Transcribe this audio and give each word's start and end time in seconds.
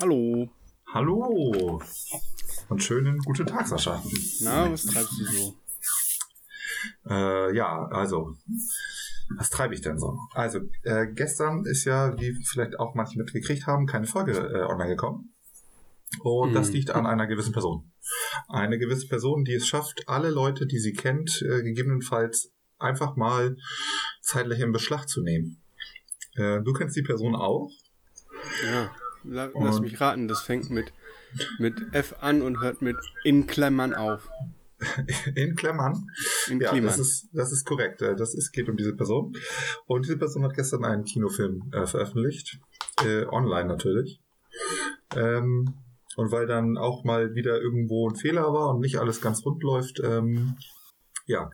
Hallo. 0.00 0.48
Hallo. 0.92 1.80
Und 2.68 2.82
schönen 2.82 3.18
guten 3.20 3.46
Tag, 3.46 3.66
Sascha. 3.66 4.02
Na, 4.42 4.70
was 4.70 4.84
treibst 4.84 5.18
du 5.18 5.24
so? 5.24 5.54
Äh, 7.08 7.56
ja, 7.56 7.86
also, 7.86 8.34
was 9.38 9.48
treibe 9.48 9.74
ich 9.74 9.80
denn 9.80 9.98
so? 9.98 10.18
Also, 10.34 10.60
äh, 10.82 11.06
gestern 11.06 11.64
ist 11.64 11.84
ja, 11.84 12.18
wie 12.20 12.34
vielleicht 12.44 12.78
auch 12.78 12.94
manche 12.94 13.18
mitgekriegt 13.18 13.66
haben, 13.66 13.86
keine 13.86 14.06
Folge 14.06 14.32
äh, 14.32 14.64
online 14.64 14.90
gekommen. 14.90 15.34
Und 16.20 16.48
Hm. 16.48 16.54
das 16.54 16.72
liegt 16.72 16.90
an 16.90 17.06
einer 17.06 17.26
gewissen 17.26 17.52
Person. 17.52 17.90
Eine 18.48 18.78
gewisse 18.78 19.08
Person, 19.08 19.44
die 19.44 19.54
es 19.54 19.66
schafft, 19.66 20.06
alle 20.08 20.28
Leute, 20.30 20.66
die 20.66 20.78
sie 20.78 20.92
kennt, 20.92 21.40
äh, 21.40 21.62
gegebenenfalls 21.62 22.52
einfach 22.78 23.16
mal 23.16 23.56
zeitlich 24.22 24.60
in 24.60 24.72
Beschlag 24.72 25.08
zu 25.08 25.22
nehmen. 25.22 25.58
Äh, 26.34 26.60
du 26.62 26.72
kennst 26.72 26.96
die 26.96 27.02
Person 27.02 27.34
auch? 27.34 27.70
Ja, 28.64 28.90
la 29.24 29.50
lass 29.54 29.76
Und- 29.76 29.82
mich 29.82 30.00
raten, 30.00 30.28
das 30.28 30.42
fängt 30.42 30.70
mit, 30.70 30.92
mit 31.58 31.74
F 31.92 32.14
an 32.20 32.40
und 32.42 32.60
hört 32.60 32.80
mit 32.82 32.96
in 33.24 33.46
Klammern 33.46 33.94
auf. 33.94 34.28
In 35.36 35.54
Klammern. 35.54 36.08
In 36.48 36.60
Ja, 36.60 36.70
Klammern. 36.70 36.86
das 36.86 36.98
ist, 36.98 37.28
das 37.32 37.52
ist 37.52 37.64
korrekt. 37.64 38.02
Äh, 38.02 38.16
Das 38.16 38.34
ist, 38.34 38.50
geht 38.50 38.68
um 38.68 38.76
diese 38.76 38.96
Person. 38.96 39.32
Und 39.86 40.04
diese 40.06 40.16
Person 40.16 40.42
hat 40.42 40.54
gestern 40.54 40.84
einen 40.84 41.04
Kinofilm 41.04 41.70
äh, 41.72 41.86
veröffentlicht. 41.86 42.58
Äh, 43.04 43.26
online 43.26 43.68
natürlich. 43.68 44.18
Ähm, 45.14 45.72
und 46.16 46.32
weil 46.32 46.48
dann 46.48 46.76
auch 46.78 47.04
mal 47.04 47.36
wieder 47.36 47.60
irgendwo 47.60 48.08
ein 48.10 48.16
Fehler 48.16 48.52
war 48.52 48.70
und 48.74 48.80
nicht 48.80 48.96
alles 48.98 49.20
ganz 49.20 49.44
rund 49.46 49.62
läuft, 49.62 50.00
ähm, 50.02 50.56
ja, 51.26 51.48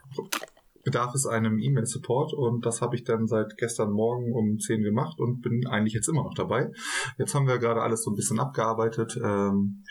bedarf 0.85 1.15
es 1.15 1.27
einem 1.27 1.59
E-Mail-Support 1.59 2.33
und 2.35 2.65
das 2.65 2.81
habe 2.81 2.97
ich 2.97 3.05
dann 3.05 3.27
seit 3.27 3.57
gestern 3.57 3.91
Morgen 3.93 4.33
um 4.33 4.59
10 4.59 4.83
gemacht 4.83 5.19
und 5.21 5.41
bin 5.43 5.67
eigentlich 5.67 5.93
jetzt 5.95 6.09
immer 6.09 6.23
noch 6.23 6.35
dabei. 6.35 6.71
Jetzt 7.19 7.35
haben 7.35 7.47
wir 7.47 7.59
gerade 7.59 7.83
alles 7.83 8.05
so 8.05 8.11
ein 8.11 8.17
bisschen 8.17 8.39
abgearbeitet, 8.41 9.19
ähm, 9.23 9.85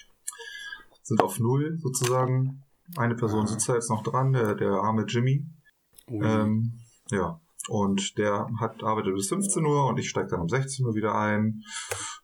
sind 1.03 1.21
auf 1.21 1.39
Null 1.39 1.77
sozusagen. 1.79 2.63
Eine 2.95 3.15
Person 3.15 3.43
Ah. 3.43 3.47
sitzt 3.47 3.67
da 3.69 3.75
jetzt 3.75 3.89
noch 3.89 4.03
dran, 4.03 4.33
der, 4.33 4.55
der 4.55 4.71
arme 4.71 5.05
Jimmy. 5.07 5.45
Ui. 6.09 6.25
Ähm, 6.25 6.79
ja, 7.11 7.39
und 7.69 8.17
der 8.17 8.47
hat 8.59 8.81
arbeitet 8.83 9.13
bis 9.13 9.27
15 9.29 9.65
Uhr 9.65 9.87
und 9.87 9.99
ich 9.99 10.09
steige 10.09 10.29
dann 10.29 10.41
um 10.41 10.49
16 10.49 10.85
Uhr 10.85 10.95
wieder 10.95 11.15
ein. 11.15 11.61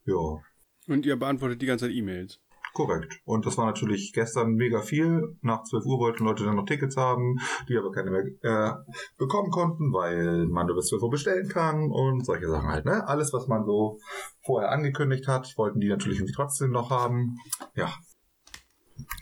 Ja, 0.06 0.40
und 0.88 1.06
ihr 1.06 1.16
beantwortet 1.18 1.62
die 1.62 1.66
ganze 1.66 1.86
Zeit 1.86 1.96
E-Mails. 1.96 2.40
Korrekt. 2.74 3.20
Und 3.26 3.46
das 3.46 3.58
war 3.58 3.66
natürlich 3.66 4.12
gestern 4.14 4.54
mega 4.56 4.82
viel. 4.82 5.38
Nach 5.42 5.64
12 5.64 5.86
Uhr 5.86 6.00
wollten 6.00 6.26
Leute 6.26 6.44
dann 6.44 6.56
noch 6.56 6.66
Tickets 6.66 6.98
haben, 6.98 7.38
die 7.70 7.78
aber 7.78 7.92
keine 7.92 8.12
mehr 8.12 8.24
äh, 8.42 8.74
bekommen 9.18 9.52
konnten, 9.52 9.94
weil 9.94 10.46
man 10.48 10.66
nur 10.68 10.76
bis 10.76 10.88
12 10.88 11.04
Uhr 11.04 11.10
bestellen 11.12 11.48
kann 11.50 11.90
und 11.92 12.26
solche 12.26 12.48
Sachen 12.50 12.68
halt. 12.68 12.86
Ne? 12.86 13.08
Alles, 13.08 13.32
was 13.34 13.48
man 13.48 13.66
so 13.66 14.00
vorher 14.46 14.72
angekündigt 14.72 15.28
hat, 15.28 15.54
wollten 15.58 15.80
die 15.80 15.88
natürlich 15.90 16.18
irgendwie 16.18 16.34
trotzdem 16.36 16.72
noch 16.72 16.90
haben. 16.90 17.38
Ja, 17.76 17.94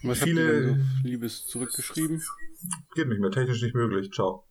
Was 0.03 0.19
Viele- 0.19 0.75
so 0.75 1.07
Liebes 1.07 1.45
zurückgeschrieben? 1.47 2.21
geht 2.95 3.07
nicht 3.07 3.19
mehr, 3.21 3.31
technisch 3.31 3.61
nicht 3.61 3.75
möglich. 3.75 4.11
Ciao. 4.11 4.45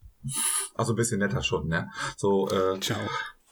Also 0.75 0.93
ein 0.93 0.97
bisschen 0.97 1.21
netter 1.21 1.43
schon, 1.43 1.69
ne? 1.69 1.89
So, 2.17 2.49
äh, 2.49 2.79
Ciao. 2.81 2.99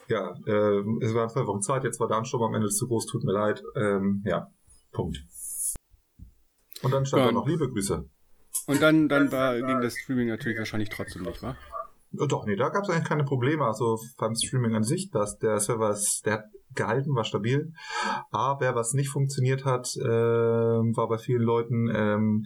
Ja, 0.07 0.33
äh, 0.47 0.79
es 1.01 1.13
waren 1.13 1.29
zwei 1.29 1.45
Wochen 1.45 1.61
Zeit, 1.61 1.83
jetzt 1.83 1.99
war 1.99 2.07
der 2.07 2.17
Ansturm 2.17 2.43
am 2.43 2.55
Ende 2.55 2.67
zu 2.69 2.87
groß, 2.87 3.05
tut 3.05 3.23
mir 3.23 3.31
leid. 3.33 3.63
Ähm, 3.75 4.23
ja, 4.25 4.47
Punkt. 4.91 5.17
Und 6.81 6.91
dann 6.91 7.05
stand 7.05 7.21
Ja. 7.21 7.27
da 7.27 7.31
noch 7.33 7.47
liebe 7.47 7.69
Grüße. 7.69 8.07
Und 8.67 8.81
dann, 8.81 9.09
dann 9.09 9.31
war, 9.31 9.55
ging 9.55 9.81
das 9.81 9.95
Streaming 9.97 10.27
natürlich 10.27 10.57
wahrscheinlich 10.57 10.89
trotzdem 10.89 11.23
nicht, 11.23 11.41
wa? 11.41 11.51
Äh, 11.51 12.27
Doch, 12.27 12.45
nee, 12.45 12.55
da 12.55 12.69
gab 12.69 12.83
es 12.83 12.89
eigentlich 12.89 13.07
keine 13.07 13.23
Probleme. 13.23 13.65
Also 13.65 13.99
beim 14.17 14.35
Streaming 14.35 14.75
an 14.75 14.83
sich, 14.83 15.09
dass 15.11 15.37
der 15.37 15.59
Server 15.59 15.91
ist, 15.91 16.25
der 16.25 16.33
hat 16.33 16.43
gehalten, 16.75 17.15
war 17.15 17.23
stabil. 17.23 17.73
Aber 18.31 18.75
was 18.75 18.93
nicht 18.93 19.09
funktioniert 19.09 19.65
hat, 19.65 19.95
ähm, 19.97 20.95
war 20.95 21.07
bei 21.07 21.17
vielen 21.17 21.41
Leuten 21.41 21.89
ähm, 21.93 22.45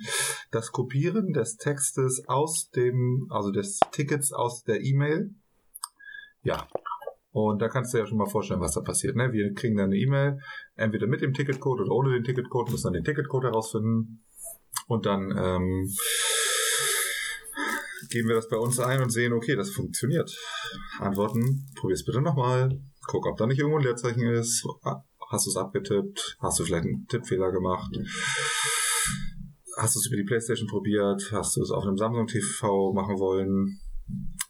das 0.51 0.71
Kopieren 0.71 1.33
des 1.33 1.57
Textes 1.57 2.23
aus 2.27 2.69
dem, 2.69 3.27
also 3.29 3.51
des 3.51 3.79
Tickets 3.91 4.31
aus 4.31 4.63
der 4.63 4.81
E-Mail. 4.81 5.31
Ja. 6.43 6.67
Und 7.33 7.63
da 7.63 7.67
kannst 7.67 7.93
du 7.93 7.97
ja 7.97 8.05
schon 8.05 8.19
mal 8.19 8.29
vorstellen, 8.29 8.61
was 8.61 8.75
da 8.75 8.81
passiert. 8.81 9.15
Ne? 9.15 9.33
Wir 9.33 9.53
kriegen 9.53 9.75
dann 9.75 9.87
eine 9.87 9.97
E-Mail, 9.97 10.37
entweder 10.75 11.07
mit 11.07 11.21
dem 11.21 11.33
Ticketcode 11.33 11.81
oder 11.81 11.91
ohne 11.91 12.11
den 12.11 12.23
Ticketcode, 12.23 12.69
müssen 12.69 12.85
dann 12.85 12.93
den 12.93 13.03
Ticketcode 13.03 13.45
herausfinden. 13.45 14.23
Und 14.87 15.07
dann 15.07 15.31
ähm, 15.35 15.89
geben 18.09 18.27
wir 18.27 18.35
das 18.35 18.47
bei 18.47 18.57
uns 18.57 18.79
ein 18.79 19.01
und 19.01 19.09
sehen, 19.09 19.33
okay, 19.33 19.55
das 19.55 19.71
funktioniert. 19.71 20.31
Antworten, 20.99 21.65
probier's 21.75 22.05
bitte 22.05 22.21
nochmal. 22.21 22.79
Guck, 23.07 23.25
ob 23.25 23.37
da 23.37 23.47
nicht 23.47 23.57
irgendwo 23.57 23.79
ein 23.79 23.83
Leerzeichen 23.83 24.27
ist. 24.27 24.63
Hast 25.31 25.47
du 25.47 25.49
es 25.49 25.57
abgetippt? 25.57 26.37
Hast 26.39 26.59
du 26.59 26.63
vielleicht 26.63 26.85
einen 26.85 27.07
Tippfehler 27.07 27.51
gemacht? 27.51 27.91
Hast 29.77 29.95
du 29.95 29.99
es 29.99 30.05
über 30.05 30.17
die 30.17 30.23
Playstation 30.23 30.67
probiert? 30.67 31.31
Hast 31.31 31.57
du 31.57 31.61
es 31.63 31.71
auf 31.71 31.83
einem 31.83 31.97
Samsung 31.97 32.27
TV 32.27 32.93
machen 32.93 33.17
wollen? 33.17 33.79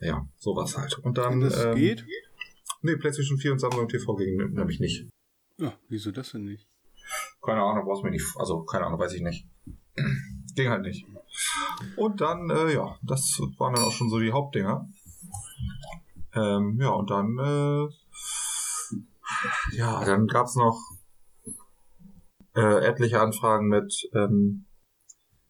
Ja, 0.01 0.27
sowas 0.37 0.77
halt. 0.77 0.99
Und 0.99 1.17
dann. 1.17 1.35
Und 1.35 1.41
das 1.41 1.63
ähm, 1.63 1.75
geht? 1.75 2.03
Nee, 2.83 2.97
PlayStation 2.97 3.37
4 3.37 3.53
und 3.53 3.59
Samsung 3.59 3.87
TV 3.87 4.15
ging 4.15 4.35
nämlich 4.35 4.81
nicht. 4.81 5.07
Ja, 5.57 5.73
wieso 5.87 6.11
das 6.11 6.31
denn 6.31 6.43
nicht? 6.43 6.67
Keine 7.41 7.61
Ahnung, 7.61 7.85
brauchst 7.85 8.03
mir 8.03 8.11
nicht. 8.11 8.25
Also, 8.35 8.63
keine 8.63 8.85
Ahnung, 8.85 8.99
weiß 8.99 9.13
ich 9.13 9.21
nicht. 9.21 9.47
Ging 10.55 10.69
halt 10.69 10.83
nicht. 10.83 11.05
Und 11.95 12.21
dann, 12.21 12.49
äh, 12.49 12.73
ja, 12.73 12.97
das 13.01 13.39
waren 13.57 13.73
dann 13.73 13.85
auch 13.85 13.91
schon 13.91 14.09
so 14.09 14.19
die 14.19 14.31
Hauptdinger. 14.31 14.89
Ähm, 16.35 16.77
ja, 16.79 16.89
und 16.89 17.09
dann, 17.09 17.37
äh, 17.39 17.87
ja, 19.75 20.03
dann 20.03 20.27
gab's 20.27 20.55
noch 20.55 20.79
äh, 22.55 22.85
etliche 22.85 23.21
Anfragen 23.21 23.67
mit, 23.67 23.93
ähm, 24.13 24.65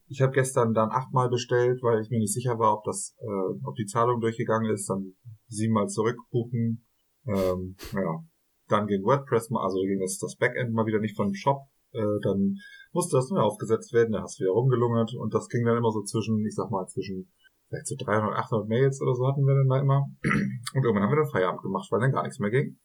ich 0.08 0.22
habe 0.22 0.34
gestern 0.34 0.74
dann 0.74 0.92
achtmal 0.92 1.30
bestellt, 1.30 1.82
weil 1.82 2.02
ich 2.02 2.10
mir 2.12 2.20
nicht 2.20 2.34
sicher 2.34 2.60
war, 2.60 2.74
ob 2.78 2.84
das, 2.84 3.16
äh, 3.20 3.66
ob 3.66 3.76
die 3.76 3.86
Zahlung 3.86 4.22
durchgegangen 4.22 4.72
ist, 4.72 4.90
dann 4.90 5.16
siebenmal 5.48 5.88
zurückbuchen. 5.88 6.86
Ähm, 7.28 7.76
ja, 7.94 8.24
dann 8.68 8.88
ging 8.88 9.04
WordPress 9.04 9.50
mal, 9.50 9.64
also 9.64 9.80
ging 9.82 10.00
das, 10.00 10.18
das 10.20 10.36
Backend 10.36 10.74
mal 10.74 10.86
wieder 10.86 11.00
nicht 11.00 11.16
von 11.16 11.30
dem 11.30 11.36
Shop, 11.36 11.68
äh, 11.94 12.20
dann 12.24 12.58
musste 12.92 13.18
das 13.18 13.30
neu 13.30 13.42
aufgesetzt 13.42 13.94
werden, 13.94 14.12
da 14.12 14.22
hast 14.22 14.40
du 14.40 14.44
wieder 14.44 14.54
rumgelungert 14.54 15.14
und 15.16 15.34
das 15.34 15.48
ging 15.48 15.66
dann 15.66 15.78
immer 15.78 15.92
so 15.92 16.04
zwischen, 16.04 16.46
ich 16.46 16.56
sag 16.56 16.70
mal, 16.70 16.86
zwischen 16.88 17.32
vielleicht 17.74 17.88
so 17.88 17.96
300, 17.98 18.38
800 18.38 18.68
Mails 18.68 19.02
oder 19.02 19.16
so 19.16 19.28
hatten 19.28 19.46
wir 19.46 19.56
dann 19.56 19.68
da 19.68 19.80
immer. 19.80 20.06
Und 20.74 20.84
irgendwann 20.84 21.04
haben 21.04 21.12
wir 21.12 21.24
dann 21.24 21.32
Feierabend 21.32 21.62
gemacht, 21.64 21.92
weil 21.92 22.02
dann 22.02 22.12
gar 22.12 22.24
nichts 22.24 22.40
mehr 22.40 22.52
ging. 22.52 22.78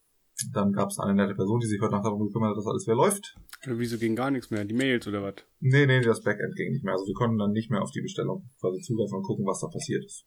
Dann 0.52 0.72
gab 0.72 0.88
es 0.88 0.98
eine 0.98 1.14
nette 1.14 1.34
Person, 1.34 1.58
die 1.58 1.66
sich 1.66 1.80
heute 1.80 1.92
Nacht 1.92 2.04
darum 2.04 2.24
gekümmert 2.26 2.50
hat, 2.50 2.56
dass 2.56 2.66
alles 2.66 2.86
wieder 2.86 2.96
läuft. 2.96 3.34
Oder 3.66 3.78
wieso 3.78 3.98
ging 3.98 4.14
gar 4.14 4.30
nichts 4.30 4.50
mehr? 4.50 4.64
Die 4.64 4.74
Mails 4.74 5.06
oder 5.08 5.22
was? 5.22 5.34
Nee, 5.58 5.86
nee, 5.86 6.00
das 6.00 6.22
Backend 6.22 6.54
ging 6.54 6.72
nicht 6.72 6.84
mehr. 6.84 6.94
Also 6.94 7.06
wir 7.06 7.14
konnten 7.14 7.38
dann 7.38 7.50
nicht 7.50 7.70
mehr 7.70 7.82
auf 7.82 7.90
die 7.90 8.02
Bestellung 8.02 8.48
quasi 8.60 8.80
zugreifen 8.80 9.18
und 9.18 9.24
gucken, 9.24 9.44
was 9.46 9.60
da 9.60 9.66
passiert 9.66 10.04
ist. 10.04 10.26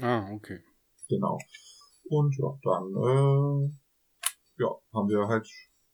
Ah, 0.00 0.28
okay. 0.32 0.60
Genau. 1.08 1.38
Und 2.12 2.36
ja, 2.36 2.52
dann 2.62 2.92
äh, 2.92 3.72
ja, 4.60 4.68
haben 4.92 5.08
wir 5.08 5.28
halt 5.28 5.48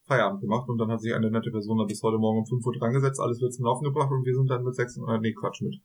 Feierabend 0.05 0.41
gemacht 0.41 0.69
und 0.69 0.79
dann 0.79 0.91
hat 0.91 1.01
sich 1.01 1.15
eine 1.15 1.31
nette 1.31 1.53
Person 1.53 1.79
da 1.79 1.85
bis 1.85 2.03
heute 2.03 2.19
Morgen 2.19 2.41
um 2.41 2.47
5 2.47 2.67
Uhr 2.67 2.73
dran 2.77 2.93
gesetzt, 2.93 3.21
alles 3.21 3.41
wird 3.41 3.55
zum 3.55 3.67
Laufen 3.67 3.85
gebracht 3.85 4.11
und 4.11 4.25
wir 4.25 4.35
sind 4.35 4.51
dann 4.51 4.65
mit 4.65 4.75
600, 4.75 5.23
nee, 5.23 5.33
Quatsch, 5.33 5.63
mit 5.63 5.81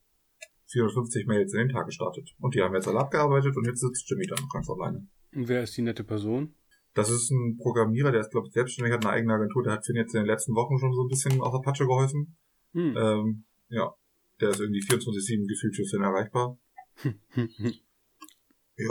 450 0.72 1.28
Mails 1.28 1.52
in 1.52 1.60
den 1.60 1.68
Tag 1.68 1.86
gestartet. 1.86 2.34
Und 2.40 2.56
die 2.56 2.62
haben 2.62 2.74
jetzt 2.74 2.88
alle 2.88 2.98
abgearbeitet 2.98 3.56
und 3.56 3.64
jetzt 3.64 3.78
sitzt 3.78 4.10
Jimmy 4.10 4.26
da 4.26 4.34
noch 4.34 4.48
ganz 4.48 4.68
alleine. 4.68 5.06
Und 5.36 5.46
wer 5.46 5.62
ist 5.62 5.76
die 5.76 5.82
nette 5.82 6.02
Person? 6.02 6.54
Das 6.94 7.10
ist 7.10 7.30
ein 7.30 7.56
Programmierer, 7.56 8.10
der 8.10 8.22
ist, 8.22 8.32
glaube 8.32 8.48
ich, 8.48 8.54
selbstständig, 8.54 8.92
hat 8.92 9.06
eine 9.06 9.14
eigene 9.14 9.34
Agentur, 9.34 9.62
der 9.62 9.74
hat 9.74 9.86
Finn 9.86 9.94
jetzt 9.94 10.14
in 10.14 10.22
den 10.22 10.26
letzten 10.26 10.56
Wochen 10.56 10.78
schon 10.78 10.92
so 10.94 11.02
ein 11.02 11.08
bisschen 11.08 11.40
aus 11.40 11.52
der 11.52 11.60
Patsche 11.60 11.86
geholfen. 11.86 12.36
Hm. 12.72 12.96
Ähm, 12.96 13.44
ja, 13.68 13.94
der 14.40 14.50
ist 14.50 14.58
irgendwie 14.58 14.82
24-7 14.82 15.46
gefühlt 15.46 15.76
für 15.76 15.84
Finn 15.84 16.02
erreichbar. 16.02 16.58
Ja, 18.76 18.90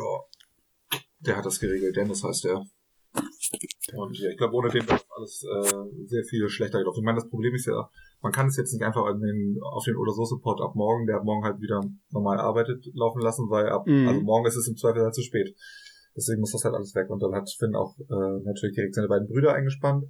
der 1.26 1.38
hat 1.38 1.46
das 1.46 1.60
geregelt, 1.60 1.96
Dennis 1.96 2.24
heißt 2.24 2.46
der. 2.46 2.64
Und 3.96 4.18
ja, 4.18 4.30
ich 4.30 4.38
glaube, 4.38 4.56
ohne 4.56 4.70
den 4.70 4.88
wäre 4.88 5.00
alles 5.16 5.44
äh, 5.44 6.06
sehr 6.08 6.24
viel 6.24 6.50
schlechter 6.50 6.80
gelaufen. 6.80 7.00
Ich 7.00 7.06
meine, 7.06 7.20
das 7.20 7.30
Problem 7.30 7.54
ist 7.54 7.68
ja, 7.68 7.90
man 8.22 8.32
kann 8.32 8.48
es 8.48 8.58
jetzt 8.58 8.74
nicht 8.74 8.84
einfach 8.84 9.06
an 9.06 9.20
den, 9.20 9.60
auf 9.62 9.84
den 9.84 9.96
oder 9.98 10.14
so 10.14 10.26
Support 10.26 10.62
ab 10.62 10.74
morgen, 10.76 11.06
der 11.06 11.18
ab 11.18 11.24
morgen 11.24 11.44
halt 11.44 11.60
wieder 11.60 11.82
normal 12.12 12.40
arbeitet, 12.40 12.86
laufen 12.94 13.22
lassen, 13.22 13.50
weil 13.50 13.68
ab, 13.70 13.86
Mhm. 13.86 14.08
also 14.08 14.22
morgen 14.22 14.48
ist 14.48 14.56
es 14.56 14.68
im 14.68 14.78
Zweifel 14.78 15.04
halt 15.04 15.14
zu 15.14 15.22
spät. 15.22 15.56
Deswegen 16.16 16.40
muss 16.40 16.52
das 16.52 16.64
halt 16.64 16.76
alles 16.76 16.96
weg. 16.96 17.10
Und 17.10 17.22
dann 17.22 17.34
hat 17.36 17.50
Finn 17.50 17.76
auch 17.76 17.96
äh, 18.00 18.44
natürlich 18.44 18.76
direkt 18.76 18.96
seine 18.96 19.08
beiden 19.08 19.28
Brüder 19.28 19.54
eingespannt. 19.54 20.06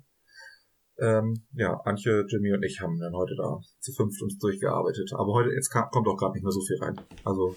Ähm, 1.00 1.46
ja, 1.54 1.74
Antje, 1.86 2.26
Jimmy 2.30 2.54
und 2.54 2.64
ich 2.64 2.80
haben 2.80 3.00
dann 3.00 3.14
heute 3.16 3.36
da 3.36 3.60
zu 3.80 3.92
fünft 3.94 4.22
uns 4.22 4.38
durchgearbeitet. 4.38 5.12
Aber 5.16 5.34
heute, 5.34 5.50
jetzt 5.50 5.70
kam, 5.70 5.90
kommt 5.90 6.08
auch 6.08 6.18
gerade 6.18 6.34
nicht 6.34 6.44
mehr 6.44 6.52
so 6.52 6.62
viel 6.62 6.78
rein. 6.78 6.96
Also 7.26 7.56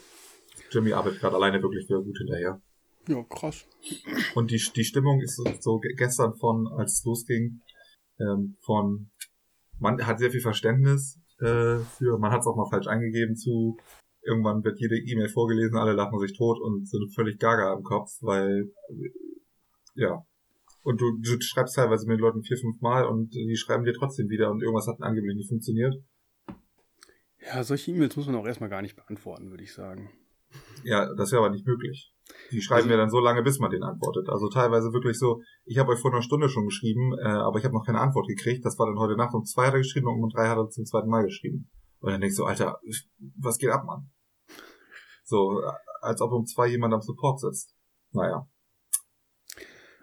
Jimmy 0.71 0.93
arbeitet 0.93 1.21
gerade 1.21 1.37
alleine 1.37 1.63
wirklich 1.63 1.89
wieder 1.89 2.03
gut 2.03 2.17
hinterher. 2.19 2.61
Ja, 3.09 3.23
krass. 3.23 3.67
Und 4.35 4.51
die, 4.51 4.61
die 4.75 4.85
Stimmung 4.85 5.21
ist 5.21 5.37
so, 5.37 5.45
so 5.61 5.79
ge- 5.79 5.95
gestern 5.95 6.35
von, 6.35 6.67
als 6.77 6.95
es 6.95 7.05
losging, 7.05 7.61
ähm, 8.19 8.57
von, 8.63 9.11
man 9.79 10.05
hat 10.05 10.19
sehr 10.19 10.31
viel 10.31 10.41
Verständnis 10.41 11.21
äh, 11.39 11.79
für, 11.79 12.19
man 12.19 12.33
hat 12.33 12.41
es 12.41 12.47
auch 12.47 12.57
mal 12.57 12.69
falsch 12.69 12.89
eingegeben 12.89 13.37
zu, 13.37 13.77
irgendwann 14.23 14.65
wird 14.65 14.81
jede 14.81 14.97
E-Mail 14.99 15.29
vorgelesen, 15.29 15.77
alle 15.77 15.93
lachen 15.93 16.19
sich 16.19 16.37
tot 16.37 16.59
und 16.61 16.89
sind 16.89 17.15
völlig 17.15 17.39
gaga 17.39 17.75
im 17.75 17.85
Kopf, 17.85 18.11
weil, 18.23 18.73
ja. 19.95 20.27
Und 20.83 21.01
du, 21.01 21.19
du 21.21 21.41
schreibst 21.41 21.77
teilweise 21.77 22.07
mit 22.09 22.19
den 22.19 22.23
Leuten 22.23 22.43
vier, 22.43 22.57
fünf 22.57 22.81
Mal 22.81 23.05
und 23.07 23.35
die 23.35 23.57
schreiben 23.57 23.85
dir 23.85 23.93
trotzdem 23.93 24.29
wieder 24.29 24.51
und 24.51 24.63
irgendwas 24.63 24.87
hat 24.89 25.01
angeblich 25.01 25.37
nicht 25.37 25.49
funktioniert. 25.49 25.95
Ja, 27.41 27.63
solche 27.63 27.93
E-Mails 27.93 28.17
muss 28.17 28.27
man 28.27 28.35
auch 28.37 28.47
erstmal 28.47 28.71
gar 28.71 28.83
nicht 28.83 28.97
beantworten, 28.97 29.51
würde 29.51 29.63
ich 29.63 29.73
sagen. 29.73 30.11
Ja, 30.83 31.13
das 31.15 31.31
wäre 31.31 31.45
aber 31.45 31.51
nicht 31.55 31.67
möglich. 31.67 32.13
Die 32.51 32.61
schreiben 32.61 32.85
also, 32.85 32.91
ja 32.91 32.97
dann 32.97 33.11
so 33.11 33.21
lange, 33.21 33.43
bis 33.43 33.59
man 33.59 33.71
den 33.71 33.83
antwortet. 33.83 34.29
Also 34.29 34.49
teilweise 34.49 34.93
wirklich 34.93 35.19
so, 35.19 35.43
ich 35.65 35.79
habe 35.79 35.93
euch 35.93 36.01
vor 36.01 36.13
einer 36.13 36.23
Stunde 36.23 36.49
schon 36.49 36.65
geschrieben, 36.65 37.13
äh, 37.19 37.29
aber 37.29 37.59
ich 37.59 37.65
habe 37.65 37.75
noch 37.75 37.85
keine 37.85 38.01
Antwort 38.01 38.29
gekriegt. 38.29 38.65
Das 38.65 38.79
war 38.79 38.87
dann 38.87 38.99
heute 38.99 39.17
Nacht 39.17 39.35
um 39.35 39.45
zwei 39.45 39.67
hat 39.67 39.75
er 39.75 39.81
geschrieben 39.81 40.09
und 40.09 40.23
um 40.23 40.31
drei 40.31 40.49
hat 40.49 40.59
er 40.59 40.69
zum 40.69 40.85
zweiten 40.85 41.09
Mal 41.09 41.25
geschrieben. 41.25 41.71
Und 42.01 42.13
dann 42.13 42.21
denkst 42.21 42.37
du, 42.37 42.45
Alter, 42.45 42.81
was 43.39 43.59
geht 43.59 43.71
ab, 43.71 43.85
Mann? 43.85 44.11
So, 45.25 45.61
als 46.01 46.21
ob 46.21 46.33
um 46.33 46.47
zwei 46.47 46.69
jemand 46.69 46.95
am 46.95 47.03
Support 47.03 47.41
sitzt. 47.41 47.75
Naja. 48.13 48.49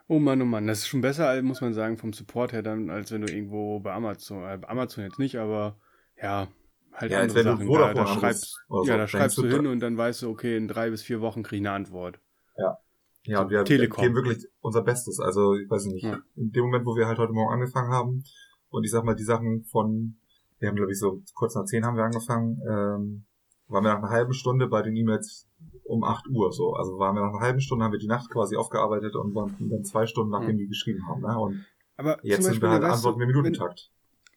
Oh 0.07 0.19
Mann, 0.19 0.41
oh 0.41 0.45
Mann, 0.45 0.67
das 0.67 0.79
ist 0.79 0.87
schon 0.87 1.01
besser, 1.01 1.41
muss 1.41 1.61
man 1.61 1.73
sagen, 1.73 1.97
vom 1.97 2.11
Support 2.11 2.51
her 2.51 2.61
dann, 2.61 2.89
als 2.89 3.11
wenn 3.11 3.21
du 3.21 3.33
irgendwo 3.33 3.79
bei 3.79 3.93
Amazon, 3.93 4.43
äh, 4.43 4.57
bei 4.57 4.67
Amazon 4.67 5.05
jetzt 5.05 5.17
nicht, 5.17 5.37
aber 5.37 5.77
ja, 6.21 6.49
halt 6.93 7.11
ja, 7.11 7.21
andere 7.21 7.43
Sachen. 7.43 7.71
Da, 7.71 7.93
da 7.93 8.07
schreibst, 8.07 8.59
so, 8.67 8.85
ja, 8.85 8.97
da 8.97 9.07
schreibst 9.07 9.37
du 9.37 9.47
hin 9.47 9.67
und 9.67 9.79
dann 9.79 9.97
weißt 9.97 10.21
du, 10.21 10.29
okay, 10.29 10.57
in 10.57 10.67
drei 10.67 10.89
bis 10.89 11.01
vier 11.01 11.21
Wochen 11.21 11.43
kriege 11.43 11.61
ich 11.61 11.67
eine 11.67 11.75
Antwort. 11.75 12.19
Ja. 12.57 12.77
Ja, 13.25 13.41
und 13.41 13.49
wir 13.51 13.63
Telekom. 13.63 14.03
geben 14.03 14.15
wirklich 14.15 14.45
unser 14.59 14.81
Bestes. 14.81 15.19
Also, 15.19 15.55
ich 15.55 15.69
weiß 15.69 15.85
nicht, 15.85 16.03
ja. 16.03 16.19
in 16.35 16.51
dem 16.51 16.65
Moment, 16.65 16.85
wo 16.85 16.95
wir 16.95 17.07
halt 17.07 17.19
heute 17.19 17.31
Morgen 17.31 17.53
angefangen 17.53 17.91
haben 17.91 18.23
und 18.69 18.83
ich 18.83 18.91
sag 18.91 19.05
mal, 19.05 19.15
die 19.15 19.23
Sachen 19.23 19.63
von, 19.63 20.17
wir 20.59 20.67
haben 20.67 20.75
glaube 20.75 20.91
ich 20.91 20.99
so 20.99 21.21
kurz 21.33 21.55
nach 21.55 21.65
zehn 21.65 21.85
haben 21.85 21.95
wir 21.95 22.03
angefangen, 22.03 22.59
ähm, 22.67 23.25
waren 23.67 23.83
wir 23.83 23.93
nach 23.93 23.99
einer 23.99 24.09
halben 24.09 24.33
Stunde 24.33 24.67
bei 24.67 24.81
den 24.81 24.95
E-Mails 24.95 25.47
um 25.85 26.03
8 26.03 26.27
Uhr 26.27 26.51
so. 26.51 26.73
Also 26.73 26.97
waren 26.99 27.15
wir 27.15 27.21
nach 27.21 27.33
einer 27.33 27.39
halben 27.39 27.61
Stunde, 27.61 27.85
haben 27.85 27.91
wir 27.91 27.99
die 27.99 28.07
Nacht 28.07 28.29
quasi 28.29 28.55
aufgearbeitet 28.55 29.15
und 29.15 29.33
waren 29.35 29.55
dann 29.59 29.83
zwei 29.83 30.05
Stunden 30.05 30.31
nachdem 30.31 30.57
die 30.57 30.67
geschrieben 30.67 31.07
haben. 31.07 31.21
Ne? 31.21 31.37
Und 31.37 31.65
Aber 31.97 32.17
jetzt 32.23 32.43
sind 32.43 32.61
wir 32.61 32.69
halt 32.69 32.83
Antworten 32.83 33.21
im 33.21 33.27
Minutentakt. 33.27 33.91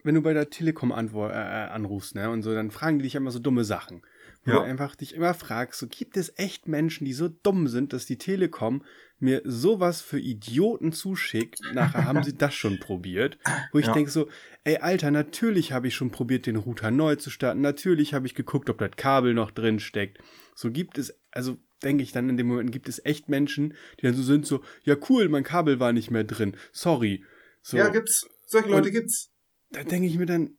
Wenn, 0.06 0.14
du 0.14 0.22
bei 0.22 0.32
der 0.32 0.50
Telekom 0.50 0.92
antwort, 0.92 1.32
äh, 1.32 1.36
äh, 1.36 1.68
anrufst, 1.68 2.14
ne, 2.14 2.30
und 2.30 2.42
so, 2.42 2.54
dann 2.54 2.70
fragen 2.70 2.98
die 2.98 3.04
dich 3.04 3.14
immer 3.14 3.30
so 3.30 3.38
dumme 3.38 3.64
Sachen. 3.64 4.02
Wo 4.44 4.52
ja. 4.52 4.58
du 4.58 4.62
einfach 4.62 4.94
dich 4.94 5.14
immer 5.14 5.34
fragst, 5.34 5.80
so 5.80 5.88
gibt 5.88 6.16
es 6.16 6.32
echt 6.36 6.68
Menschen, 6.68 7.04
die 7.04 7.12
so 7.12 7.28
dumm 7.28 7.66
sind, 7.66 7.92
dass 7.92 8.06
die 8.06 8.16
Telekom 8.16 8.84
mir 9.18 9.42
sowas 9.44 10.02
für 10.02 10.20
Idioten 10.20 10.92
zuschickt. 10.92 11.60
Nachher 11.74 12.04
haben 12.04 12.22
sie 12.22 12.36
das 12.36 12.54
schon 12.54 12.78
probiert. 12.78 13.38
Wo 13.72 13.78
ich 13.78 13.86
ja. 13.86 13.92
denke 13.92 14.10
so, 14.10 14.28
ey 14.64 14.76
Alter, 14.76 15.10
natürlich 15.10 15.72
habe 15.72 15.88
ich 15.88 15.94
schon 15.96 16.10
probiert, 16.10 16.46
den 16.46 16.56
Router 16.56 16.92
neu 16.92 17.16
zu 17.16 17.30
starten. 17.30 17.60
Natürlich 17.60 18.14
habe 18.14 18.26
ich 18.26 18.34
geguckt, 18.34 18.70
ob 18.70 18.78
das 18.78 18.92
Kabel 18.96 19.34
noch 19.34 19.50
drin 19.50 19.80
steckt. 19.80 20.18
So 20.54 20.70
gibt 20.70 20.96
es, 20.98 21.18
also 21.32 21.56
denke 21.82 22.02
ich 22.02 22.12
dann 22.12 22.28
in 22.28 22.36
dem 22.36 22.46
Moment, 22.46 22.72
gibt 22.72 22.88
es 22.88 23.04
echt 23.04 23.28
Menschen, 23.28 23.74
die 23.98 24.02
dann 24.02 24.14
so 24.14 24.22
sind, 24.22 24.46
so, 24.46 24.62
ja 24.84 24.96
cool, 25.08 25.28
mein 25.28 25.44
Kabel 25.44 25.80
war 25.80 25.92
nicht 25.92 26.10
mehr 26.10 26.24
drin. 26.24 26.56
Sorry. 26.72 27.24
So. 27.62 27.76
Ja, 27.76 27.88
gibt's. 27.88 28.28
Solche 28.46 28.68
Leute 28.68 28.88
Und 28.88 28.94
gibt's. 28.94 29.32
Da 29.70 29.82
denke 29.82 30.06
ich 30.06 30.18
mir 30.18 30.26
dann, 30.26 30.58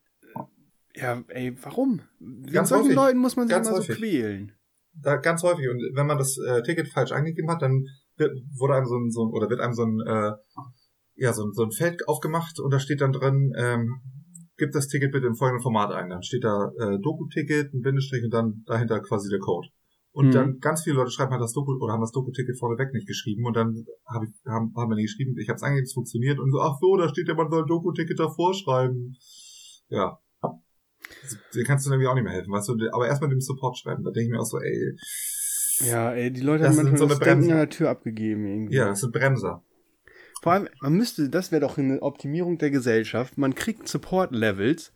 ja, 0.96 1.24
ey, 1.28 1.56
warum? 1.62 2.02
Ganz 2.52 2.70
solchen 2.70 2.86
häufig. 2.86 2.96
Leuten 2.96 3.20
muss 3.20 3.36
man 3.36 3.48
sich 3.48 3.56
ganz 3.56 3.68
immer 3.68 3.78
häufig. 3.78 3.96
so 3.96 4.02
quälen. 4.02 4.52
Da, 4.94 5.18
ganz 5.18 5.44
häufig. 5.44 5.70
Und 5.70 5.80
wenn 5.96 6.08
man 6.08 6.18
das 6.18 6.38
äh, 6.38 6.64
Ticket 6.64 6.88
falsch 6.88 7.12
eingegeben 7.12 7.50
hat, 7.52 7.62
dann 7.62 7.86
wird, 8.16 8.32
wurde 8.58 8.76
einem 8.76 8.88
so 8.88 8.98
ein, 8.98 9.12
so 9.12 9.26
ein 9.26 9.32
oder 9.32 9.50
wird 9.50 9.60
einem 9.60 9.74
so 9.74 9.84
ein, 9.84 10.00
äh, 10.06 10.32
ja, 11.16 11.34
so 11.34 11.46
ein, 11.46 11.54
so 11.54 11.64
ein 11.64 11.72
Feld 11.72 12.08
aufgemacht 12.08 12.60
und 12.60 12.74
da 12.74 12.80
steht 12.80 13.02
dann 13.02 13.12
drin, 13.12 13.54
ähm, 13.58 14.02
gib 14.58 14.72
das 14.72 14.88
Ticket 14.88 15.12
bitte 15.12 15.28
im 15.28 15.36
folgenden 15.36 15.62
Format 15.62 15.92
ein. 15.92 16.10
Dann 16.10 16.24
steht 16.24 16.44
da 16.44 16.72
äh, 16.80 17.00
Doku-Ticket, 17.00 17.74
ein 17.74 17.82
Bindestrich 17.82 18.24
und 18.24 18.34
dann 18.34 18.64
dahinter 18.66 19.00
quasi 19.02 19.30
der 19.30 19.40
Code. 19.40 19.70
Und 20.18 20.30
mhm. 20.30 20.32
dann 20.32 20.60
ganz 20.60 20.82
viele 20.82 20.96
Leute 20.96 21.12
schreiben 21.12 21.30
halt 21.30 21.44
das 21.44 21.54
Doku 21.54 21.74
oder 21.74 21.94
haben 21.94 22.02
das 22.02 22.12
Doku-Ticket 22.12 22.58
vorneweg 22.58 22.92
nicht 22.92 23.06
geschrieben 23.06 23.46
und 23.46 23.56
dann 23.56 23.86
hab 24.08 24.24
ich, 24.24 24.32
haben, 24.48 24.74
haben 24.76 24.90
wir 24.90 24.96
nicht 24.96 25.16
geschrieben, 25.16 25.38
ich 25.38 25.48
habe 25.48 25.58
es 25.58 25.62
eingegeben, 25.62 25.86
es 25.86 25.94
funktioniert 25.94 26.40
und 26.40 26.52
so, 26.52 26.60
ach 26.60 26.80
so, 26.82 26.98
da 26.98 27.08
steht 27.08 27.28
ja, 27.28 27.36
man 27.36 27.52
soll 27.52 27.62
ein 27.62 27.68
Doku-Ticket 27.68 28.20
davor 28.20 28.56
schreiben. 28.56 29.16
Ja, 29.90 30.18
den 31.54 31.66
kannst 31.66 31.86
du 31.86 31.92
irgendwie 31.92 32.08
auch 32.08 32.16
nicht 32.16 32.24
mehr 32.24 32.34
helfen, 32.34 32.52
weißt 32.52 32.68
du, 32.68 32.78
aber 32.92 33.06
erstmal 33.08 33.30
dem 33.30 33.42
Support 33.42 33.78
schreiben, 33.78 34.04
da 34.04 34.10
denke 34.10 34.26
ich 34.26 34.32
mir 34.32 34.42
auch 34.42 34.46
so, 34.46 34.58
ey. 34.58 34.96
Ja, 35.88 36.12
ey, 36.14 36.34
die 36.34 36.42
Leute 36.42 36.68
haben 36.68 36.76
manchmal 36.78 36.98
so 36.98 37.06
eine 37.06 37.20
das 37.20 37.28
an 37.28 37.48
der 37.48 37.70
Tür 37.70 37.92
abgegeben 37.92 38.48
irgendwie. 38.48 38.76
Ja, 38.76 38.88
das 38.88 39.02
sind 39.02 39.14
Bremser. 39.14 39.64
Vor 40.42 40.52
allem, 40.52 40.68
man 40.82 40.94
müsste, 40.94 41.30
das 41.30 41.52
wäre 41.52 41.62
doch 41.62 41.78
eine 41.78 42.02
Optimierung 42.02 42.58
der 42.58 42.72
Gesellschaft, 42.72 43.38
man 43.38 43.54
kriegt 43.54 43.88
Support-Levels, 43.88 44.94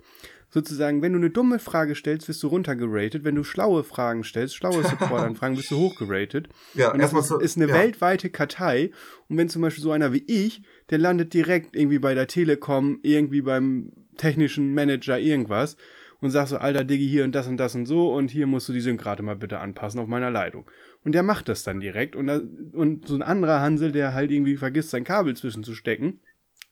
sozusagen, 0.52 1.02
wenn 1.02 1.14
du 1.14 1.20
eine 1.20 1.30
dumme 1.30 1.60
Frage 1.60 1.96
stellst, 1.96 2.28
wirst 2.28 2.44
du 2.44 2.48
runtergeratet, 2.48 3.24
wenn 3.24 3.36
du 3.36 3.44
schlaue 3.44 3.84
Fragen 3.84 4.24
stellst, 4.24 4.56
schlaue 4.56 4.84
Support-Anfragen, 4.88 5.58
wirst 5.58 5.72
du 5.72 5.78
hochgeratet. 5.78 6.50
Ja, 6.74 6.92
und 6.92 7.00
das 7.00 7.14
ist, 7.14 7.28
so, 7.28 7.40
ist 7.40 7.58
eine 7.58 7.70
ja. 7.70 7.74
weltweite 7.74 8.30
Kartei. 8.30 8.92
Und 9.30 9.38
wenn 9.38 9.50
zum 9.50 9.62
Beispiel 9.62 9.82
so 9.82 9.92
einer 9.92 10.14
wie 10.14 10.24
ich, 10.28 10.62
der 10.90 10.98
landet 10.98 11.34
direkt 11.34 11.76
irgendwie 11.76 12.00
bei 12.00 12.14
der 12.14 12.28
Telekom, 12.28 13.00
irgendwie 13.02 13.42
beim 13.42 13.94
technischen 14.18 14.74
Manager 14.74 15.18
irgendwas 15.18 15.78
und 16.20 16.30
sagst 16.30 16.52
so, 16.52 16.58
alter 16.58 16.84
Diggi, 16.84 17.08
hier 17.08 17.24
und 17.24 17.34
das 17.34 17.48
und 17.48 17.58
das 17.58 17.74
und 17.74 17.86
so 17.86 18.14
und 18.14 18.30
hier 18.30 18.46
musst 18.46 18.68
du 18.70 18.74
die 18.74 18.82
Synkrate 18.82 19.24
mal 19.24 19.38
bitte 19.38 19.60
anpassen 19.60 20.00
auf 20.00 20.08
meiner 20.08 20.30
Leitung. 20.30 20.70
Und 21.04 21.14
der 21.14 21.24
macht 21.24 21.50
das 21.50 21.64
dann 21.64 21.80
direkt 21.80 22.16
und, 22.16 22.28
da, 22.28 22.42
und 22.74 23.08
so 23.08 23.16
ein 23.16 23.24
anderer 23.24 23.62
Hansel, 23.62 23.92
der 23.92 24.14
halt 24.14 24.32
irgendwie 24.32 24.58
vergisst, 24.58 24.92
sein 24.92 25.06
Kabel 25.06 25.36
zwischenzustecken, 25.36 26.20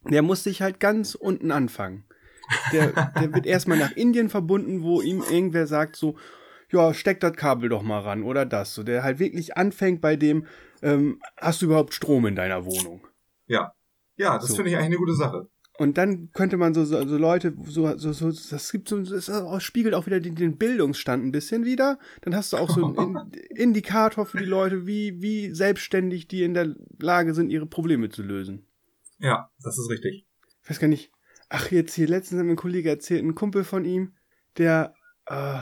der 0.08 0.22
muss 0.22 0.44
sich 0.44 0.62
halt 0.62 0.80
ganz 0.80 1.16
unten 1.16 1.52
anfangen. 1.52 2.04
Der, 2.72 2.88
der 3.20 3.34
wird 3.34 3.46
erstmal 3.46 3.78
nach 3.78 3.92
Indien 3.92 4.30
verbunden, 4.30 4.84
wo 4.84 5.02
ihm 5.02 5.24
irgendwer 5.30 5.68
sagt 5.68 5.96
so, 5.96 6.16
ja, 6.72 6.94
steck 6.94 7.20
das 7.20 7.34
Kabel 7.34 7.70
doch 7.70 7.82
mal 7.82 8.00
ran 8.00 8.24
oder 8.24 8.46
das. 8.46 8.74
So, 8.74 8.84
der 8.84 9.04
halt 9.04 9.20
wirklich 9.20 9.58
anfängt 9.58 10.02
bei 10.02 10.16
dem, 10.16 10.46
ähm, 10.82 11.22
hast 11.38 11.62
du 11.62 11.66
überhaupt 11.66 11.94
Strom 11.94 12.26
in 12.26 12.36
deiner 12.36 12.66
Wohnung? 12.66 13.08
Ja. 13.48 13.74
Ja, 14.18 14.38
das 14.38 14.50
so. 14.50 14.56
finde 14.56 14.72
ich 14.72 14.76
eigentlich 14.76 14.88
eine 14.88 14.98
gute 14.98 15.16
Sache. 15.16 15.50
Und 15.80 15.98
dann 15.98 16.30
könnte 16.34 16.58
man 16.58 16.74
so, 16.74 16.84
so, 16.84 17.08
so 17.08 17.18
Leute, 17.18 17.56
so, 17.64 17.98
so, 17.98 18.12
so, 18.12 18.32
das 18.32 18.70
gibt 18.70 18.90
so, 18.90 19.02
das 19.02 19.32
spiegelt 19.64 19.96
auch 19.96 20.08
wieder 20.08 20.20
den, 20.20 20.36
den 20.36 20.58
Bildungsstand 20.58 21.24
ein 21.24 21.32
bisschen 21.32 21.64
wieder. 21.64 22.00
Dann 22.22 22.36
hast 22.36 22.52
du 22.52 22.58
auch 22.58 22.70
so 22.70 22.86
einen 22.86 23.32
Indikator 23.50 24.26
für 24.26 24.40
die 24.40 24.46
Leute, 24.46 24.86
wie, 24.86 25.22
wie 25.22 25.56
selbstständig 25.56 26.28
die 26.28 26.44
in 26.44 26.54
der 26.54 26.76
Lage 27.00 27.34
sind, 27.34 27.50
ihre 27.50 27.66
Probleme 27.66 28.10
zu 28.10 28.24
lösen. 28.24 28.68
Ja, 29.20 29.50
das 29.64 29.78
ist 29.78 29.90
richtig. 29.90 30.28
Ich 30.64 30.70
weiß 30.70 30.80
gar 30.80 30.90
nicht. 30.90 31.14
Ach, 31.50 31.72
jetzt 31.72 31.96
hier 31.96 32.08
letztens 32.08 32.40
hat 32.40 32.46
mir 32.46 32.54
ein 32.54 32.58
Kollege 32.58 32.90
erzählt, 32.90 33.24
ein 33.24 33.36
Kumpel 33.36 33.64
von 33.64 33.84
ihm, 33.84 34.14
der, 34.58 34.94
äh, 35.26 35.60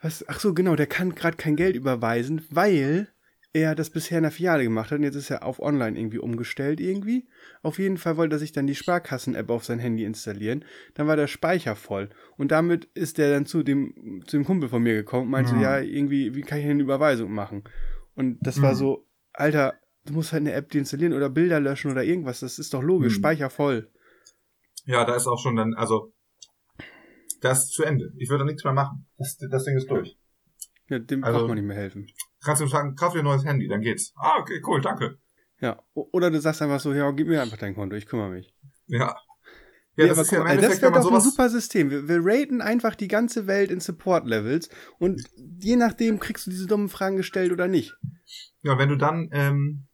was, 0.00 0.26
ach 0.28 0.40
so, 0.40 0.54
genau, 0.54 0.76
der 0.76 0.86
kann 0.86 1.14
gerade 1.14 1.36
kein 1.36 1.56
Geld 1.56 1.76
überweisen, 1.76 2.46
weil 2.50 3.08
er 3.56 3.74
das 3.74 3.88
bisher 3.90 4.18
in 4.18 4.22
der 4.22 4.32
Filiale 4.32 4.64
gemacht 4.64 4.90
hat 4.90 4.98
und 4.98 5.04
jetzt 5.04 5.14
ist 5.14 5.30
er 5.30 5.44
auf 5.44 5.60
online 5.60 5.98
irgendwie 5.98 6.18
umgestellt 6.18 6.78
irgendwie. 6.78 7.26
Auf 7.62 7.78
jeden 7.78 7.96
Fall 7.96 8.18
wollte 8.18 8.36
er 8.36 8.38
sich 8.38 8.52
dann 8.52 8.66
die 8.66 8.74
Sparkassen-App 8.74 9.48
auf 9.48 9.64
sein 9.64 9.78
Handy 9.78 10.04
installieren. 10.04 10.64
Dann 10.94 11.06
war 11.06 11.16
der 11.16 11.26
Speicher 11.26 11.74
voll. 11.74 12.10
Und 12.36 12.50
damit 12.50 12.84
ist 12.92 13.18
er 13.18 13.30
dann 13.30 13.46
zu 13.46 13.62
dem, 13.62 14.22
zu 14.26 14.36
dem 14.36 14.44
Kumpel 14.44 14.68
von 14.68 14.82
mir 14.82 14.94
gekommen 14.94 15.24
und 15.24 15.30
meinte, 15.30 15.54
mhm. 15.54 15.62
ja, 15.62 15.80
irgendwie, 15.80 16.34
wie 16.34 16.42
kann 16.42 16.58
ich 16.58 16.66
eine 16.66 16.82
Überweisung 16.82 17.32
machen? 17.32 17.64
Und 18.14 18.38
das 18.42 18.58
mhm. 18.58 18.62
war 18.62 18.74
so, 18.74 19.06
Alter, 19.32 19.74
du 20.04 20.12
musst 20.12 20.32
halt 20.32 20.42
eine 20.42 20.52
App 20.52 20.74
installieren 20.74 21.14
oder 21.14 21.30
Bilder 21.30 21.58
löschen 21.58 21.90
oder 21.90 22.04
irgendwas. 22.04 22.40
Das 22.40 22.58
ist 22.58 22.74
doch 22.74 22.82
logisch, 22.82 23.14
mhm. 23.14 23.20
Speicher 23.20 23.48
voll. 23.48 23.90
Ja, 24.86 25.04
da 25.04 25.14
ist 25.14 25.26
auch 25.26 25.38
schon 25.38 25.56
dann, 25.56 25.74
also, 25.74 26.12
das 27.40 27.64
ist 27.64 27.72
zu 27.72 27.84
Ende. 27.84 28.12
Ich 28.16 28.30
würde 28.30 28.44
da 28.44 28.46
nichts 28.46 28.64
mehr 28.64 28.72
machen. 28.72 29.06
Das, 29.18 29.36
das 29.36 29.64
Ding 29.64 29.76
ist 29.76 29.90
durch. 29.90 30.16
Ja, 30.88 30.98
dem 30.98 31.24
also, 31.24 31.38
braucht 31.38 31.48
man 31.48 31.58
nicht 31.58 31.66
mehr 31.66 31.76
helfen. 31.76 32.06
Kannst 32.42 32.62
du 32.62 32.66
sagen, 32.66 32.94
kauf 32.94 33.12
dir 33.12 33.18
ein 33.18 33.24
neues 33.24 33.44
Handy, 33.44 33.68
dann 33.68 33.80
geht's. 33.80 34.12
Ah, 34.16 34.38
okay, 34.38 34.62
cool, 34.64 34.80
danke. 34.80 35.18
Ja, 35.60 35.82
oder 35.94 36.30
du 36.30 36.40
sagst 36.40 36.62
einfach 36.62 36.80
so, 36.80 36.92
ja, 36.92 37.10
gib 37.10 37.28
mir 37.28 37.42
einfach 37.42 37.56
dein 37.56 37.74
Konto, 37.74 37.96
ich 37.96 38.06
kümmere 38.06 38.30
mich. 38.30 38.54
Ja. 38.86 39.16
Ja, 39.96 40.04
ja 40.04 40.08
das 40.14 40.18
ist 40.18 40.32
ja 40.32 40.44
das 40.44 40.82
wäre 40.82 40.92
doch 40.92 41.10
ein 41.10 41.20
super 41.20 41.48
System. 41.48 41.90
Wir, 41.90 42.06
wir 42.06 42.20
raten 42.22 42.60
einfach 42.60 42.94
die 42.94 43.08
ganze 43.08 43.46
Welt 43.46 43.70
in 43.70 43.80
Support-Levels 43.80 44.68
und 44.98 45.22
je 45.58 45.76
nachdem 45.76 46.20
kriegst 46.20 46.46
du 46.46 46.50
diese 46.50 46.66
dummen 46.66 46.90
Fragen 46.90 47.16
gestellt 47.16 47.50
oder 47.50 47.66
nicht. 47.66 47.94
Ja, 48.62 48.78
wenn 48.78 48.90
du 48.90 48.96
dann, 48.96 49.30
ähm, 49.32 49.88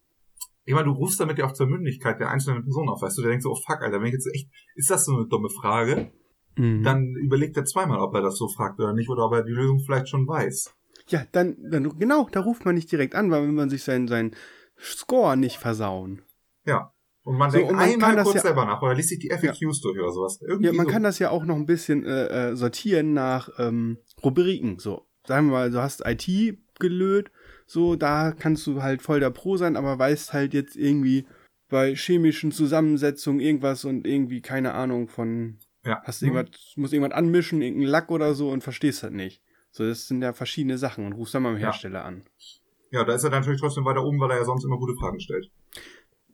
ich 0.64 0.74
meine, 0.74 0.86
du 0.86 0.92
rufst 0.92 1.18
damit 1.20 1.38
ja 1.38 1.46
auch 1.46 1.52
zur 1.52 1.66
Mündigkeit 1.66 2.20
der 2.20 2.30
einzelnen 2.30 2.62
Person 2.62 2.88
auf, 2.88 3.02
weißt 3.02 3.18
du, 3.18 3.22
der 3.22 3.30
denkt 3.30 3.42
so, 3.42 3.50
oh 3.50 3.56
fuck, 3.56 3.82
Alter, 3.82 4.00
wenn 4.00 4.06
ich 4.06 4.14
jetzt 4.14 4.28
echt, 4.32 4.48
ist 4.74 4.90
das 4.90 5.04
so 5.04 5.16
eine 5.16 5.26
dumme 5.26 5.50
Frage? 5.50 6.12
Mhm. 6.56 6.82
Dann 6.82 7.14
überlegt 7.16 7.56
er 7.56 7.64
zweimal, 7.64 7.98
ob 7.98 8.14
er 8.14 8.22
das 8.22 8.36
so 8.36 8.48
fragt 8.48 8.78
oder 8.78 8.92
nicht, 8.92 9.08
oder 9.08 9.26
ob 9.26 9.32
er 9.32 9.42
die 9.42 9.52
Lösung 9.52 9.80
vielleicht 9.80 10.08
schon 10.08 10.26
weiß. 10.26 10.74
Ja, 11.08 11.24
dann, 11.32 11.56
dann 11.70 11.98
genau, 11.98 12.28
da 12.30 12.40
ruft 12.40 12.64
man 12.64 12.74
nicht 12.74 12.92
direkt 12.92 13.14
an, 13.14 13.30
weil 13.30 13.46
man 13.48 13.70
sich 13.70 13.82
seinen, 13.82 14.06
seinen 14.06 14.36
Score 14.78 15.36
nicht 15.36 15.56
versauen. 15.56 16.22
Ja. 16.64 16.92
Und 17.24 17.36
man 17.36 17.50
so, 17.50 17.58
denkt 17.58 17.70
und 17.70 17.76
man 17.76 17.88
einmal 17.88 18.24
kurz 18.24 18.36
ja, 18.36 18.40
selber 18.40 18.64
nach 18.64 18.82
oder 18.82 18.94
liest 18.94 19.10
sich 19.10 19.20
die 19.20 19.30
FAQs 19.30 19.60
ja. 19.60 19.68
durch 19.82 19.98
oder 19.98 20.10
sowas. 20.10 20.40
Irgendwie 20.42 20.66
ja, 20.66 20.72
man 20.72 20.86
so. 20.86 20.92
kann 20.92 21.04
das 21.04 21.20
ja 21.20 21.30
auch 21.30 21.44
noch 21.44 21.54
ein 21.54 21.66
bisschen 21.66 22.04
äh, 22.04 22.50
äh, 22.50 22.56
sortieren 22.56 23.12
nach 23.12 23.48
ähm, 23.58 23.98
Rubriken. 24.24 24.80
So, 24.80 25.06
sagen 25.24 25.46
wir 25.46 25.52
mal, 25.52 25.70
du 25.70 25.80
hast 25.80 26.02
IT 26.04 26.28
gelöt, 26.80 27.30
so, 27.72 27.96
da 27.96 28.32
kannst 28.32 28.66
du 28.66 28.82
halt 28.82 29.02
voll 29.02 29.20
der 29.20 29.30
Pro 29.30 29.56
sein, 29.56 29.76
aber 29.76 29.98
weißt 29.98 30.32
halt 30.32 30.54
jetzt 30.54 30.76
irgendwie 30.76 31.26
bei 31.68 31.94
chemischen 31.94 32.52
Zusammensetzungen 32.52 33.40
irgendwas 33.40 33.84
und 33.84 34.06
irgendwie 34.06 34.42
keine 34.42 34.74
Ahnung 34.74 35.08
von, 35.08 35.58
ja. 35.84 36.02
hast 36.04 36.22
irgendwas, 36.22 36.50
musst 36.76 36.92
irgendwas 36.92 37.16
anmischen, 37.16 37.62
irgendeinen 37.62 37.90
Lack 37.90 38.10
oder 38.10 38.34
so 38.34 38.50
und 38.50 38.62
verstehst 38.62 39.02
halt 39.02 39.14
nicht. 39.14 39.42
So, 39.70 39.86
das 39.86 40.06
sind 40.06 40.20
ja 40.20 40.34
verschiedene 40.34 40.76
Sachen 40.76 41.06
und 41.06 41.14
rufst 41.14 41.34
dann 41.34 41.44
mal 41.44 41.54
Ja. 41.54 41.60
Hersteller 41.60 42.04
an. 42.04 42.24
Ja, 42.90 43.04
da 43.04 43.14
ist 43.14 43.24
er 43.24 43.30
dann 43.30 43.40
natürlich 43.40 43.60
trotzdem 43.60 43.86
weiter 43.86 44.04
oben, 44.04 44.20
weil 44.20 44.30
er 44.32 44.36
ja 44.36 44.44
sonst 44.44 44.64
immer 44.64 44.76
gute 44.76 44.94
Fragen 44.94 45.18
stellt. 45.18 45.50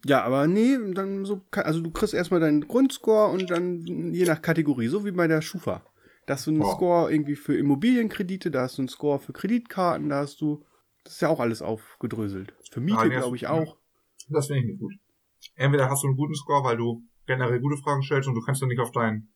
Ja, 0.05 0.25
aber 0.25 0.49
nee, 0.49 0.77
dann 0.93 1.25
so, 1.25 1.43
also 1.53 1.81
du 1.81 1.91
kriegst 1.93 2.15
erstmal 2.15 2.41
deinen 2.41 2.67
Grundscore 2.67 3.31
und 3.31 3.49
dann 3.51 4.13
je 4.13 4.25
nach 4.25 4.43
Kategorie, 4.43 4.89
so 4.89 5.05
wie 5.05 5.13
bei 5.13 5.29
der 5.29 5.41
Schufa. 5.41 5.85
Da 6.27 6.35
hast 6.35 6.47
du 6.47 6.51
einen 6.51 6.63
Oh. 6.63 6.75
Score 6.75 7.13
irgendwie 7.13 7.37
für 7.37 7.57
Immobilienkredite, 7.57 8.51
da 8.51 8.63
hast 8.63 8.79
du 8.79 8.83
einen 8.83 8.89
Score 8.89 9.19
für 9.21 9.33
Kreditkarten, 9.33 10.09
da 10.09 10.17
hast 10.17 10.41
du, 10.41 10.65
das 11.09 11.15
ist 11.15 11.21
ja 11.23 11.29
auch 11.31 11.41
alles 11.41 11.63
aufgedröselt. 11.63 12.55
Für 12.71 12.81
Miete, 12.81 12.99
Ah, 12.99 13.05
ja, 13.07 13.21
glaube 13.21 13.37
ich, 13.37 13.43
ja. 13.43 13.51
auch. 13.53 13.79
Das 14.29 14.47
finde 14.49 14.61
ich 14.61 14.67
nicht 14.67 14.79
gut. 14.81 14.93
Entweder 15.55 15.89
hast 15.89 16.03
du 16.03 16.09
einen 16.09 16.17
guten 16.17 16.35
Score, 16.35 16.63
weil 16.65 16.77
du 16.77 17.03
generell 17.27 17.61
gute 17.61 17.79
Fragen 17.79 18.03
stellst 18.03 18.29
und 18.29 18.35
du 18.35 18.43
kannst 18.43 18.61
dann 18.61 18.69
nicht 18.69 18.81
auf 18.81 18.91
dein, 18.93 19.29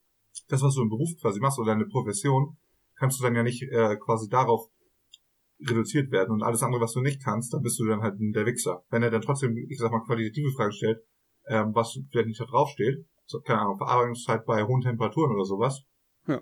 das, 0.49 0.63
was 0.63 0.75
du 0.75 0.83
im 0.83 0.91
Beruf 0.91 1.09
quasi 1.21 1.41
machst 1.41 1.59
oder 1.59 1.73
deine 1.73 1.87
Profession, 1.87 2.59
kannst 2.97 3.19
du 3.19 3.23
dann 3.25 3.35
ja 3.35 3.43
nicht 3.43 3.63
äh, 3.63 3.97
quasi 3.97 4.29
darauf 4.29 4.69
reduziert 5.67 6.11
werden 6.11 6.31
und 6.33 6.43
alles 6.43 6.63
andere, 6.63 6.83
was 6.83 6.93
du 6.93 7.01
nicht 7.01 7.23
kannst, 7.23 7.55
dann 7.55 7.63
bist 7.63 7.79
du 7.79 7.87
dann 7.87 8.03
halt 8.03 8.17
der 8.19 8.45
Wichser. 8.47 8.85
Wenn 8.91 9.03
er 9.03 9.11
dann 9.11 9.23
trotzdem, 9.23 9.57
ich 9.57 9.79
sag 9.79 9.93
mal, 9.93 10.01
qualitative 10.05 10.51
Fragen 10.53 10.73
stellt, 10.73 10.99
ähm, 11.47 11.75
was 11.75 11.99
vielleicht 12.11 12.29
nicht 12.29 12.41
da 12.41 12.45
draufsteht, 12.45 13.07
so, 13.27 13.41
keine 13.41 13.61
Ahnung, 13.61 13.79
Verarbeitungszeit 13.79 14.45
bei 14.45 14.65
hohen 14.65 14.81
Temperaturen 14.83 15.33
oder 15.35 15.45
sowas, 15.45 15.83
Ja. 16.27 16.41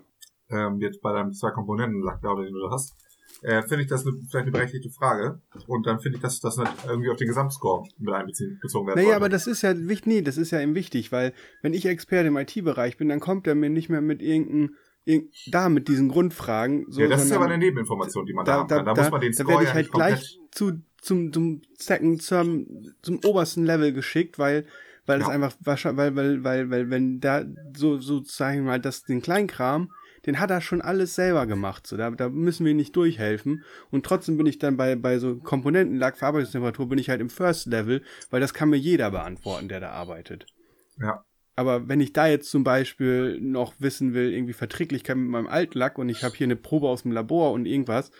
ähm, 0.49 0.79
jetzt 0.81 1.01
bei 1.01 1.13
deinem 1.13 1.31
zwei 1.33 1.51
Komponenten 1.51 2.01
Lack 2.01 2.21
da, 2.21 2.35
den 2.35 2.51
du 2.51 2.59
da 2.59 2.71
hast, 2.71 2.95
äh, 3.41 3.61
finde 3.63 3.83
ich 3.83 3.89
das 3.89 4.05
eine, 4.05 4.15
vielleicht 4.29 4.43
eine 4.43 4.51
berechtigte 4.51 4.89
Frage. 4.89 5.41
Und 5.67 5.85
dann 5.87 5.99
finde 5.99 6.17
ich, 6.17 6.21
dass 6.21 6.39
das 6.39 6.57
nicht 6.57 6.71
irgendwie 6.85 7.09
auf 7.09 7.17
den 7.17 7.27
Gesamtscore 7.27 7.87
mit 7.97 8.13
einbezogen 8.13 8.59
werden 8.61 8.95
Naja, 8.95 9.03
sollte. 9.03 9.15
aber 9.15 9.29
das 9.29 9.47
ist 9.47 9.63
ja 9.63 9.75
wichtig, 9.77 10.05
nee, 10.07 10.21
das 10.21 10.37
ist 10.37 10.51
ja 10.51 10.61
eben 10.61 10.75
wichtig, 10.75 11.11
weil 11.11 11.33
wenn 11.61 11.73
ich 11.73 11.85
Experte 11.85 12.27
im 12.27 12.37
IT-Bereich 12.37 12.97
bin, 12.97 13.09
dann 13.09 13.19
kommt 13.19 13.47
er 13.47 13.55
mir 13.55 13.69
nicht 13.69 13.89
mehr 13.89 14.01
mit 14.01 14.21
irgendeinem, 14.21 14.75
irgend, 15.05 15.33
da 15.47 15.69
mit 15.69 15.87
diesen 15.87 16.09
Grundfragen. 16.09 16.85
So, 16.89 17.01
ja, 17.01 17.07
das 17.07 17.25
ist 17.25 17.31
aber 17.31 17.45
eine 17.45 17.57
Nebeninformation, 17.57 18.25
die 18.25 18.33
man 18.33 18.45
da, 18.45 18.51
da, 18.51 18.59
haben 18.59 18.67
da, 18.67 18.75
kann. 18.77 18.85
Da, 18.85 18.93
da, 18.93 19.01
muss 19.01 19.11
man 19.11 19.21
den 19.21 19.31
da 19.31 19.43
Score 19.43 19.49
werde 19.49 19.63
ich 19.63 19.73
halt 19.73 19.91
gleich 19.91 20.39
zu, 20.51 20.73
zum, 21.01 21.33
zum 21.33 21.61
Second, 21.77 22.21
zum, 22.21 22.93
zum 23.01 23.19
obersten 23.25 23.65
Level 23.65 23.91
geschickt, 23.91 24.37
weil, 24.37 24.65
weil 25.07 25.17
das 25.17 25.29
Ja. 25.29 25.33
einfach 25.33 25.55
wahrscheinlich, 25.61 25.97
weil, 25.97 26.15
weil, 26.15 26.43
weil, 26.43 26.69
weil, 26.69 26.89
wenn 26.91 27.19
da 27.19 27.43
so, 27.75 27.97
so 27.97 28.21
sagen 28.23 28.59
wir 28.59 28.63
mal, 28.65 28.79
das, 28.79 29.03
den 29.03 29.21
Kleinkram, 29.23 29.91
den 30.25 30.39
hat 30.39 30.51
er 30.51 30.61
schon 30.61 30.81
alles 30.81 31.15
selber 31.15 31.45
gemacht. 31.45 31.87
So, 31.87 31.97
da, 31.97 32.11
da 32.11 32.29
müssen 32.29 32.65
wir 32.65 32.73
nicht 32.73 32.95
durchhelfen. 32.95 33.63
Und 33.89 34.05
trotzdem 34.05 34.37
bin 34.37 34.45
ich 34.45 34.59
dann 34.59 34.77
bei, 34.77 34.95
bei 34.95 35.19
so 35.19 35.37
Komponentenlack, 35.37 36.17
Verarbeitungstemperatur, 36.17 36.89
bin 36.89 36.99
ich 36.99 37.09
halt 37.09 37.21
im 37.21 37.29
First 37.29 37.67
Level, 37.67 38.01
weil 38.29 38.41
das 38.41 38.53
kann 38.53 38.69
mir 38.69 38.77
jeder 38.77 39.11
beantworten, 39.11 39.67
der 39.67 39.79
da 39.79 39.91
arbeitet. 39.91 40.45
Ja. 40.99 41.23
Aber 41.55 41.87
wenn 41.87 41.99
ich 41.99 42.13
da 42.13 42.27
jetzt 42.27 42.49
zum 42.49 42.63
Beispiel 42.63 43.39
noch 43.41 43.73
wissen 43.79 44.13
will, 44.13 44.31
irgendwie 44.31 44.53
Verträglichkeit 44.53 45.17
mit 45.17 45.29
meinem 45.29 45.47
Altlack 45.47 45.97
und 45.97 46.09
ich 46.09 46.23
habe 46.23 46.35
hier 46.35 46.45
eine 46.47 46.55
Probe 46.55 46.87
aus 46.87 47.03
dem 47.03 47.11
Labor 47.11 47.51
und 47.51 47.65
irgendwas, 47.65 48.11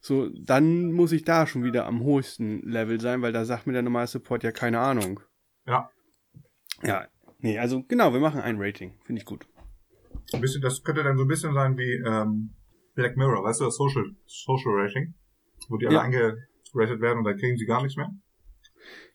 so, 0.00 0.28
dann 0.28 0.92
muss 0.92 1.12
ich 1.12 1.24
da 1.24 1.46
schon 1.46 1.64
wieder 1.64 1.86
am 1.86 2.02
höchsten 2.02 2.62
Level 2.62 3.00
sein, 3.00 3.20
weil 3.20 3.32
da 3.32 3.44
sagt 3.44 3.66
mir 3.66 3.72
der 3.72 3.82
normale 3.82 4.06
Support 4.06 4.42
ja 4.42 4.52
keine 4.52 4.78
Ahnung. 4.78 5.20
Ja. 5.66 5.90
Ja, 6.82 7.08
nee, 7.40 7.58
also 7.58 7.82
genau, 7.82 8.12
wir 8.12 8.20
machen 8.20 8.40
ein 8.40 8.56
Rating. 8.58 8.94
Finde 9.04 9.20
ich 9.20 9.26
gut. 9.26 9.46
Ein 10.32 10.40
bisschen, 10.40 10.60
das 10.62 10.82
könnte 10.82 11.02
dann 11.02 11.16
so 11.16 11.24
ein 11.24 11.28
bisschen 11.28 11.54
sein 11.54 11.76
wie 11.78 11.94
ähm, 12.06 12.50
Black 12.94 13.16
Mirror, 13.16 13.44
weißt 13.44 13.60
du, 13.60 13.64
das 13.66 13.76
Social, 13.76 14.04
Social 14.26 14.72
Rating, 14.74 15.14
wo 15.68 15.76
die 15.78 15.86
alle 15.86 15.96
Ja. 15.96 16.02
angeratet 16.02 17.00
werden 17.00 17.18
und 17.18 17.24
dann 17.24 17.36
kriegen 17.36 17.56
sie 17.56 17.66
gar 17.66 17.82
nichts 17.82 17.96
mehr. 17.96 18.10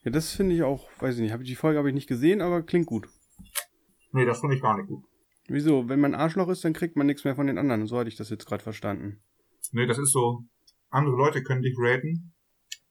Ja, 0.04 0.12
das 0.12 0.32
finde 0.32 0.56
ich 0.56 0.64
auch, 0.64 0.90
weiß 1.00 1.16
ich 1.16 1.22
nicht, 1.22 1.32
habe 1.32 1.44
ich 1.44 1.50
die 1.50 1.56
Folge 1.56 1.78
habe 1.78 1.90
ich 1.90 1.96
nicht 1.96 2.08
gesehen, 2.08 2.42
aber 2.42 2.64
klingt 2.64 2.88
gut. 2.88 3.08
Nee, 4.12 4.26
das 4.26 4.40
finde 4.42 4.56
ich 4.56 4.62
gar 4.62 4.78
nicht 4.78 4.88
gut. 4.88 5.04
Wieso? 5.48 5.90
Wenn 5.90 6.00
man 6.00 6.16
Arschloch 6.16 6.48
ist, 6.50 6.64
dann 6.64 6.74
kriegt 6.74 6.96
man 6.96 7.08
nichts 7.08 7.24
mehr 7.26 7.36
von 7.36 7.48
den 7.48 7.58
anderen. 7.58 7.86
So 7.88 7.98
hatte 7.98 8.10
ich 8.10 8.16
das 8.16 8.30
jetzt 8.30 8.46
gerade 8.46 8.64
verstanden. 8.64 9.22
Nee, 9.72 9.86
das 9.86 9.98
ist 9.98 10.12
so, 10.12 10.44
andere 10.90 11.16
Leute 11.16 11.44
können 11.44 11.62
dich 11.62 11.76
raten 11.78 12.34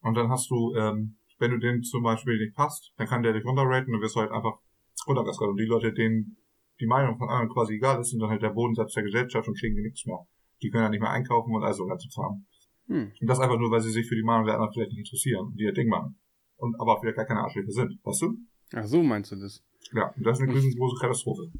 und 0.00 0.14
dann 0.14 0.28
hast 0.30 0.50
du, 0.50 0.74
ähm, 0.76 1.16
wenn 1.38 1.50
du 1.52 1.58
denen 1.58 1.82
zum 1.82 2.02
Beispiel 2.02 2.38
nicht 2.38 2.54
passt, 2.54 2.92
dann 2.96 3.06
kann 3.06 3.22
der 3.22 3.32
dich 3.32 3.44
runterraten 3.44 3.94
und 3.94 4.00
wirst 4.00 4.16
halt 4.16 4.30
einfach 4.30 4.58
runtergeskalt. 5.06 5.50
Und 5.50 5.56
die 5.58 5.64
Leute, 5.64 5.92
denen 5.92 6.36
die 6.82 6.86
Meinung 6.88 7.16
von 7.16 7.28
anderen 7.28 7.48
quasi 7.48 7.74
egal 7.74 8.00
ist, 8.00 8.10
sind 8.10 8.20
dann 8.20 8.28
halt 8.30 8.42
der 8.42 8.50
Bodensatz 8.50 8.92
der 8.94 9.04
Gesellschaft 9.04 9.46
und 9.46 9.56
kriegen 9.56 9.80
nichts 9.80 10.04
mehr. 10.04 10.18
Die 10.62 10.70
können 10.70 10.82
ja 10.82 10.88
nicht 10.90 11.00
mehr 11.00 11.10
einkaufen 11.10 11.54
und 11.54 11.62
also 11.62 11.86
ganze 11.86 12.08
Kram. 12.12 12.44
Hm. 12.88 13.12
Und 13.20 13.26
das 13.28 13.38
einfach 13.38 13.56
nur, 13.58 13.70
weil 13.70 13.80
sie 13.80 13.92
sich 13.92 14.08
für 14.08 14.16
die 14.16 14.24
Meinung 14.24 14.46
der 14.46 14.54
anderen 14.54 14.72
vielleicht 14.72 14.90
nicht 14.90 14.98
interessieren 15.06 15.46
und 15.46 15.56
die 15.56 15.62
ihr 15.62 15.72
Ding 15.72 15.88
machen. 15.88 16.18
Und 16.56 16.78
aber 16.80 16.98
vielleicht 17.00 17.16
gar 17.16 17.24
keine 17.24 17.40
Arschlöcher 17.40 17.70
sind, 17.70 17.98
weißt 18.02 18.22
du? 18.22 18.36
Ach 18.74 18.84
so 18.84 19.02
meinst 19.02 19.30
du 19.30 19.36
das? 19.36 19.62
Ja, 19.94 20.12
und 20.16 20.26
das 20.26 20.38
ist 20.38 20.42
eine 20.48 20.54
riesengroße 20.54 20.96
Katastrophe. 21.00 21.52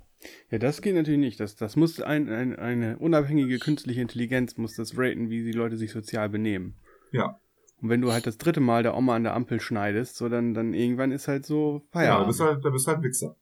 Ja, 0.51 0.59
das 0.59 0.83
geht 0.83 0.95
natürlich 0.95 1.21
nicht. 1.21 1.39
Das, 1.39 1.55
das 1.55 1.77
muss 1.77 2.01
ein, 2.01 2.29
ein, 2.29 2.57
eine 2.57 2.99
unabhängige 2.99 3.59
künstliche 3.59 4.01
Intelligenz 4.01 4.57
muss 4.57 4.75
das 4.75 4.97
raten, 4.97 5.31
wie 5.31 5.45
die 5.45 5.53
Leute 5.53 5.77
sich 5.77 5.93
sozial 5.93 6.29
benehmen. 6.29 6.75
Ja. 7.13 7.39
Und 7.81 7.89
wenn 7.91 8.01
du 8.01 8.13
halt 8.13 8.27
das 8.27 8.39
dritte 8.39 8.61
Mal 8.61 8.83
der 8.83 8.97
Oma 8.97 9.17
an 9.17 9.25
der 9.25 9.35
Ampel 9.35 9.61
schneidest, 9.61 10.17
so 10.17 10.29
dann, 10.29 10.55
dann 10.55 10.75
irgendwann 10.75 11.13
ist 11.13 11.29
halt 11.29 11.45
so 11.45 11.75
Ja, 11.75 11.79
da 11.79 11.99
Feierabend. 11.99 12.27
bist 12.29 12.41
du 12.41 12.45
halt, 12.45 12.63
bist 12.63 12.87
du 12.87 12.91
halt 12.91 12.99
ein 12.99 13.05
Wichser. 13.05 13.37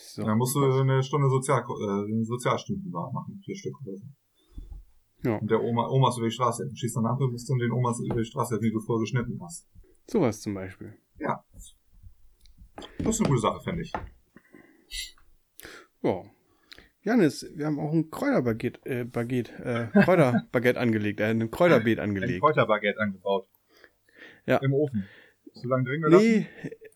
So. 0.00 0.22
Dann 0.22 0.38
musst 0.38 0.54
du 0.56 0.64
eine 0.64 1.02
Stunde 1.02 1.28
Sozial, 1.28 1.60
äh, 1.60 2.24
Sozialstunden 2.24 2.90
machen, 2.90 3.40
vier 3.44 3.56
Stück 3.56 3.74
oder 3.82 3.96
so. 3.96 4.04
Ja. 5.22 5.36
Und 5.36 5.50
der 5.50 5.62
Oma, 5.62 5.88
Omas 5.88 6.16
über 6.16 6.26
die 6.26 6.32
Straße 6.32 6.62
helfen. 6.62 6.76
Schießt 6.76 6.96
und 6.96 7.32
musst 7.32 7.48
dann 7.50 7.58
den 7.58 7.72
Omas 7.72 8.00
über 8.00 8.16
die 8.16 8.24
Straße 8.24 8.54
helfen, 8.54 8.64
die 8.64 8.72
du 8.72 8.80
vorher 8.80 9.02
geschnitten 9.02 9.38
hast. 9.42 9.68
Sowas 10.06 10.40
zum 10.40 10.54
Beispiel. 10.54 10.94
Ja. 11.18 11.44
Das 12.98 13.14
ist 13.14 13.20
eine 13.20 13.28
gute 13.28 13.40
Sache, 13.40 13.60
finde 13.62 13.82
ich. 13.82 13.92
Ja. 16.02 16.22
Janis, 17.02 17.46
wir 17.54 17.66
haben 17.66 17.78
auch 17.78 17.92
ein 17.92 18.10
Kräuterbaguette, 18.10 18.80
äh, 18.84 19.04
Baguette, 19.04 19.52
äh, 19.94 20.02
Kräuterbaguette 20.02 20.80
angelegt, 20.80 21.20
äh, 21.20 21.30
ein 21.30 21.50
Kräuterbeet 21.50 21.98
Ein 21.98 22.10
angelegt. 22.10 22.40
Kräuterbaguette 22.40 23.00
angebaut. 23.00 23.48
Ja. 24.46 24.58
Im 24.58 24.74
Ofen. 24.74 25.06
Zu 25.54 25.68
lange 25.68 25.84
drin 25.84 26.02
gelassen? 26.02 26.24
Nee, 26.24 26.46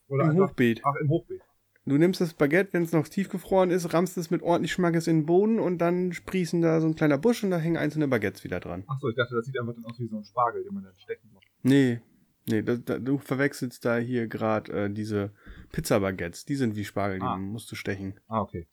Oder 0.07 0.25
im 0.25 0.29
einfach, 0.31 0.49
Hochbeet. 0.49 0.81
Ach, 0.83 0.95
im 1.01 1.09
Hochbeet. 1.09 1.41
Du 1.87 1.97
nimmst 1.97 2.19
das 2.19 2.33
Baguette, 2.33 2.73
wenn 2.73 2.81
es 2.83 2.93
noch 2.93 3.07
tiefgefroren 3.07 3.69
ist, 3.69 3.93
rammst 3.93 4.17
es 4.17 4.31
mit 4.31 4.41
ordentlich 4.41 4.71
Schmackes 4.71 5.05
in 5.07 5.19
den 5.19 5.25
Boden 5.27 5.59
und 5.59 5.77
dann 5.77 6.13
sprießen 6.13 6.61
da 6.61 6.81
so 6.81 6.87
ein 6.87 6.95
kleiner 6.95 7.19
Busch 7.19 7.43
und 7.43 7.51
da 7.51 7.57
hängen 7.59 7.77
einzelne 7.77 8.07
Baguettes 8.07 8.43
wieder 8.43 8.59
dran. 8.59 8.83
Ach 8.87 8.99
so, 8.99 9.07
ich 9.09 9.15
dachte, 9.15 9.35
das 9.35 9.45
sieht 9.45 9.59
einfach 9.59 9.75
dann 9.75 9.85
aus 9.85 9.99
wie 9.99 10.07
so 10.07 10.17
ein 10.17 10.23
Spargel, 10.23 10.63
den 10.63 10.73
man 10.73 10.83
dann 10.83 10.95
stechen 10.95 11.29
muss. 11.31 11.43
Nee, 11.61 12.01
nee, 12.47 12.63
da, 12.63 12.75
da, 12.77 12.97
du 12.97 13.19
verwechselst 13.19 13.85
da 13.85 13.97
hier 13.97 14.27
gerade 14.27 14.71
äh, 14.85 14.89
diese 14.89 15.31
Pizza-Baguettes. 15.73 16.45
Die 16.45 16.55
sind 16.55 16.75
wie 16.75 16.85
Spargel, 16.85 17.19
die 17.19 17.25
Ah. 17.25 17.37
musst 17.37 17.71
du 17.71 17.75
stechen. 17.75 18.19
Ah, 18.27 18.41
okay. 18.41 18.67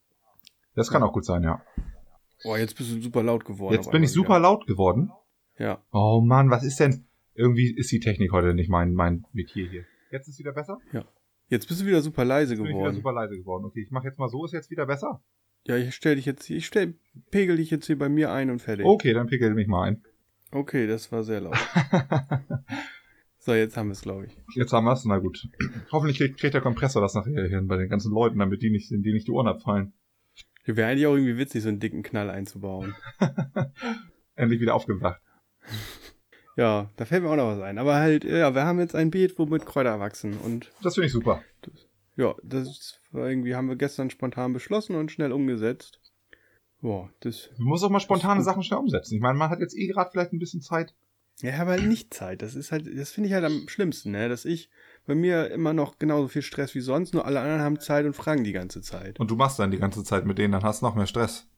Das 0.74 0.90
kann 0.90 1.02
auch 1.02 1.12
gut 1.12 1.26
sein, 1.26 1.42
ja. 1.42 1.62
Boah, 2.44 2.56
jetzt 2.58 2.76
bist 2.78 2.90
du 2.92 3.00
super 3.02 3.22
laut 3.22 3.44
geworden. 3.44 3.74
Jetzt 3.74 3.90
bin 3.90 4.02
ich 4.02 4.10
super 4.10 4.38
laut 4.38 4.66
geworden. 4.66 5.10
wieder. 5.58 5.64
Ja. 5.66 5.82
Oh 5.92 6.22
Mann, 6.24 6.48
was 6.48 6.64
ist 6.64 6.80
denn? 6.80 7.04
Irgendwie 7.34 7.74
ist 7.76 7.92
die 7.92 8.00
Technik 8.00 8.32
heute 8.32 8.54
nicht 8.54 8.70
mein, 8.70 8.94
mein 8.94 9.26
Metier 9.34 9.68
hier. 9.68 9.84
Jetzt 10.10 10.28
ist 10.28 10.38
wieder 10.38 10.52
besser? 10.52 10.78
Jetzt 11.52 11.68
bist 11.68 11.82
du 11.82 11.86
wieder 11.86 12.00
super 12.00 12.24
leise 12.24 12.56
Bin 12.56 12.64
ich 12.64 12.70
wieder 12.70 12.78
geworden. 12.78 12.94
super 12.94 13.12
leise 13.12 13.36
geworden. 13.36 13.66
Okay, 13.66 13.82
ich 13.82 13.90
mache 13.90 14.06
jetzt 14.06 14.18
mal 14.18 14.30
so, 14.30 14.42
ist 14.46 14.52
jetzt 14.52 14.70
wieder 14.70 14.86
besser? 14.86 15.22
Ja, 15.66 15.76
ich 15.76 15.94
stell 15.94 16.16
dich 16.16 16.24
jetzt 16.24 16.46
hier, 16.46 16.56
ich 16.56 16.64
stell, 16.64 16.94
pegel 17.30 17.58
dich 17.58 17.70
jetzt 17.70 17.84
hier 17.84 17.98
bei 17.98 18.08
mir 18.08 18.32
ein 18.32 18.48
und 18.48 18.60
fertig. 18.60 18.86
Okay, 18.86 19.12
dann 19.12 19.26
pickel 19.26 19.52
mich 19.52 19.68
mal 19.68 19.82
ein. 19.82 20.02
Okay, 20.50 20.86
das 20.86 21.12
war 21.12 21.22
sehr 21.22 21.42
laut. 21.42 21.56
So, 23.44 23.54
jetzt 23.54 23.76
haben 23.76 23.88
wir 23.88 23.94
es, 23.94 24.02
glaube 24.02 24.26
ich. 24.26 24.36
Jetzt 24.54 24.72
haben 24.72 24.84
wir 24.84 24.92
es, 24.92 25.04
na 25.04 25.18
gut. 25.18 25.48
Hoffentlich 25.90 26.16
kriegt, 26.16 26.38
kriegt 26.38 26.54
der 26.54 26.60
Kompressor 26.60 27.02
das 27.02 27.14
nachher 27.14 27.48
hin 27.48 27.66
bei 27.66 27.76
den 27.76 27.88
ganzen 27.88 28.12
Leuten, 28.12 28.38
damit 28.38 28.62
die 28.62 28.70
nicht, 28.70 28.88
die 28.88 29.12
nicht 29.12 29.26
die 29.26 29.32
Ohren 29.32 29.48
abfallen. 29.48 29.94
Wäre 30.64 30.88
eigentlich 30.88 31.08
auch 31.08 31.14
irgendwie 31.14 31.38
witzig, 31.38 31.64
so 31.64 31.68
einen 31.68 31.80
dicken 31.80 32.04
Knall 32.04 32.30
einzubauen. 32.30 32.94
Endlich 34.36 34.60
wieder 34.60 34.76
aufgewacht. 34.76 35.20
Ja, 36.56 36.90
da 36.96 37.04
fällt 37.04 37.22
mir 37.22 37.30
auch 37.30 37.36
noch 37.36 37.56
was 37.56 37.60
ein. 37.60 37.78
Aber 37.78 37.94
halt, 37.94 38.24
ja, 38.24 38.54
wir 38.54 38.64
haben 38.64 38.78
jetzt 38.78 38.94
ein 38.94 39.10
Beet, 39.10 39.38
womit 39.38 39.64
Kräuter 39.66 39.98
wachsen. 40.00 40.36
Und 40.38 40.70
Das 40.82 40.94
finde 40.94 41.06
ich 41.06 41.12
super. 41.12 41.42
ja, 42.16 42.34
das 42.42 43.00
irgendwie 43.12 43.54
haben 43.54 43.68
wir 43.68 43.76
gestern 43.76 44.10
spontan 44.10 44.52
beschlossen 44.52 44.96
und 44.96 45.10
schnell 45.10 45.32
umgesetzt. 45.32 46.00
Boah, 46.80 47.10
das. 47.20 47.48
Du 47.56 47.62
musst 47.64 47.84
auch 47.84 47.90
mal 47.90 48.00
spontane 48.00 48.40
Das. 48.40 48.44
Sachen 48.44 48.62
schnell 48.62 48.80
umsetzen. 48.80 49.14
Ich 49.14 49.20
meine, 49.20 49.38
man 49.38 49.50
hat 49.50 49.60
jetzt 49.60 49.76
eh 49.76 49.86
gerade 49.86 50.10
vielleicht 50.10 50.32
ein 50.32 50.38
bisschen 50.38 50.60
Zeit. 50.60 50.94
Ja, 51.40 51.58
aber 51.60 51.72
halt 51.72 51.86
nicht 51.86 52.12
Zeit. 52.12 52.42
Das 52.42 52.54
ist 52.54 52.70
halt, 52.72 52.86
das 52.98 53.10
finde 53.10 53.28
ich 53.28 53.34
halt 53.34 53.44
am 53.44 53.66
schlimmsten, 53.68 54.10
ne? 54.10 54.28
Dass 54.28 54.44
ich 54.44 54.68
bei 55.06 55.14
mir 55.14 55.50
immer 55.50 55.72
noch 55.72 55.98
genauso 55.98 56.28
viel 56.28 56.42
Stress 56.42 56.74
wie 56.74 56.80
sonst, 56.80 57.14
nur 57.14 57.24
alle 57.24 57.40
anderen 57.40 57.62
haben 57.62 57.80
Zeit 57.80 58.04
und 58.04 58.14
fragen 58.14 58.44
die 58.44 58.52
ganze 58.52 58.82
Zeit. 58.82 59.18
Und 59.18 59.30
du 59.30 59.36
machst 59.36 59.58
dann 59.58 59.70
die 59.70 59.78
ganze 59.78 60.04
Zeit 60.04 60.26
mit 60.26 60.38
denen, 60.38 60.52
dann 60.52 60.62
hast 60.62 60.82
du 60.82 60.86
noch 60.86 60.94
mehr 60.94 61.06
Stress. 61.06 61.48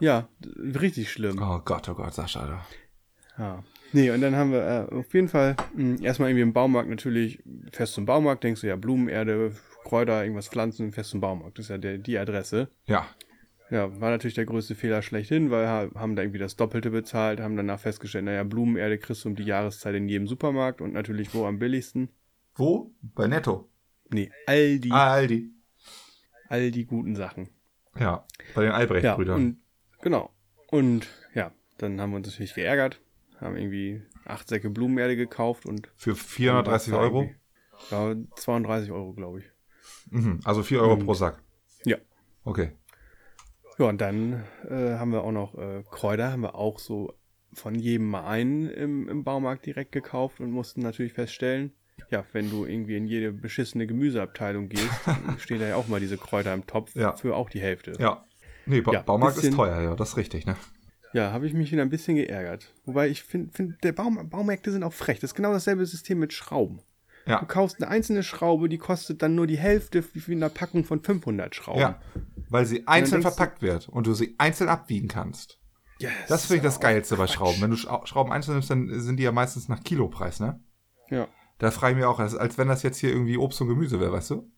Ja, 0.00 0.28
richtig 0.58 1.10
schlimm. 1.10 1.40
Oh 1.40 1.60
Gott, 1.64 1.88
oh 1.88 1.94
Gott, 1.94 2.12
Sascha. 2.14 2.40
Alter. 2.40 2.66
Ja. 3.38 3.64
Nee, 3.92 4.10
und 4.10 4.20
dann 4.20 4.34
haben 4.36 4.52
wir 4.52 4.88
äh, 4.90 4.94
auf 4.94 5.12
jeden 5.14 5.28
Fall 5.28 5.56
mh, 5.74 6.02
erstmal 6.02 6.30
irgendwie 6.30 6.42
im 6.42 6.52
Baumarkt 6.52 6.88
natürlich, 6.88 7.42
fest 7.72 7.94
zum 7.94 8.06
Baumarkt, 8.06 8.42
denkst 8.44 8.60
du 8.62 8.66
ja 8.66 8.76
Blumenerde, 8.76 9.52
Kräuter, 9.84 10.22
irgendwas 10.22 10.48
pflanzen, 10.48 10.92
fest 10.92 11.10
zum 11.10 11.20
Baumarkt. 11.20 11.58
Das 11.58 11.66
ist 11.66 11.70
ja 11.70 11.78
der, 11.78 11.98
die 11.98 12.16
Adresse. 12.18 12.68
Ja, 12.86 13.06
Ja, 13.70 14.00
war 14.00 14.10
natürlich 14.10 14.34
der 14.34 14.44
größte 14.46 14.74
Fehler 14.74 15.02
schlechthin, 15.02 15.50
weil 15.50 15.66
ha- 15.66 15.90
haben 15.94 16.14
da 16.16 16.22
irgendwie 16.22 16.38
das 16.38 16.56
Doppelte 16.56 16.90
bezahlt, 16.90 17.40
haben 17.40 17.56
danach 17.56 17.80
festgestellt, 17.80 18.24
naja, 18.24 18.44
Blumenerde 18.44 18.98
kriegst 18.98 19.24
du 19.24 19.28
um 19.30 19.34
die 19.36 19.44
Jahreszeit 19.44 19.94
in 19.94 20.08
jedem 20.08 20.26
Supermarkt 20.26 20.80
und 20.80 20.92
natürlich 20.92 21.34
wo 21.34 21.44
am 21.46 21.58
billigsten? 21.58 22.08
Wo? 22.54 22.92
Bei 23.02 23.26
Netto. 23.26 23.68
Nee, 24.10 24.30
all 24.46 24.78
die, 24.78 24.90
Ah, 24.92 25.12
Aldi. 25.12 25.50
all 26.48 26.70
die 26.70 26.84
guten 26.84 27.16
Sachen. 27.16 27.48
Ja, 27.98 28.26
bei 28.54 28.62
den 28.62 28.70
Ja, 28.70 28.76
Albrecht-Brüdern. 28.76 29.36
und 29.36 29.56
genau. 30.02 30.30
Und 30.70 31.08
ja, 31.34 31.50
dann 31.78 32.00
haben 32.00 32.10
wir 32.10 32.16
uns 32.18 32.28
natürlich 32.28 32.54
geärgert, 32.54 33.00
haben 33.42 33.56
irgendwie 33.56 34.02
acht 34.24 34.48
Säcke 34.48 34.70
Blumenerde 34.70 35.16
gekauft 35.16 35.66
und 35.66 35.90
Für 35.96 36.14
430 36.14 36.92
Euro? 36.94 37.30
ja, 37.90 38.14
32 38.36 38.90
Euro, 38.92 39.12
glaube 39.12 39.40
ich. 39.40 39.44
Mhm. 40.10 40.40
Also 40.44 40.62
4 40.62 40.80
Euro 40.80 40.94
Und- 40.94 41.04
pro 41.04 41.14
Sack. 41.14 41.42
Ja. 41.84 41.96
Okay. 42.44 42.72
Ja, 43.78 43.86
und 43.86 44.00
dann 44.00 44.44
äh, 44.68 44.94
haben 44.98 45.12
wir 45.12 45.22
auch 45.24 45.32
noch 45.32 45.56
äh, 45.56 45.82
Kräuter, 45.90 46.30
haben 46.32 46.42
wir 46.42 46.54
auch 46.54 46.78
so 46.78 47.14
von 47.54 47.74
jedem 47.74 48.06
mal 48.08 48.24
einen 48.26 48.68
im, 48.68 49.08
im 49.08 49.24
Baumarkt 49.24 49.66
direkt 49.66 49.92
gekauft 49.92 50.40
und 50.40 50.50
mussten 50.50 50.80
natürlich 50.82 51.12
feststellen, 51.14 51.72
ja, 52.10 52.24
wenn 52.32 52.50
du 52.50 52.64
irgendwie 52.66 52.96
in 52.96 53.06
jede 53.06 53.32
beschissene 53.32 53.86
Gemüseabteilung 53.86 54.68
gehst, 54.68 54.88
stehen 55.38 55.58
da 55.60 55.68
ja 55.68 55.76
auch 55.76 55.88
mal 55.88 56.00
diese 56.00 56.16
Kräuter 56.18 56.52
im 56.54 56.66
Topf 56.66 56.94
Ja. 56.94 57.16
für 57.16 57.34
auch 57.36 57.50
die 57.50 57.60
Hälfte. 57.60 57.92
Ja. 57.98 58.24
Nee, 58.66 58.80
ba 58.80 58.92
Ja, 58.92 59.02
Baumarkt 59.02 59.36
ist 59.36 59.42
bisschen- 59.42 59.56
teuer, 59.56 59.80
ja, 59.82 59.94
das 59.96 60.10
ist 60.10 60.16
richtig, 60.16 60.46
ne? 60.46 60.56
Ja, 61.12 61.32
habe 61.32 61.46
ich 61.46 61.52
mich 61.54 61.70
wieder 61.72 61.82
ein 61.82 61.90
bisschen 61.90 62.16
geärgert. 62.16 62.72
Wobei 62.86 63.08
ich 63.08 63.22
finde, 63.22 63.52
find, 63.52 63.84
der 63.84 63.92
Baum, 63.92 64.28
Baumärkte 64.30 64.70
sind 64.72 64.82
auch 64.82 64.92
frech. 64.94 65.20
Das 65.20 65.30
ist 65.30 65.34
genau 65.34 65.52
dasselbe 65.52 65.84
System 65.86 66.18
mit 66.18 66.32
Schrauben. 66.32 66.80
Ja. 67.26 67.38
Du 67.40 67.46
kaufst 67.46 67.76
eine 67.80 67.88
einzelne 67.90 68.22
Schraube, 68.22 68.68
die 68.68 68.78
kostet 68.78 69.22
dann 69.22 69.34
nur 69.34 69.46
die 69.46 69.58
Hälfte 69.58 70.02
wie 70.14 70.32
in 70.32 70.42
einer 70.42 70.48
Packung 70.52 70.84
von 70.84 71.00
500 71.02 71.54
Schrauben. 71.54 71.80
Ja. 71.80 72.00
Weil 72.48 72.66
sie 72.66 72.86
einzeln 72.88 73.20
denkst 73.20 73.26
du- 73.36 73.36
verpackt 73.36 73.62
wird 73.62 73.88
und 73.88 74.06
du 74.06 74.14
sie 74.14 74.34
einzeln 74.38 74.68
abwiegen 74.68 75.08
kannst. 75.08 75.58
Ja, 76.00 76.10
Das 76.28 76.46
finde 76.46 76.56
ich 76.56 76.62
das 76.62 76.80
Geilste 76.80 77.14
auch 77.14 77.18
bei 77.18 77.26
Quatsch. 77.26 77.34
Schrauben. 77.36 77.60
Wenn 77.60 77.70
du 77.70 77.76
Schra- 77.76 78.04
Schrauben 78.06 78.32
einzeln 78.32 78.54
nimmst, 78.54 78.70
dann 78.70 79.00
sind 79.00 79.18
die 79.18 79.22
ja 79.22 79.30
meistens 79.30 79.68
nach 79.68 79.84
Kilopreis, 79.84 80.40
ne? 80.40 80.58
Ja. 81.10 81.28
Da 81.58 81.70
frage 81.70 81.92
ich 81.92 81.96
mich 81.98 82.06
auch, 82.06 82.18
als, 82.18 82.34
als 82.34 82.58
wenn 82.58 82.66
das 82.66 82.82
jetzt 82.82 82.98
hier 82.98 83.10
irgendwie 83.10 83.36
Obst 83.36 83.60
und 83.60 83.68
Gemüse 83.68 84.00
wäre, 84.00 84.10
weißt 84.12 84.30
du? 84.30 84.50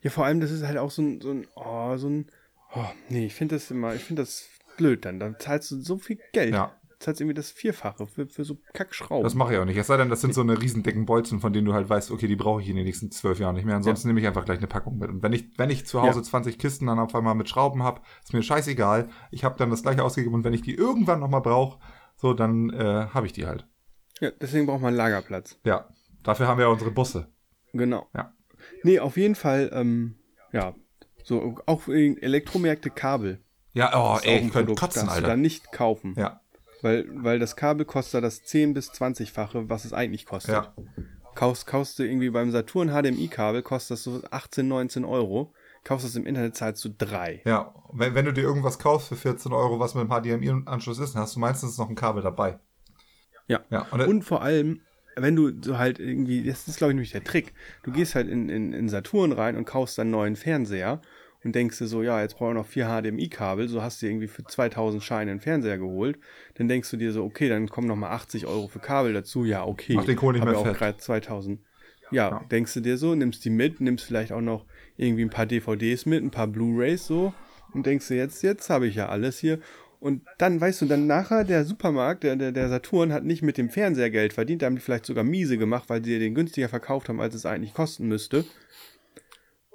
Ja, 0.00 0.08
vor 0.10 0.24
allem, 0.24 0.40
das 0.40 0.50
ist 0.50 0.62
halt 0.64 0.78
auch 0.78 0.90
so 0.90 1.02
ein, 1.02 1.20
so 1.20 1.32
ein, 1.32 1.46
oh, 1.54 1.96
so 1.98 2.08
ein, 2.08 2.26
oh, 2.74 2.84
nee, 3.10 3.26
ich 3.26 3.34
finde 3.34 3.56
das 3.56 3.70
immer, 3.70 3.94
ich 3.94 4.02
finde 4.04 4.22
das 4.22 4.48
blöd 4.80 5.04
dann. 5.04 5.20
Dann 5.20 5.36
zahlst 5.38 5.70
du 5.70 5.80
so 5.80 5.98
viel 5.98 6.18
Geld. 6.32 6.54
Ja. 6.54 6.72
Zahlst 6.98 7.20
irgendwie 7.22 7.34
das 7.34 7.50
Vierfache 7.50 8.06
für, 8.06 8.26
für 8.26 8.44
so 8.44 8.58
Kackschrauben. 8.74 9.22
Das 9.24 9.34
mache 9.34 9.54
ich 9.54 9.58
auch 9.58 9.64
nicht. 9.64 9.76
Es 9.76 9.86
sei 9.86 9.96
denn, 9.96 10.10
das 10.10 10.20
sind 10.20 10.34
so 10.34 10.42
eine 10.42 10.60
riesen 10.60 10.82
dicken 10.82 11.06
Bolzen, 11.06 11.40
von 11.40 11.52
denen 11.52 11.66
du 11.66 11.72
halt 11.72 11.88
weißt, 11.88 12.10
okay, 12.10 12.26
die 12.26 12.36
brauche 12.36 12.60
ich 12.60 12.68
in 12.68 12.76
den 12.76 12.84
nächsten 12.84 13.10
zwölf 13.10 13.38
Jahren 13.38 13.54
nicht 13.54 13.64
mehr. 13.64 13.76
Ansonsten 13.76 14.08
nehme 14.08 14.20
ich 14.20 14.26
einfach 14.26 14.44
gleich 14.44 14.58
eine 14.58 14.66
Packung 14.66 14.98
mit. 14.98 15.08
Und 15.08 15.22
wenn 15.22 15.32
ich, 15.32 15.56
wenn 15.56 15.70
ich 15.70 15.86
zu 15.86 16.02
Hause 16.02 16.18
Ja. 16.18 16.24
20 16.24 16.58
Kisten 16.58 16.86
dann 16.86 16.98
auf 16.98 17.14
einmal 17.14 17.34
mit 17.34 17.48
Schrauben 17.48 17.82
habe, 17.82 18.02
ist 18.22 18.34
mir 18.34 18.42
scheißegal. 18.42 19.08
Ich 19.30 19.44
habe 19.44 19.56
dann 19.56 19.70
das 19.70 19.82
gleiche 19.82 20.04
ausgegeben 20.04 20.34
und 20.34 20.44
wenn 20.44 20.52
ich 20.52 20.60
die 20.62 20.74
irgendwann 20.74 21.20
nochmal 21.20 21.40
brauche, 21.40 21.78
so, 22.16 22.34
dann 22.34 22.68
äh, 22.70 23.06
habe 23.14 23.24
ich 23.26 23.32
die 23.32 23.46
halt. 23.46 23.66
ja, 24.20 24.30
deswegen 24.32 24.66
braucht 24.66 24.82
man 24.82 24.88
einen 24.88 24.98
Lagerplatz. 24.98 25.58
Ja. 25.64 25.88
Dafür 26.22 26.48
haben 26.48 26.58
wir 26.58 26.66
ja 26.66 26.70
unsere 26.70 26.90
Busse. 26.90 27.28
Genau. 27.72 28.08
Ja. 28.14 28.34
Nee, 28.82 28.98
auf 28.98 29.16
jeden 29.16 29.36
Fall, 29.36 29.70
ähm, 29.72 30.16
ja, 30.52 30.74
so 31.24 31.56
auch 31.64 31.88
Elektromärkte 31.88 32.90
Kabel. 32.90 33.40
Ja, 33.72 33.90
oh, 33.94 34.18
ey, 34.22 34.38
ich 34.46 34.52
könnte 34.52 34.74
kotzen, 34.74 35.08
Alter. 35.08 35.28
da 35.28 35.36
nicht 35.36 35.72
kaufen. 35.72 36.14
Ja, 36.16 36.40
Weil, 36.82 37.06
weil 37.12 37.38
das 37.38 37.56
Kabel 37.56 37.84
kostet 37.86 38.24
das 38.24 38.42
10 38.42 38.74
bis 38.74 38.90
20-fache, 38.90 39.68
was 39.68 39.84
es 39.84 39.92
eigentlich 39.92 40.26
kostet. 40.26 40.54
ja. 40.54 40.74
Kaufst, 41.36 41.66
kaufst 41.66 41.98
du 41.98 42.02
irgendwie 42.02 42.28
beim 42.30 42.50
Saturn 42.50 42.88
HDMI-Kabel, 42.88 43.62
kostet 43.62 43.92
das 43.92 44.02
so 44.02 44.20
18, 44.30 44.66
19 44.66 45.04
Euro. 45.04 45.54
Kaufst 45.84 46.04
das 46.04 46.16
im 46.16 46.26
Internet, 46.26 46.56
zahlst 46.56 46.84
du 46.84 46.90
3. 46.98 47.42
Ja, 47.44 47.72
wenn, 47.92 48.14
wenn 48.14 48.24
du 48.24 48.32
dir 48.32 48.42
irgendwas 48.42 48.78
kaufst 48.78 49.08
für 49.08 49.16
14 49.16 49.52
Euro, 49.52 49.78
was 49.78 49.94
mit 49.94 50.04
dem 50.04 50.10
HDMI-Anschluss 50.10 50.98
ist, 50.98 51.14
dann 51.14 51.22
hast 51.22 51.36
du 51.36 51.40
meistens 51.40 51.78
noch 51.78 51.88
ein 51.88 51.94
Kabel 51.94 52.22
dabei. 52.22 52.58
Ja. 53.46 53.60
Ja, 53.70 53.86
und, 53.92 54.00
Und 54.02 54.22
vor 54.22 54.42
allem, 54.42 54.80
wenn 55.16 55.36
du 55.36 55.52
so 55.62 55.78
halt 55.78 55.98
irgendwie, 55.98 56.42
das 56.44 56.68
ist 56.68 56.78
glaube 56.78 56.92
ich 56.92 56.96
nämlich 56.96 57.12
der 57.12 57.24
Trick, 57.24 57.54
du 57.84 57.92
gehst 57.92 58.14
halt 58.14 58.28
in, 58.28 58.48
in, 58.48 58.72
in 58.72 58.88
Saturn 58.88 59.32
rein 59.32 59.56
und 59.56 59.64
kaufst 59.64 59.96
dann 59.98 60.08
einen 60.08 60.10
neuen 60.12 60.36
Fernseher 60.36 61.00
und 61.44 61.54
denkst 61.54 61.78
dir 61.78 61.86
so, 61.86 62.02
ja, 62.02 62.20
jetzt 62.20 62.36
brauche 62.36 62.50
ich 62.50 62.54
noch 62.56 62.66
vier 62.66 62.86
HDMI-Kabel, 62.86 63.68
so 63.68 63.82
hast 63.82 64.02
du 64.02 64.06
irgendwie 64.06 64.28
für 64.28 64.44
2000 64.44 65.02
Scheine 65.02 65.30
einen 65.30 65.40
Fernseher 65.40 65.78
geholt, 65.78 66.18
dann 66.54 66.68
denkst 66.68 66.90
du 66.90 66.96
dir 66.96 67.12
so, 67.12 67.24
okay, 67.24 67.48
dann 67.48 67.68
kommen 67.68 67.86
noch 67.88 67.96
mal 67.96 68.10
80 68.10 68.46
Euro 68.46 68.68
für 68.68 68.80
Kabel 68.80 69.12
dazu, 69.12 69.44
ja, 69.44 69.64
okay. 69.64 69.94
Mach 69.94 70.04
den 70.04 70.16
Kohl 70.16 70.34
nicht 70.34 70.44
mehr 70.44 70.58
auch 70.58 70.72
gerade 70.72 70.98
2000. 70.98 71.60
Ja, 72.12 72.30
Ja. 72.30 72.46
denkst 72.50 72.74
du 72.74 72.80
dir 72.80 72.96
so, 72.96 73.14
nimmst 73.14 73.44
die 73.44 73.50
mit, 73.50 73.80
nimmst 73.80 74.04
vielleicht 74.04 74.32
auch 74.32 74.40
noch 74.40 74.66
irgendwie 74.96 75.22
ein 75.22 75.30
paar 75.30 75.46
DVDs 75.46 76.06
mit, 76.06 76.22
ein 76.22 76.30
paar 76.30 76.48
Blu-Rays 76.48 77.06
so 77.06 77.32
und 77.72 77.86
denkst 77.86 78.08
dir 78.08 78.16
jetzt, 78.16 78.42
jetzt 78.42 78.68
habe 78.68 78.86
ich 78.86 78.96
ja 78.96 79.08
alles 79.08 79.38
hier. 79.38 79.60
Und 80.00 80.22
dann, 80.38 80.60
weißt 80.60 80.80
du, 80.80 80.86
dann 80.86 81.06
nachher 81.06 81.44
der 81.44 81.64
Supermarkt, 81.64 82.24
der, 82.24 82.34
der, 82.34 82.52
der 82.52 82.68
Saturn 82.70 83.12
hat 83.12 83.22
nicht 83.24 83.42
mit 83.42 83.58
dem 83.58 83.68
Fernseher 83.68 84.10
Geld 84.10 84.32
verdient, 84.32 84.62
da 84.62 84.66
haben 84.66 84.76
die 84.76 84.80
vielleicht 84.80 85.04
sogar 85.04 85.24
miese 85.24 85.58
gemacht, 85.58 85.88
weil 85.88 86.02
sie 86.02 86.18
den 86.18 86.34
günstiger 86.34 86.70
verkauft 86.70 87.08
haben, 87.10 87.20
als 87.20 87.34
es 87.34 87.44
eigentlich 87.44 87.74
kosten 87.74 88.08
müsste. 88.08 88.44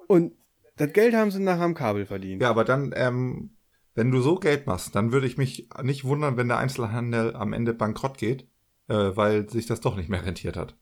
Und 0.07 0.33
das 0.77 0.93
Geld 0.93 1.15
haben 1.15 1.31
sie 1.31 1.39
nachher 1.41 1.63
am 1.63 1.73
Kabel 1.73 2.05
verdient. 2.05 2.41
ja, 2.41 2.49
aber 2.49 2.63
dann, 2.65 2.93
ähm, 2.95 3.51
wenn 3.93 4.11
du 4.11 4.21
so 4.21 4.35
Geld 4.35 4.67
machst, 4.67 4.95
dann 4.95 5.11
würde 5.11 5.27
ich 5.27 5.37
mich 5.37 5.69
nicht 5.81 6.03
wundern, 6.03 6.37
wenn 6.37 6.47
der 6.47 6.57
Einzelhandel 6.57 7.35
am 7.35 7.53
Ende 7.53 7.73
bankrott 7.73 8.17
geht, 8.17 8.47
äh, 8.87 8.93
weil 8.93 9.49
sich 9.49 9.65
das 9.65 9.79
doch 9.81 9.95
nicht 9.95 10.09
mehr 10.09 10.25
rentiert 10.25 10.57
hat. 10.57 10.75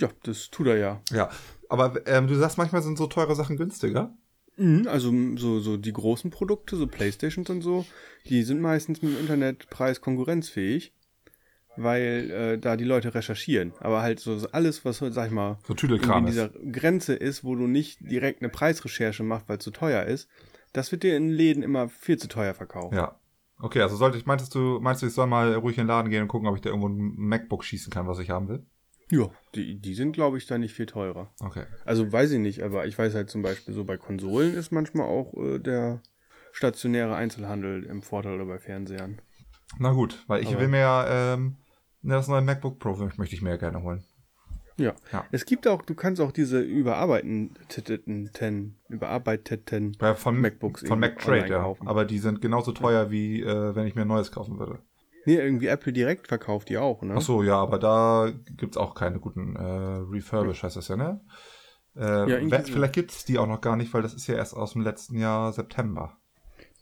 Ja, 0.00 0.08
das 0.22 0.50
tut 0.50 0.68
er 0.68 0.76
ja. 0.76 1.02
Ja, 1.10 1.30
aber 1.68 2.06
ähm, 2.06 2.26
du 2.26 2.34
sagst, 2.36 2.58
manchmal 2.58 2.82
sind 2.82 2.96
so 2.96 3.06
teure 3.06 3.34
Sachen 3.34 3.56
günstiger. 3.56 4.16
Mhm, 4.56 4.86
also 4.88 5.12
so, 5.36 5.60
so 5.60 5.76
die 5.76 5.92
großen 5.92 6.30
Produkte, 6.30 6.76
so 6.76 6.86
Playstations 6.86 7.50
und 7.50 7.62
so, 7.62 7.86
die 8.26 8.42
sind 8.42 8.60
meistens 8.60 9.02
mit 9.02 9.12
dem 9.12 9.20
Internetpreis 9.20 10.00
konkurrenzfähig, 10.00 10.92
weil 11.82 12.30
äh, 12.30 12.58
da 12.58 12.76
die 12.76 12.84
Leute 12.84 13.14
recherchieren. 13.14 13.72
Aber 13.80 14.02
halt 14.02 14.20
so 14.20 14.38
alles, 14.52 14.84
was, 14.84 14.98
sag 14.98 15.26
ich 15.26 15.32
mal, 15.32 15.58
So 15.66 15.74
in 15.74 16.26
dieser 16.26 16.48
Grenze 16.72 17.14
ist, 17.14 17.44
wo 17.44 17.54
du 17.54 17.66
nicht 17.66 17.98
direkt 18.10 18.42
eine 18.42 18.50
Preisrecherche 18.50 19.22
machst, 19.22 19.48
weil 19.48 19.58
es 19.58 19.64
zu 19.64 19.70
teuer 19.70 20.04
ist, 20.04 20.28
das 20.72 20.92
wird 20.92 21.02
dir 21.02 21.16
in 21.16 21.30
Läden 21.30 21.62
immer 21.62 21.88
viel 21.88 22.18
zu 22.18 22.28
teuer 22.28 22.54
verkauft. 22.54 22.94
Ja. 22.94 23.16
Okay, 23.62 23.82
also 23.82 23.96
sollte 23.96 24.16
ich, 24.16 24.24
meintest 24.24 24.54
du, 24.54 24.78
meinst 24.80 25.02
du, 25.02 25.06
ich 25.06 25.12
soll 25.12 25.26
mal 25.26 25.52
ruhig 25.54 25.76
in 25.76 25.82
den 25.82 25.88
Laden 25.88 26.10
gehen 26.10 26.22
und 26.22 26.28
gucken, 26.28 26.48
ob 26.48 26.56
ich 26.56 26.62
da 26.62 26.70
irgendwo 26.70 26.88
ein 26.88 27.12
MacBook 27.16 27.62
schießen 27.62 27.92
kann, 27.92 28.06
was 28.06 28.18
ich 28.18 28.30
haben 28.30 28.48
will? 28.48 28.64
Ja, 29.10 29.28
die, 29.54 29.78
die 29.78 29.94
sind, 29.94 30.12
glaube 30.12 30.38
ich, 30.38 30.46
da 30.46 30.56
nicht 30.56 30.72
viel 30.74 30.86
teurer. 30.86 31.34
Okay. 31.40 31.64
Also 31.84 32.10
weiß 32.10 32.30
ich 32.30 32.38
nicht, 32.38 32.62
aber 32.62 32.86
ich 32.86 32.96
weiß 32.98 33.14
halt 33.14 33.28
zum 33.28 33.42
Beispiel 33.42 33.74
so 33.74 33.84
bei 33.84 33.96
Konsolen 33.98 34.54
ist 34.54 34.70
manchmal 34.72 35.06
auch 35.08 35.34
äh, 35.34 35.58
der 35.58 36.00
stationäre 36.52 37.14
Einzelhandel 37.16 37.84
im 37.84 38.02
Vorteil 38.02 38.34
oder 38.36 38.46
bei 38.46 38.58
Fernsehern. 38.58 39.20
Na 39.78 39.92
gut, 39.92 40.24
weil 40.26 40.42
ich 40.42 40.48
Aber- 40.50 40.60
will 40.60 40.68
mir 40.68 40.80
ja, 40.80 41.34
ähm, 41.34 41.56
das 42.02 42.28
neue 42.28 42.42
MacBook 42.42 42.78
Pro 42.78 42.94
möchte 43.16 43.34
ich 43.34 43.42
mir 43.42 43.50
ja 43.50 43.56
gerne 43.56 43.82
holen. 43.82 44.04
Ja. 44.76 44.94
Ja. 45.12 45.26
Es 45.30 45.44
gibt 45.44 45.68
auch, 45.68 45.82
du 45.82 45.94
kannst 45.94 46.20
auch 46.22 46.32
diese 46.32 46.60
überarbeiteten, 46.60 48.30
überarbeiteten 48.88 49.96
Bei, 49.98 50.14
von 50.14 50.40
MacBooks 50.40 50.86
von 50.86 50.98
MacTrade, 50.98 51.48
ja. 51.48 51.62
kaufen. 51.62 51.86
Aber 51.86 52.04
die 52.04 52.18
sind 52.18 52.40
genauso 52.40 52.72
teuer, 52.72 53.10
wie 53.10 53.42
äh, 53.42 53.74
wenn 53.74 53.86
ich 53.86 53.94
mir 53.94 54.02
ein 54.02 54.08
neues 54.08 54.32
kaufen 54.32 54.58
würde. 54.58 54.78
Nee, 55.26 55.36
irgendwie 55.36 55.66
Apple 55.66 55.92
direkt 55.92 56.28
verkauft 56.28 56.70
die 56.70 56.78
auch, 56.78 57.02
ne? 57.02 57.14
Ach 57.18 57.20
so, 57.20 57.42
ja, 57.42 57.56
aber 57.56 57.78
da 57.78 58.32
gibt's 58.56 58.78
auch 58.78 58.94
keine 58.94 59.20
guten 59.20 59.54
äh, 59.54 59.62
Refurbish, 59.62 60.62
heißt 60.62 60.76
das 60.76 60.88
ja, 60.88 60.96
ne? 60.96 61.20
Äh, 61.94 62.30
irgendwie 62.30 62.52
wer- 62.52 62.64
vielleicht 62.64 62.94
gibt's 62.94 63.26
die 63.26 63.36
auch 63.36 63.46
noch 63.46 63.60
gar 63.60 63.76
nicht, 63.76 63.92
weil 63.92 64.00
das 64.00 64.14
ist 64.14 64.26
ja 64.28 64.36
erst 64.36 64.56
aus 64.56 64.72
dem 64.72 64.80
letzten 64.80 65.18
Jahr 65.18 65.52
September. 65.52 66.16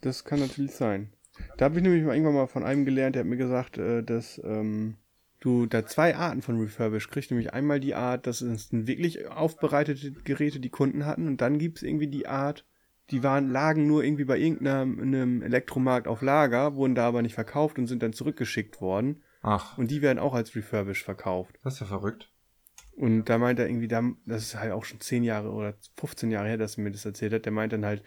Das 0.01 0.23
kann 0.23 0.39
natürlich 0.39 0.73
sein. 0.73 1.11
Da 1.57 1.65
habe 1.65 1.75
ich 1.77 1.83
nämlich 1.83 2.03
mal 2.05 2.13
irgendwann 2.15 2.35
mal 2.35 2.47
von 2.47 2.63
einem 2.63 2.85
gelernt, 2.85 3.15
der 3.15 3.23
hat 3.23 3.29
mir 3.29 3.35
gesagt, 3.37 3.77
äh, 3.77 4.03
dass 4.03 4.39
ähm, 4.45 4.95
du 5.39 5.65
da 5.65 5.85
zwei 5.85 6.15
Arten 6.15 6.41
von 6.41 6.59
Refurbish 6.59 7.09
kriegst. 7.09 7.31
Nämlich 7.31 7.53
einmal 7.53 7.79
die 7.79 7.95
Art, 7.95 8.27
das 8.27 8.39
sind 8.39 8.87
wirklich 8.87 9.27
aufbereitete 9.27 10.11
Geräte, 10.11 10.59
die 10.59 10.69
Kunden 10.69 11.05
hatten. 11.05 11.27
Und 11.27 11.41
dann 11.41 11.59
gibt 11.59 11.77
es 11.77 11.83
irgendwie 11.83 12.07
die 12.07 12.27
Art, 12.27 12.65
die 13.11 13.23
waren, 13.23 13.49
lagen 13.49 13.87
nur 13.87 14.03
irgendwie 14.03 14.25
bei 14.25 14.37
irgendeinem 14.37 14.99
einem 14.99 15.41
Elektromarkt 15.41 16.07
auf 16.07 16.21
Lager, 16.21 16.75
wurden 16.75 16.95
da 16.95 17.07
aber 17.07 17.21
nicht 17.21 17.33
verkauft 17.35 17.79
und 17.79 17.87
sind 17.87 18.03
dann 18.03 18.13
zurückgeschickt 18.13 18.81
worden. 18.81 19.23
Ach, 19.41 19.77
Und 19.77 19.89
die 19.89 20.01
werden 20.01 20.19
auch 20.19 20.33
als 20.33 20.55
Refurbish 20.55 21.03
verkauft. 21.03 21.57
das 21.63 21.75
ist 21.75 21.79
ja 21.79 21.85
verrückt. 21.85 22.31
Und 22.95 23.29
da 23.29 23.37
meint 23.37 23.59
er 23.59 23.69
irgendwie, 23.69 23.87
da, 23.87 24.03
das 24.25 24.43
ist 24.43 24.59
halt 24.59 24.73
auch 24.73 24.83
schon 24.83 24.99
10 24.99 25.23
Jahre 25.23 25.51
oder 25.51 25.75
15 25.95 26.31
Jahre 26.31 26.49
her, 26.49 26.57
dass 26.57 26.77
er 26.77 26.83
mir 26.83 26.91
das 26.91 27.05
erzählt 27.05 27.31
hat, 27.31 27.45
der 27.45 27.53
meint 27.53 27.71
dann 27.71 27.85
halt 27.85 28.03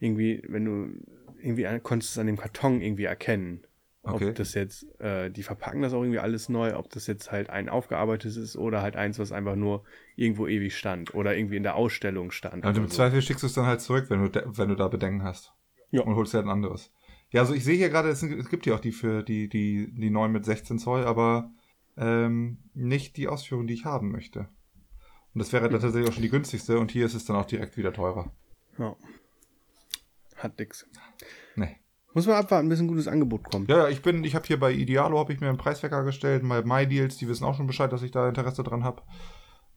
irgendwie, 0.00 0.42
wenn 0.48 0.64
du 0.64 1.00
irgendwie 1.40 1.64
konntest 1.80 2.12
es 2.12 2.18
an 2.18 2.26
dem 2.26 2.36
Karton 2.36 2.80
irgendwie 2.80 3.04
erkennen. 3.04 3.62
Okay. 4.04 4.30
Ob 4.30 4.34
das 4.34 4.54
jetzt, 4.54 4.84
äh, 5.00 5.30
die 5.30 5.44
verpacken 5.44 5.82
das 5.82 5.92
auch 5.92 6.02
irgendwie 6.02 6.18
alles 6.18 6.48
neu, 6.48 6.76
ob 6.76 6.90
das 6.90 7.06
jetzt 7.06 7.30
halt 7.30 7.50
ein 7.50 7.68
aufgearbeitetes 7.68 8.36
ist 8.36 8.56
oder 8.56 8.82
halt 8.82 8.96
eins, 8.96 9.20
was 9.20 9.30
einfach 9.30 9.54
nur 9.54 9.84
irgendwo 10.16 10.48
ewig 10.48 10.76
stand 10.76 11.14
oder 11.14 11.36
irgendwie 11.36 11.56
in 11.56 11.62
der 11.62 11.76
Ausstellung 11.76 12.32
stand. 12.32 12.64
Und 12.64 12.70
oder 12.70 12.78
im 12.78 12.88
so. 12.88 12.96
Zweifel 12.96 13.22
schickst 13.22 13.44
du 13.44 13.46
es 13.46 13.52
dann 13.52 13.66
halt 13.66 13.80
zurück, 13.80 14.06
wenn 14.08 14.24
du, 14.24 14.58
wenn 14.58 14.68
du 14.68 14.74
da 14.74 14.88
Bedenken 14.88 15.22
hast. 15.22 15.52
Ja. 15.92 16.02
Und 16.02 16.16
holst 16.16 16.32
dir 16.32 16.38
halt 16.38 16.46
ein 16.46 16.52
anderes. 16.52 16.90
Ja, 17.30 17.42
also 17.42 17.54
ich 17.54 17.62
sehe 17.62 17.76
hier 17.76 17.90
gerade, 17.90 18.08
es 18.08 18.20
gibt 18.50 18.66
ja 18.66 18.74
auch 18.74 18.80
die 18.80 18.92
für 18.92 19.22
die, 19.22 19.48
die, 19.48 19.92
die 19.92 20.10
neuen 20.10 20.32
mit 20.32 20.44
16 20.44 20.78
Zoll, 20.78 21.04
aber 21.04 21.52
ähm, 21.96 22.58
nicht 22.74 23.16
die 23.16 23.28
Ausführung, 23.28 23.66
die 23.66 23.74
ich 23.74 23.84
haben 23.84 24.10
möchte. 24.10 24.48
Und 25.32 25.38
das 25.38 25.52
wäre 25.52 25.68
dann 25.68 25.80
tatsächlich 25.80 26.10
auch 26.10 26.14
schon 26.14 26.22
die 26.22 26.28
günstigste 26.28 26.78
und 26.78 26.90
hier 26.90 27.06
ist 27.06 27.14
es 27.14 27.24
dann 27.24 27.36
auch 27.36 27.46
direkt 27.46 27.76
wieder 27.76 27.92
teurer. 27.92 28.32
Ja. 28.78 28.96
Hat 30.36 30.58
nix. 30.58 30.86
Muss 32.14 32.26
man 32.26 32.36
abwarten, 32.36 32.68
bis 32.68 32.80
ein 32.80 32.88
gutes 32.88 33.08
Angebot 33.08 33.44
kommt. 33.44 33.70
Ja, 33.70 33.88
ich 33.88 34.02
bin, 34.02 34.22
ich 34.24 34.34
habe 34.34 34.46
hier 34.46 34.58
bei 34.58 34.72
Idealo 34.72 35.18
habe 35.18 35.32
ich 35.32 35.40
mir 35.40 35.48
einen 35.48 35.58
Preiswecker 35.58 36.04
gestellt, 36.04 36.42
bei 36.46 36.62
MyDeals, 36.62 37.16
die 37.16 37.28
wissen 37.28 37.44
auch 37.44 37.56
schon 37.56 37.66
Bescheid, 37.66 37.92
dass 37.92 38.02
ich 38.02 38.10
da 38.10 38.28
Interesse 38.28 38.62
dran 38.62 38.84
habe. 38.84 39.02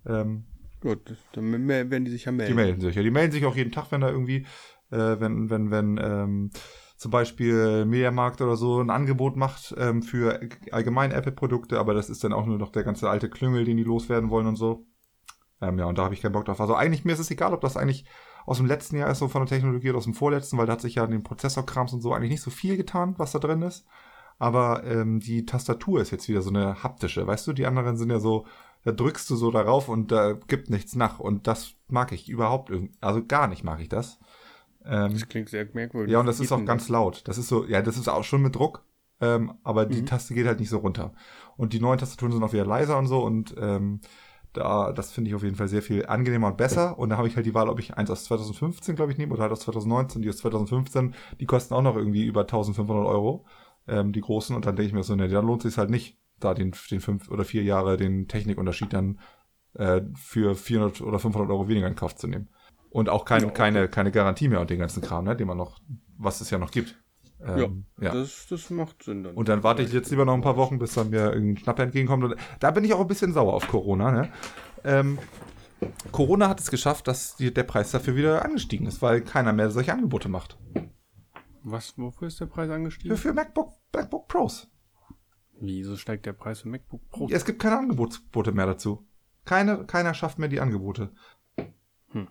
Ähm, 0.06 0.46
Gut, 0.82 1.16
dann 1.34 1.68
werden 1.68 2.06
die 2.06 2.12
sich 2.12 2.26
ja 2.26 2.32
melden. 2.32 2.52
Die 2.52 2.56
melden 2.56 2.82
sich. 2.82 2.96
Ja, 2.96 3.02
die 3.02 3.12
melden 3.12 3.32
sich 3.32 3.46
auch 3.46 3.56
jeden 3.56 3.72
Tag, 3.72 3.92
wenn 3.92 4.02
da 4.02 4.10
irgendwie, 4.10 4.46
äh, 4.92 5.20
wenn, 5.20 5.50
wenn, 5.50 5.72
wenn, 5.72 5.98
ähm, 5.98 6.52
zum 6.98 7.12
Beispiel 7.12 7.86
Mediamarkt 7.86 8.42
oder 8.42 8.56
so 8.56 8.80
ein 8.80 8.90
Angebot 8.90 9.36
macht 9.36 9.74
ähm, 9.78 10.02
für 10.02 10.40
allgemein 10.72 11.12
Apple-Produkte, 11.12 11.80
aber 11.80 11.94
das 11.94 12.10
ist 12.10 12.24
dann 12.24 12.34
auch 12.34 12.46
nur 12.46 12.58
noch 12.58 12.72
der 12.72 12.84
ganze 12.84 13.10
alte 13.10 13.30
Klüngel, 13.30 13.66
den 13.66 13.78
die 13.78 13.84
loswerden 13.84 14.30
wollen 14.30 14.48
und 14.48 14.56
so. 14.56 14.86
Ähm, 15.62 15.80
ja, 15.80 15.86
und 15.86 15.98
da 15.98 16.04
habe 16.04 16.14
ich 16.14 16.22
keinen 16.22 16.34
Bock 16.34 16.46
drauf. 16.46 16.62
Also 16.62 16.76
eigentlich, 16.76 17.06
mir 17.06 17.14
ist 17.14 17.20
es 17.20 17.32
egal, 17.32 17.54
ob 17.54 17.62
das 17.62 17.78
eigentlich 17.78 18.06
aus 18.46 18.58
dem 18.58 18.66
letzten 18.68 18.98
Jahr 18.98 19.10
ist, 19.10 19.20
so 19.20 19.28
von 19.28 19.42
der 19.42 19.50
Technologie 19.50 19.90
oder 19.90 19.98
aus 19.98 20.04
dem 20.04 20.14
vorletzten, 20.14 20.58
weil 20.58 20.68
da 20.68 20.74
hat 20.74 20.82
sich 20.82 20.96
ja 20.96 21.06
in 21.06 21.12
den 21.12 21.24
Prozessorkrams 21.24 21.94
und 21.94 22.02
so 22.02 22.14
eigentlich 22.14 22.32
nicht 22.32 22.44
so 22.44 22.52
viel 22.52 22.78
getan, 22.78 23.16
was 23.18 23.32
da 23.32 23.40
drin 23.40 23.62
ist. 23.62 23.86
Aber 24.38 24.84
ähm, 24.84 25.20
die 25.20 25.46
Tastatur 25.46 26.02
ist 26.02 26.12
jetzt 26.12 26.28
wieder 26.28 26.42
so 26.42 26.50
eine 26.50 26.84
haptische, 26.84 27.26
weißt 27.26 27.48
du? 27.48 27.54
Die 27.54 27.66
anderen 27.66 27.98
sind 27.98 28.10
ja 28.10 28.20
so, 28.20 28.46
da 28.84 28.92
drückst 28.92 29.30
du 29.30 29.36
so 29.36 29.50
darauf 29.50 29.90
und 29.90 30.12
da 30.12 30.34
gibt 30.34 30.70
nichts 30.70 30.96
nach. 30.96 31.20
Und 31.20 31.48
das 31.48 31.76
mag 31.88 32.12
ich 32.12 32.30
überhaupt, 32.30 32.72
also 33.02 33.26
gar 33.26 33.48
nicht 33.48 33.64
mag 33.64 33.80
ich 33.80 33.90
das. 33.90 34.20
Ähm, 34.86 35.14
das 35.14 35.28
klingt 35.28 35.50
sehr 35.50 35.68
merkwürdig. 35.74 36.12
Ja, 36.12 36.20
und 36.20 36.26
das 36.26 36.40
ist 36.40 36.52
auch 36.52 36.64
ganz 36.66 36.90
laut. 36.90 37.28
Das 37.28 37.38
ist 37.38 37.48
so, 37.48 37.66
ja, 37.66 37.82
das 37.82 37.98
ist 37.98 38.08
auch 38.08 38.24
schon 38.24 38.42
mit 38.42 38.56
Druck, 38.56 38.84
ähm, 39.22 39.54
aber 39.64 39.86
die 39.86 40.02
mhm. 40.02 40.06
Taste 40.06 40.34
geht 40.34 40.46
halt 40.46 40.60
nicht 40.60 40.70
so 40.70 40.80
runter. 40.80 41.14
Und 41.58 41.74
die 41.74 41.80
neuen 41.80 41.98
Tastaturen 41.98 42.34
sind 42.34 42.44
auch 42.44 42.54
wieder 42.54 42.66
leiser 42.66 42.98
und 42.98 43.08
so 43.08 43.24
und 43.24 43.56
ähm, 43.58 44.02
da, 44.58 44.92
das 44.92 45.12
finde 45.12 45.30
ich 45.30 45.36
auf 45.36 45.44
jeden 45.44 45.56
Fall 45.56 45.68
sehr 45.68 45.82
viel 45.82 46.06
angenehmer 46.06 46.48
und 46.48 46.58
besser. 46.58 46.98
Und 46.98 47.10
da 47.10 47.18
habe 47.18 47.28
ich 47.28 47.36
halt 47.36 47.46
die 47.46 47.54
Wahl, 47.54 47.70
ob 47.70 47.80
ich 47.80 47.96
eins 47.96 48.10
aus 48.10 48.26
2015, 48.26 48.96
glaube 48.96 49.12
ich, 49.12 49.18
nehme 49.18 49.34
oder 49.34 49.44
halt 49.44 49.52
aus 49.52 49.62
2019. 49.62 50.22
Die 50.22 50.30
aus 50.30 50.38
2015, 50.38 51.14
die 51.40 51.46
kosten 51.46 51.74
auch 51.74 51.82
noch 51.82 51.96
irgendwie 51.96 52.26
über 52.26 52.42
1500 52.42 53.06
Euro, 53.06 53.46
ähm, 53.88 54.14
die 54.14 54.22
großen. 54.22 54.56
Und 54.56 54.66
dann 54.66 54.76
denke 54.76 54.88
ich 54.88 54.94
mir 54.94 55.04
so, 55.04 55.16
ne, 55.16 55.28
dann 55.28 55.46
lohnt 55.46 55.62
sich 55.62 55.78
halt 55.78 55.90
nicht, 55.90 56.18
da 56.40 56.54
den, 56.54 56.74
den 56.92 57.02
fünf 57.02 57.30
oder 57.30 57.46
vier 57.46 57.64
Jahre 57.64 57.98
den 57.98 58.28
Technikunterschied 58.28 58.92
dann 58.94 59.20
äh, 59.74 60.02
für 60.16 60.56
400 60.56 61.02
oder 61.02 61.20
500 61.20 61.50
Euro 61.50 61.68
weniger 61.68 61.88
in 61.88 61.96
Kauf 61.96 62.16
zu 62.16 62.28
nehmen. 62.28 62.50
Und 62.90 63.10
auch 63.10 63.26
kein, 63.26 63.42
ja, 63.42 63.48
okay. 63.48 63.58
keine, 63.58 63.88
keine 63.90 64.12
Garantie 64.12 64.48
mehr 64.48 64.62
und 64.62 64.70
den 64.70 64.80
ganzen 64.80 65.02
Kram, 65.02 65.26
ne, 65.26 65.36
den 65.36 65.48
man 65.48 65.58
noch, 65.58 65.80
was 66.18 66.42
es 66.42 66.50
ja 66.50 66.58
noch 66.58 66.72
gibt. 66.72 66.96
Ähm, 67.42 67.86
ja, 68.00 68.06
ja, 68.06 68.14
Das, 68.14 68.48
das 68.48 68.70
macht 68.70 69.04
Sinn 69.04 69.24
dann. 69.24 69.36
Und 69.36 69.50
dann 69.50 69.64
warte 69.64 69.84
ich 69.84 69.92
jetzt 69.92 70.10
lieber 70.10 70.26
noch 70.26 70.34
ein 70.34 70.42
paar 70.42 70.58
Wochen, 70.58 70.80
bis 70.80 70.94
dann 70.94 71.10
mir 71.10 71.34
irgendein 71.34 71.58
Schnapper 71.58 71.84
entgegenkommt. 71.84 72.24
Und 72.24 72.36
da 72.60 72.72
bin 72.72 72.84
ich 72.84 72.94
auch 72.94 73.02
ein 73.02 73.08
bisschen 73.08 73.34
sauer 73.34 73.54
auf 73.54 73.68
Corona. 73.68 74.12
Ne? 74.12 74.32
Ähm, 74.84 75.20
Corona 76.12 76.50
hat 76.50 76.60
es 76.60 76.72
geschafft, 76.72 77.08
dass 77.08 77.36
die, 77.36 77.54
der 77.54 77.64
Preis 77.64 77.92
dafür 77.92 78.16
wieder 78.16 78.44
angestiegen 78.46 78.88
ist, 78.88 79.02
weil 79.02 79.22
keiner 79.22 79.54
mehr 79.54 79.70
solche 79.70 79.94
Angebote 79.94 80.30
macht. 80.30 80.58
Was, 81.64 81.98
wofür 81.98 82.28
ist 82.28 82.40
der 82.40 82.46
Preis 82.46 82.70
angestiegen? 82.70 83.16
Für, 83.16 83.30
für 83.30 83.34
MacBook, 83.34 83.74
MacBook 83.94 84.28
Pros. 84.28 84.68
Wieso 85.60 85.98
steigt 85.98 86.26
der 86.26 86.34
Preis 86.34 86.62
für 86.62 86.70
MacBook 86.70 87.10
Pros? 87.10 87.32
Ja, 87.32 87.38
es 87.38 87.46
gibt 87.46 87.62
keine 87.62 87.78
Angebote 87.78 88.52
mehr 88.52 88.66
dazu. 88.66 89.08
Keine, 89.46 89.86
keiner 89.86 90.14
schafft 90.14 90.40
mehr 90.40 90.50
die 90.50 90.60
Angebote. 90.60 91.12
Hm 92.10 92.28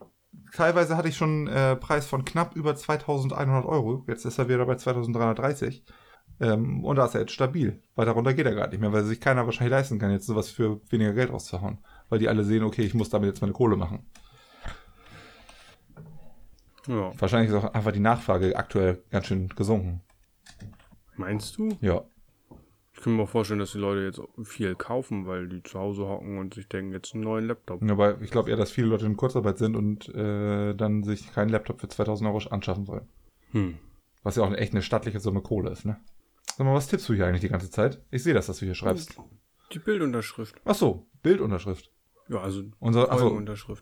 teilweise 0.52 0.96
hatte 0.96 1.08
ich 1.08 1.16
schon 1.16 1.46
äh, 1.48 1.76
Preis 1.76 2.06
von 2.06 2.24
knapp 2.24 2.56
über 2.56 2.74
2100 2.74 3.64
Euro. 3.64 4.04
Jetzt 4.06 4.24
ist 4.24 4.38
er 4.38 4.48
wieder 4.48 4.64
bei 4.66 4.76
2330. 4.76 5.84
Ähm, 6.40 6.84
und 6.84 6.96
da 6.96 7.06
ist 7.06 7.14
er 7.14 7.22
jetzt 7.22 7.32
stabil. 7.32 7.82
Weil 7.94 8.06
darunter 8.06 8.34
geht 8.34 8.46
er 8.46 8.54
gar 8.54 8.68
nicht 8.68 8.80
mehr, 8.80 8.92
weil 8.92 9.04
sich 9.04 9.20
keiner 9.20 9.46
wahrscheinlich 9.46 9.72
leisten 9.72 9.98
kann, 9.98 10.10
jetzt 10.10 10.26
sowas 10.26 10.50
für 10.50 10.80
weniger 10.90 11.12
Geld 11.12 11.30
auszuhauen. 11.30 11.78
Weil 12.08 12.18
die 12.18 12.28
alle 12.28 12.44
sehen, 12.44 12.64
okay, 12.64 12.82
ich 12.82 12.94
muss 12.94 13.10
damit 13.10 13.28
jetzt 13.28 13.40
meine 13.40 13.52
Kohle 13.52 13.76
machen. 13.76 14.06
Ja. 16.86 17.12
Wahrscheinlich 17.18 17.50
ist 17.50 17.56
auch 17.56 17.72
einfach 17.72 17.92
die 17.92 18.00
Nachfrage 18.00 18.56
aktuell 18.56 19.02
ganz 19.10 19.26
schön 19.26 19.48
gesunken. 19.48 20.02
Meinst 21.16 21.56
du? 21.56 21.76
Ja 21.80 22.04
kann 23.04 23.16
mir 23.16 23.26
vorstellen, 23.26 23.60
dass 23.60 23.72
die 23.72 23.78
Leute 23.78 24.00
jetzt 24.02 24.20
viel 24.48 24.74
kaufen, 24.74 25.26
weil 25.26 25.46
die 25.46 25.62
zu 25.62 25.78
Hause 25.78 26.06
hocken 26.06 26.38
und 26.38 26.54
sich 26.54 26.68
denken, 26.68 26.92
jetzt 26.92 27.14
einen 27.14 27.22
neuen 27.22 27.46
Laptop. 27.46 27.82
Ja, 27.82 27.92
aber 27.92 28.20
ich 28.22 28.30
glaube 28.30 28.50
eher, 28.50 28.56
dass 28.56 28.70
viele 28.70 28.88
Leute 28.88 29.04
in 29.04 29.16
Kurzarbeit 29.16 29.58
sind 29.58 29.76
und 29.76 30.08
äh, 30.08 30.74
dann 30.74 31.04
sich 31.04 31.32
keinen 31.32 31.50
Laptop 31.50 31.80
für 31.80 31.88
2000 31.88 32.28
Euro 32.28 32.38
anschaffen 32.48 32.88
wollen. 32.88 33.06
Hm. 33.52 33.74
Was 34.22 34.36
ja 34.36 34.42
auch 34.42 34.52
echt 34.52 34.72
eine 34.72 34.82
stattliche 34.82 35.20
Summe 35.20 35.42
Kohle 35.42 35.70
ist, 35.70 35.84
ne? 35.84 36.00
Sag 36.56 36.66
mal, 36.66 36.74
was 36.74 36.88
tippst 36.88 37.08
du 37.08 37.14
hier 37.14 37.26
eigentlich 37.26 37.42
die 37.42 37.48
ganze 37.48 37.70
Zeit? 37.70 38.00
Ich 38.10 38.22
sehe 38.22 38.32
das, 38.32 38.46
dass 38.46 38.58
du 38.58 38.64
hier 38.64 38.74
schreibst. 38.74 39.18
Die 39.72 39.78
Bildunterschrift. 39.78 40.60
Ach 40.64 40.74
so, 40.74 41.06
Bildunterschrift. 41.22 41.90
Ja, 42.28 42.40
also 42.40 42.62
Unser, 42.78 43.12
ach 43.12 43.18
so, 43.18 43.38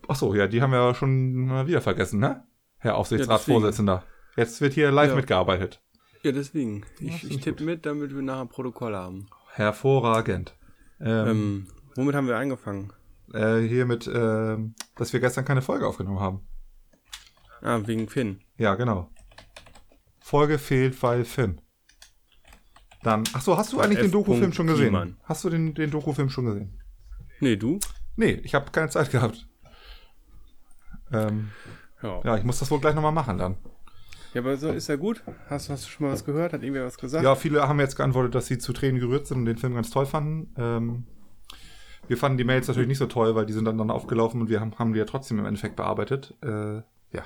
ach 0.08 0.16
so, 0.16 0.34
ja, 0.34 0.48
die 0.48 0.62
haben 0.62 0.72
wir 0.72 0.78
ja 0.78 0.94
schon 0.94 1.46
mal 1.46 1.66
wieder 1.68 1.80
vergessen, 1.80 2.18
ne? 2.18 2.44
Herr 2.78 2.96
Aufsichtsratsvorsitzender. 2.96 4.04
Ja, 4.36 4.42
Jetzt 4.42 4.60
wird 4.60 4.72
hier 4.72 4.90
live 4.90 5.10
ja. 5.10 5.16
mitgearbeitet. 5.16 5.80
Ja, 6.22 6.32
deswegen. 6.32 6.84
Ich, 7.00 7.28
ich 7.28 7.40
tippe 7.40 7.64
mit, 7.64 7.84
damit 7.84 8.14
wir 8.14 8.22
nachher 8.22 8.46
Protokoll 8.46 8.94
haben. 8.94 9.26
Hervorragend. 9.54 10.54
Ähm, 11.00 11.26
ähm, 11.26 11.66
womit 11.96 12.14
haben 12.14 12.28
wir 12.28 12.36
angefangen? 12.36 12.92
Äh, 13.34 13.60
hier 13.60 13.86
mit, 13.86 14.06
äh, 14.06 14.56
dass 14.94 15.12
wir 15.12 15.20
gestern 15.20 15.44
keine 15.44 15.62
Folge 15.62 15.86
aufgenommen 15.86 16.20
haben. 16.20 16.40
Ah, 17.60 17.80
wegen 17.84 18.08
Finn. 18.08 18.40
Ja, 18.56 18.74
genau. 18.76 19.10
Folge 20.20 20.58
fehlt, 20.58 21.02
weil 21.02 21.24
Finn. 21.24 21.60
Dann, 23.02 23.24
ach 23.32 23.42
so, 23.42 23.56
hast 23.56 23.72
du 23.72 23.80
eigentlich 23.80 23.98
F. 23.98 24.04
den 24.04 24.12
Dokufilm 24.12 24.52
schon 24.52 24.68
gesehen? 24.68 24.86
Kiemann. 24.86 25.16
Hast 25.24 25.42
du 25.42 25.50
den, 25.50 25.74
den 25.74 25.90
Dokufilm 25.90 26.30
schon 26.30 26.46
gesehen? 26.46 26.78
Nee, 27.40 27.56
du? 27.56 27.80
Nee, 28.14 28.40
ich 28.44 28.54
habe 28.54 28.70
keine 28.70 28.88
Zeit 28.90 29.10
gehabt. 29.10 29.48
Ähm, 31.12 31.50
ja. 32.02 32.20
ja, 32.24 32.36
ich 32.36 32.44
muss 32.44 32.60
das 32.60 32.70
wohl 32.70 32.80
gleich 32.80 32.94
nochmal 32.94 33.12
machen 33.12 33.38
dann. 33.38 33.56
Ja, 34.34 34.40
aber 34.40 34.56
so 34.56 34.70
ist 34.70 34.88
ja 34.88 34.96
gut. 34.96 35.22
Hast, 35.48 35.68
hast 35.68 35.84
du 35.84 35.88
schon 35.88 36.06
mal 36.06 36.12
was 36.12 36.24
gehört? 36.24 36.52
Hat 36.52 36.62
irgendwer 36.62 36.86
was 36.86 36.96
gesagt? 36.96 37.22
Ja, 37.22 37.34
viele 37.34 37.68
haben 37.68 37.80
jetzt 37.80 37.96
geantwortet, 37.96 38.34
dass 38.34 38.46
sie 38.46 38.58
zu 38.58 38.72
Tränen 38.72 39.00
gerührt 39.00 39.26
sind 39.26 39.38
und 39.38 39.44
den 39.44 39.58
Film 39.58 39.74
ganz 39.74 39.90
toll 39.90 40.06
fanden. 40.06 40.54
Ähm, 40.56 41.06
wir 42.08 42.16
fanden 42.16 42.38
die 42.38 42.44
Mails 42.44 42.66
natürlich 42.66 42.88
nicht 42.88 42.98
so 42.98 43.06
toll, 43.06 43.34
weil 43.34 43.46
die 43.46 43.52
sind 43.52 43.66
dann, 43.66 43.78
dann 43.78 43.90
aufgelaufen 43.90 44.40
und 44.40 44.48
wir 44.48 44.60
haben, 44.60 44.78
haben 44.78 44.92
die 44.92 44.98
ja 44.98 45.04
trotzdem 45.04 45.38
im 45.38 45.46
Endeffekt 45.46 45.76
bearbeitet. 45.76 46.34
Äh, 46.42 46.76
ja. 46.76 47.24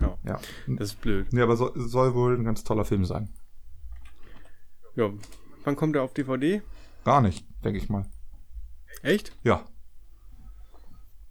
ja. 0.00 0.18
Ja. 0.24 0.40
Das 0.66 0.90
ist 0.90 1.00
blöd. 1.00 1.32
Ja, 1.32 1.44
aber 1.44 1.56
so, 1.56 1.72
soll 1.76 2.14
wohl 2.14 2.36
ein 2.36 2.44
ganz 2.44 2.64
toller 2.64 2.84
Film 2.84 3.04
sein. 3.04 3.30
Ja. 4.96 5.10
Wann 5.64 5.76
kommt 5.76 5.96
er 5.96 6.02
auf 6.02 6.12
DVD? 6.12 6.62
Gar 7.04 7.20
nicht, 7.20 7.46
denke 7.64 7.78
ich 7.78 7.88
mal. 7.88 8.04
Echt? 9.02 9.32
Ja. 9.44 9.64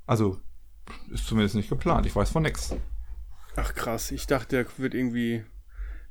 Also, 0.06 0.40
ist 1.12 1.28
zumindest 1.28 1.56
nicht 1.56 1.70
geplant. 1.70 2.06
Ich 2.06 2.16
weiß 2.16 2.30
von 2.30 2.44
nichts. 2.44 2.76
Ach 3.58 3.74
krass, 3.74 4.12
ich 4.12 4.28
dachte, 4.28 4.56
der 4.56 4.66
wird 4.78 4.94
irgendwie. 4.94 5.44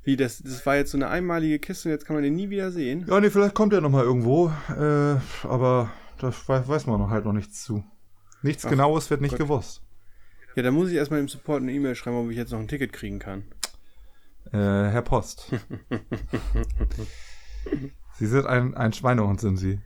Wie, 0.02 0.16
das, 0.16 0.42
das 0.42 0.66
war 0.66 0.76
jetzt 0.76 0.92
so 0.92 0.98
eine 0.98 1.08
einmalige 1.08 1.58
Kiste 1.58 1.88
und 1.88 1.92
jetzt 1.92 2.04
kann 2.04 2.14
man 2.14 2.22
den 2.22 2.34
nie 2.34 2.50
wieder 2.50 2.70
sehen. 2.70 3.06
Ja, 3.08 3.20
nee, 3.20 3.30
vielleicht 3.30 3.54
kommt 3.54 3.72
er 3.72 3.80
nochmal 3.80 4.04
irgendwo. 4.04 4.52
Äh, 4.68 5.16
aber 5.42 5.90
da 6.18 6.32
weiß, 6.46 6.86
man 6.86 7.10
halt 7.10 7.24
noch 7.24 7.32
nichts 7.32 7.64
zu. 7.64 7.84
Nichts 8.42 8.66
Ach, 8.66 8.70
Genaues 8.70 9.10
wird 9.10 9.20
nicht 9.20 9.32
Gott. 9.32 9.40
gewusst. 9.40 9.82
Ja, 10.54 10.62
da 10.62 10.70
muss 10.70 10.90
ich 10.90 10.96
erstmal 10.96 11.20
im 11.20 11.28
Support 11.28 11.62
eine 11.62 11.72
E-Mail 11.72 11.94
schreiben, 11.94 12.16
ob 12.16 12.30
ich 12.30 12.36
jetzt 12.36 12.52
noch 12.52 12.58
ein 12.58 12.68
Ticket 12.68 12.92
kriegen 12.92 13.18
kann. 13.18 13.44
Äh, 14.52 14.58
Herr 14.58 15.02
Post. 15.02 15.50
Sie 18.14 18.26
sind 18.26 18.46
ein, 18.46 18.74
ein 18.74 18.92
Schweinehund, 18.92 19.40
sind 19.40 19.56
Sie. 19.56 19.80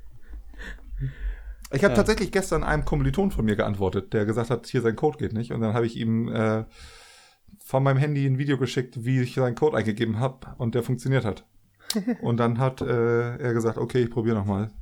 Ich 1.73 1.83
habe 1.83 1.93
ja. 1.93 1.97
tatsächlich 1.97 2.31
gestern 2.31 2.63
einem 2.63 2.85
Kommiliton 2.85 3.31
von 3.31 3.45
mir 3.45 3.57
geantwortet, 3.57 4.13
der 4.13 4.27
gesagt 4.27 4.51
hat, 4.51 4.67
hier 4.67 4.83
sein 4.83 4.97
Code 4.97 5.19
geht 5.19 5.33
nicht. 5.33 5.53
Und 5.53 5.61
dann 5.61 5.75
habe 5.75 5.87
ich 5.87 5.97
ihm 5.97 6.29
äh, 6.29 6.65
von 7.71 7.85
meinem 7.85 7.99
Handy 7.99 8.27
ein 8.27 8.37
Video 8.37 8.59
geschickt, 8.59 9.05
wie 9.05 9.21
ich 9.21 9.35
seinen 9.35 9.55
Code 9.55 9.77
eingegeben 9.77 10.19
habe 10.19 10.57
und 10.59 10.75
der 10.75 10.83
funktioniert 10.83 11.25
hat. 11.25 11.47
und 12.21 12.39
dann 12.39 12.59
hat 12.59 12.81
äh, 12.81 13.37
er 13.37 13.55
gesagt, 13.55 13.79
okay, 13.79 14.03
ich 14.03 14.11
probiere 14.11 14.35
nochmal. 14.35 14.73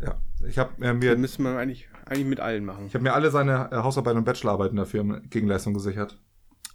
Ja, 0.00 0.22
ich 0.46 0.56
habe 0.56 0.84
äh, 0.84 0.94
mir... 0.94 1.10
Das 1.10 1.18
müssen 1.18 1.42
wir 1.42 1.58
eigentlich, 1.58 1.88
eigentlich 2.06 2.26
mit 2.26 2.38
allen 2.38 2.64
machen. 2.64 2.86
Ich 2.86 2.94
habe 2.94 3.02
mir 3.02 3.12
alle 3.12 3.32
seine 3.32 3.70
äh, 3.72 3.76
Hausarbeiten 3.76 4.18
und 4.18 4.24
Bachelorarbeiten 4.24 4.76
dafür 4.76 5.00
in 5.00 5.28
Gegenleistung 5.30 5.74
gesichert. 5.74 6.16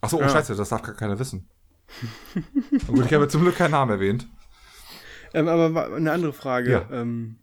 Achso, 0.01 0.17
oh 0.17 0.19
ja. 0.19 0.28
scheiße, 0.28 0.54
das 0.54 0.67
darf 0.67 0.82
gar 0.82 0.95
keiner 0.95 1.17
wissen. 1.17 1.47
gut, 2.86 3.06
ich 3.06 3.13
habe 3.13 3.30
zum 3.30 3.43
Glück 3.43 3.56
keinen 3.56 3.71
Namen 3.71 3.91
erwähnt. 3.91 4.28
Ähm, 5.34 5.47
aber 5.47 5.95
eine 5.95 6.12
andere 6.12 6.34
Frage. 6.34 6.71
Ja. 6.71 6.89
Ähm, 6.91 7.38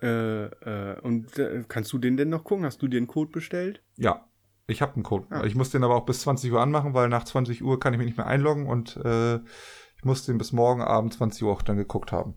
äh, 0.00 0.44
äh, 0.46 1.00
und 1.02 1.38
äh, 1.38 1.62
kannst 1.68 1.92
du 1.92 1.98
den 1.98 2.16
denn 2.16 2.30
noch 2.30 2.44
gucken? 2.44 2.64
Hast 2.64 2.80
du 2.80 2.88
dir 2.88 2.96
einen 2.96 3.06
Code 3.06 3.30
bestellt? 3.32 3.82
Ja. 3.96 4.24
Ich 4.70 4.82
habe 4.82 4.94
einen 4.94 5.02
Code. 5.02 5.26
Ja. 5.30 5.44
Ich 5.44 5.54
muss 5.54 5.70
den 5.70 5.82
aber 5.82 5.96
auch 5.96 6.04
bis 6.04 6.20
20 6.20 6.52
Uhr 6.52 6.60
anmachen, 6.60 6.92
weil 6.92 7.08
nach 7.08 7.24
20 7.24 7.64
Uhr 7.64 7.80
kann 7.80 7.94
ich 7.94 7.98
mich 7.98 8.06
nicht 8.06 8.18
mehr 8.18 8.26
einloggen 8.26 8.66
und 8.66 8.96
äh, 8.98 9.36
ich 9.36 10.04
muss 10.04 10.26
den 10.26 10.36
bis 10.36 10.52
morgen 10.52 10.82
Abend 10.82 11.14
20 11.14 11.42
Uhr 11.42 11.52
auch 11.52 11.62
dann 11.62 11.78
geguckt 11.78 12.12
haben. 12.12 12.34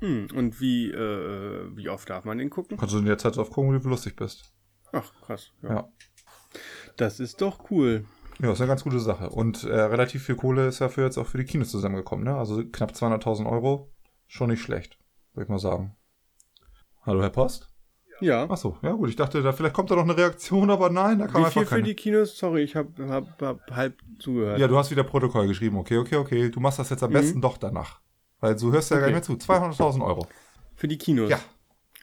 Hm, 0.00 0.28
und 0.34 0.58
wie, 0.58 0.90
äh, 0.90 1.76
wie 1.76 1.90
oft 1.90 2.08
darf 2.08 2.24
man 2.24 2.38
den 2.38 2.48
gucken? 2.48 2.78
Kannst 2.78 2.94
du 2.94 2.98
in 2.98 3.04
der 3.04 3.18
Zeit 3.18 3.36
drauf 3.36 3.50
gucken, 3.50 3.74
wie 3.74 3.82
du 3.82 3.90
lustig 3.90 4.16
bist. 4.16 4.54
Ach, 4.92 5.12
krass. 5.26 5.52
Ja. 5.62 5.68
ja. 5.68 5.88
Das 6.96 7.20
ist 7.20 7.42
doch 7.42 7.70
cool. 7.70 8.06
Ja, 8.40 8.52
ist 8.52 8.60
eine 8.60 8.68
ganz 8.68 8.84
gute 8.84 9.00
Sache. 9.00 9.28
Und 9.28 9.64
äh, 9.64 9.80
relativ 9.80 10.24
viel 10.24 10.36
Kohle 10.36 10.68
ist 10.68 10.80
dafür 10.80 11.04
jetzt 11.04 11.18
auch 11.18 11.26
für 11.26 11.38
die 11.38 11.44
Kinos 11.44 11.70
zusammengekommen, 11.70 12.24
ne? 12.24 12.36
Also 12.36 12.64
knapp 12.64 12.92
200.000 12.92 13.50
Euro. 13.50 13.92
Schon 14.28 14.48
nicht 14.48 14.62
schlecht, 14.62 14.98
würde 15.34 15.44
ich 15.44 15.50
mal 15.50 15.58
sagen. 15.58 15.96
Hallo, 17.02 17.20
Herr 17.20 17.30
Post? 17.30 17.68
Ja. 18.20 18.46
Ach 18.48 18.56
so, 18.56 18.76
ja 18.82 18.92
gut. 18.92 19.10
Ich 19.10 19.16
dachte, 19.16 19.42
da 19.42 19.52
vielleicht 19.52 19.74
kommt 19.74 19.90
da 19.90 19.96
noch 19.96 20.04
eine 20.04 20.16
Reaktion, 20.16 20.70
aber 20.70 20.90
nein, 20.90 21.18
da 21.18 21.26
kam 21.26 21.42
Wie 21.42 21.46
einfach 21.46 21.60
viel 21.60 21.68
keine. 21.68 21.82
für 21.82 21.88
die 21.88 21.94
Kinos? 21.94 22.36
Sorry, 22.36 22.62
ich 22.62 22.76
habe 22.76 23.08
hab, 23.08 23.40
hab 23.40 23.70
halb 23.70 23.98
zugehört. 24.18 24.58
Ja, 24.58 24.68
du 24.68 24.76
hast 24.76 24.90
wieder 24.90 25.04
Protokoll 25.04 25.46
geschrieben. 25.46 25.76
Okay, 25.78 25.98
okay, 25.98 26.16
okay. 26.16 26.50
Du 26.50 26.60
machst 26.60 26.78
das 26.78 26.90
jetzt 26.90 27.02
am 27.02 27.10
mhm. 27.10 27.14
besten 27.14 27.40
doch 27.40 27.56
danach. 27.56 28.00
Weil 28.40 28.56
du 28.56 28.72
hörst 28.72 28.90
ja 28.90 28.96
okay. 28.96 29.12
gar 29.12 29.18
nicht 29.18 29.28
mehr 29.28 29.38
zu. 29.38 29.52
200.000 29.52 30.04
Euro. 30.04 30.26
Für 30.74 30.88
die 30.88 30.98
Kinos? 30.98 31.30
Ja. 31.30 31.40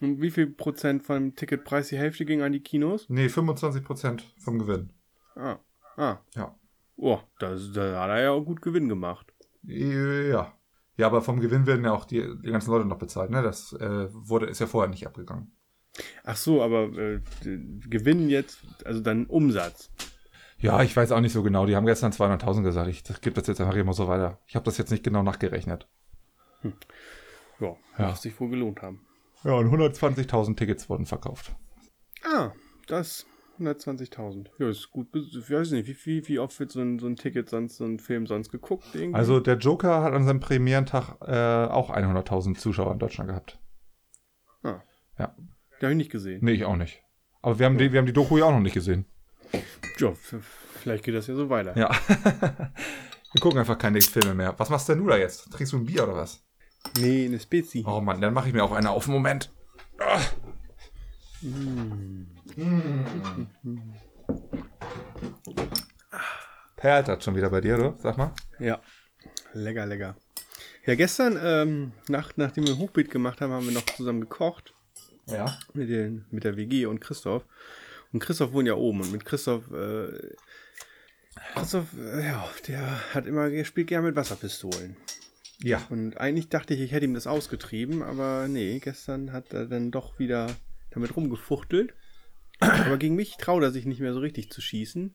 Und 0.02 0.22
wie 0.22 0.32
viel 0.32 0.48
Prozent 0.48 1.04
vom 1.04 1.36
Ticketpreis? 1.36 1.90
Die 1.90 1.98
Hälfte 1.98 2.26
ging 2.26 2.42
an 2.42 2.52
die 2.52 2.60
Kinos? 2.60 3.06
Nee, 3.10 3.30
25 3.30 3.84
Prozent 3.84 4.24
vom 4.38 4.60
Gewinn. 4.60 4.92
Ah. 5.36 5.58
Ah. 5.96 6.18
Ja. 6.36 6.56
Oh, 6.98 7.20
da, 7.40 7.56
da 7.74 8.02
hat 8.02 8.10
er 8.10 8.22
ja 8.22 8.32
auch 8.32 8.44
gut 8.44 8.62
Gewinn 8.62 8.90
gemacht. 8.90 9.34
Ja. 9.64 10.54
Ja, 10.98 11.08
aber 11.08 11.22
vom 11.22 11.40
Gewinn 11.40 11.66
werden 11.66 11.84
ja 11.84 11.92
auch 11.92 12.06
die, 12.06 12.22
die 12.44 12.52
ganzen 12.52 12.72
Leute 12.72 12.86
noch 12.86 12.98
bezahlt, 12.98 13.30
ne? 13.30 13.42
Das 13.42 13.74
äh, 13.74 14.08
wurde, 14.12 14.46
ist 14.46 14.60
ja 14.60 14.68
vorher 14.68 14.90
nicht 14.90 15.06
abgegangen. 15.06 15.52
Ach 16.24 16.36
so, 16.36 16.62
aber 16.62 16.92
äh, 16.98 17.20
Gewinn 17.44 18.30
jetzt, 18.30 18.60
also 18.84 19.02
dann 19.02 19.26
Umsatz. 19.26 19.90
Ja, 20.58 20.82
ich 20.84 20.96
weiß 20.96 21.12
auch 21.12 21.22
nicht 21.22 21.34
so 21.34 21.44
genau. 21.44 21.66
Die 21.66 21.76
haben 21.76 21.86
gestern 21.86 22.12
200.000 22.12 22.64
gesagt. 22.64 22.90
Ich 22.90 23.04
gebe 23.22 23.36
das 23.36 23.48
jetzt 23.48 23.62
einfach 23.62 23.76
immer 23.76 23.94
so 23.94 24.08
weiter. 24.08 24.40
Ich 24.48 24.56
habe 24.56 24.66
das 24.66 24.78
jetzt 24.78 24.92
nicht 24.92 25.04
genau 25.04 25.22
nachgerechnet. 25.24 25.88
Hm. 26.62 26.74
Ja, 27.60 27.76
ja. 27.98 28.10
muss 28.10 28.22
sich 28.22 28.40
wohl 28.40 28.50
gelohnt 28.50 28.82
haben. 28.82 29.06
Ja, 29.44 29.54
und 29.54 29.68
120.000 29.68 30.56
Tickets 30.56 30.90
wurden 30.90 31.06
verkauft. 31.06 31.56
Ah, 32.24 32.52
das 32.88 33.26
120.000. 33.60 34.48
Ja, 34.58 34.70
ist 34.70 34.92
gut. 34.92 35.08
Ich 35.14 35.50
weiß 35.50 35.72
nicht, 35.72 35.88
wie, 35.88 35.98
wie, 36.06 36.28
wie 36.28 36.40
oft 36.40 36.60
wird 36.60 36.72
so 36.72 36.82
ein, 36.82 37.00
so 37.00 37.08
ein 37.08 37.16
Ticket 37.16 37.50
sonst, 37.50 37.78
so 37.78 37.86
ein 37.86 38.00
Film 38.00 38.26
sonst 38.26 38.50
geguckt? 38.50 38.88
Irgendwie? 38.94 39.16
Also 39.16 39.40
der 39.40 39.58
Joker 39.58 40.02
hat 40.04 40.14
an 40.14 40.26
seinem 40.26 40.40
Premierentag 40.40 41.18
äh, 41.22 41.72
auch 41.72 41.92
100.000 41.92 42.58
Zuschauer 42.58 42.92
in 42.92 43.00
Deutschland 43.00 43.30
gehabt. 43.30 43.60
Ah. 44.64 44.82
Ja. 45.20 45.36
Den 45.80 45.88
habe 45.88 45.92
ich 45.92 45.98
nicht 45.98 46.12
gesehen. 46.12 46.40
Nee, 46.44 46.54
ich 46.54 46.66
auch 46.66 46.76
nicht. 46.76 47.02
Aber 47.42 47.60
wir 47.60 47.66
haben, 47.66 47.78
die, 47.78 47.92
wir 47.92 48.00
haben 48.00 48.06
die 48.06 48.14
Doku 48.14 48.38
ja 48.38 48.46
auch 48.46 48.52
noch 48.52 48.60
nicht 48.60 48.74
gesehen. 48.74 49.06
Ja, 50.00 50.14
vielleicht 50.82 51.04
geht 51.04 51.16
das 51.16 51.28
ja 51.28 51.36
so 51.36 51.50
weiter. 51.50 51.78
Ja. 51.78 51.90
wir 52.10 53.42
gucken 53.42 53.60
einfach 53.60 53.78
keine 53.78 54.02
Filme 54.02 54.34
mehr. 54.34 54.54
Was 54.58 54.70
machst 54.70 54.90
denn 54.90 55.00
du 55.00 55.08
da 55.08 55.18
jetzt? 55.18 55.52
Trinkst 55.52 55.74
du 55.74 55.78
ein 55.78 55.86
Bier 55.86 56.04
oder 56.04 56.16
was? 56.16 56.44
Nee, 57.00 57.26
eine 57.26 57.40
Spezi. 57.40 57.84
Oh 57.86 58.02
Mann, 58.02 58.22
dann 58.22 58.34
mache 58.34 58.48
ich 58.48 58.54
mir 58.54 58.64
auch 58.64 58.72
eine 58.72 58.90
auf. 58.92 59.08
Moment. 59.08 59.52
Ah. 60.00 60.20
Mm. 61.42 62.28
Perlt 66.76 67.08
das 67.08 67.24
schon 67.24 67.36
wieder 67.36 67.50
bei 67.50 67.62
dir, 67.62 67.76
oder? 67.76 67.96
Sag 68.00 68.18
mal. 68.18 68.32
Ja. 68.60 68.80
Lecker, 69.54 69.86
lecker. 69.86 70.16
Ja, 70.86 70.94
gestern, 70.96 71.40
ähm, 71.42 71.94
nach, 72.10 72.34
nachdem 72.36 72.68
wir 72.68 72.78
Hochbeet 72.78 73.10
gemacht 73.10 73.42
haben, 73.42 73.52
haben 73.52 73.66
wir 73.66 73.74
noch 73.74 73.86
zusammen 73.86 74.22
gekocht. 74.22 74.75
Ja. 75.28 75.58
Mit, 75.74 75.90
den, 75.90 76.26
mit 76.32 76.44
der 76.44 76.58
WG 76.58 76.86
und 76.86 77.00
Christoph. 77.00 77.46
Und 78.14 78.20
Christoph 78.20 78.54
wohnt 78.54 78.68
ja 78.68 78.76
oben. 78.76 79.02
Und 79.02 79.12
mit 79.12 79.26
Christoph, 79.26 79.72
äh, 79.72 80.08
Christoph, 81.56 81.88
äh, 81.98 82.26
ja, 82.26 82.50
der 82.68 83.14
hat 83.14 83.26
immer, 83.26 83.50
der 83.50 83.66
spielt 83.66 83.88
gerne 83.88 84.08
mit 84.08 84.16
Wasserpistolen. 84.16 84.96
Ja. 85.62 85.86
Und 85.90 86.18
eigentlich 86.18 86.50
dachte 86.50 86.74
ich, 86.74 86.82
ich 86.82 86.92
hätte 86.92 87.06
ihm 87.06 87.14
das 87.14 87.28
ausgetrieben, 87.28 88.04
aber 88.04 88.48
nee, 88.48 88.80
gestern 88.80 89.32
hat 89.32 89.54
er 89.54 89.66
dann 89.66 89.92
doch 89.92 90.20
wieder 90.20 90.48
damit 90.92 91.16
rumgefuchtelt. 91.16 91.94
Aber 92.60 92.98
gegen 92.98 93.16
mich 93.16 93.38
traut 93.38 93.64
er 93.64 93.72
sich 93.72 93.86
nicht 93.86 94.00
mehr 94.00 94.14
so 94.14 94.20
richtig 94.20 94.52
zu 94.52 94.62
schießen. 94.62 95.14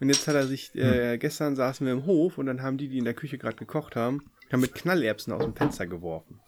Und 0.00 0.08
jetzt 0.08 0.26
hat 0.26 0.34
er 0.34 0.46
sich, 0.46 0.74
äh, 0.74 1.12
hm. 1.12 1.20
gestern 1.20 1.54
saßen 1.54 1.86
wir 1.86 1.92
im 1.92 2.06
Hof 2.06 2.38
und 2.38 2.46
dann 2.46 2.62
haben 2.62 2.76
die, 2.76 2.88
die 2.88 2.98
in 2.98 3.04
der 3.04 3.14
Küche 3.14 3.38
gerade 3.38 3.56
gekocht 3.56 3.94
haben, 3.94 4.30
haben 4.50 4.60
mit 4.60 4.74
Knallerbsen 4.74 5.32
aus 5.32 5.44
dem 5.44 5.54
Fenster 5.54 5.86
geworfen. 5.86 6.40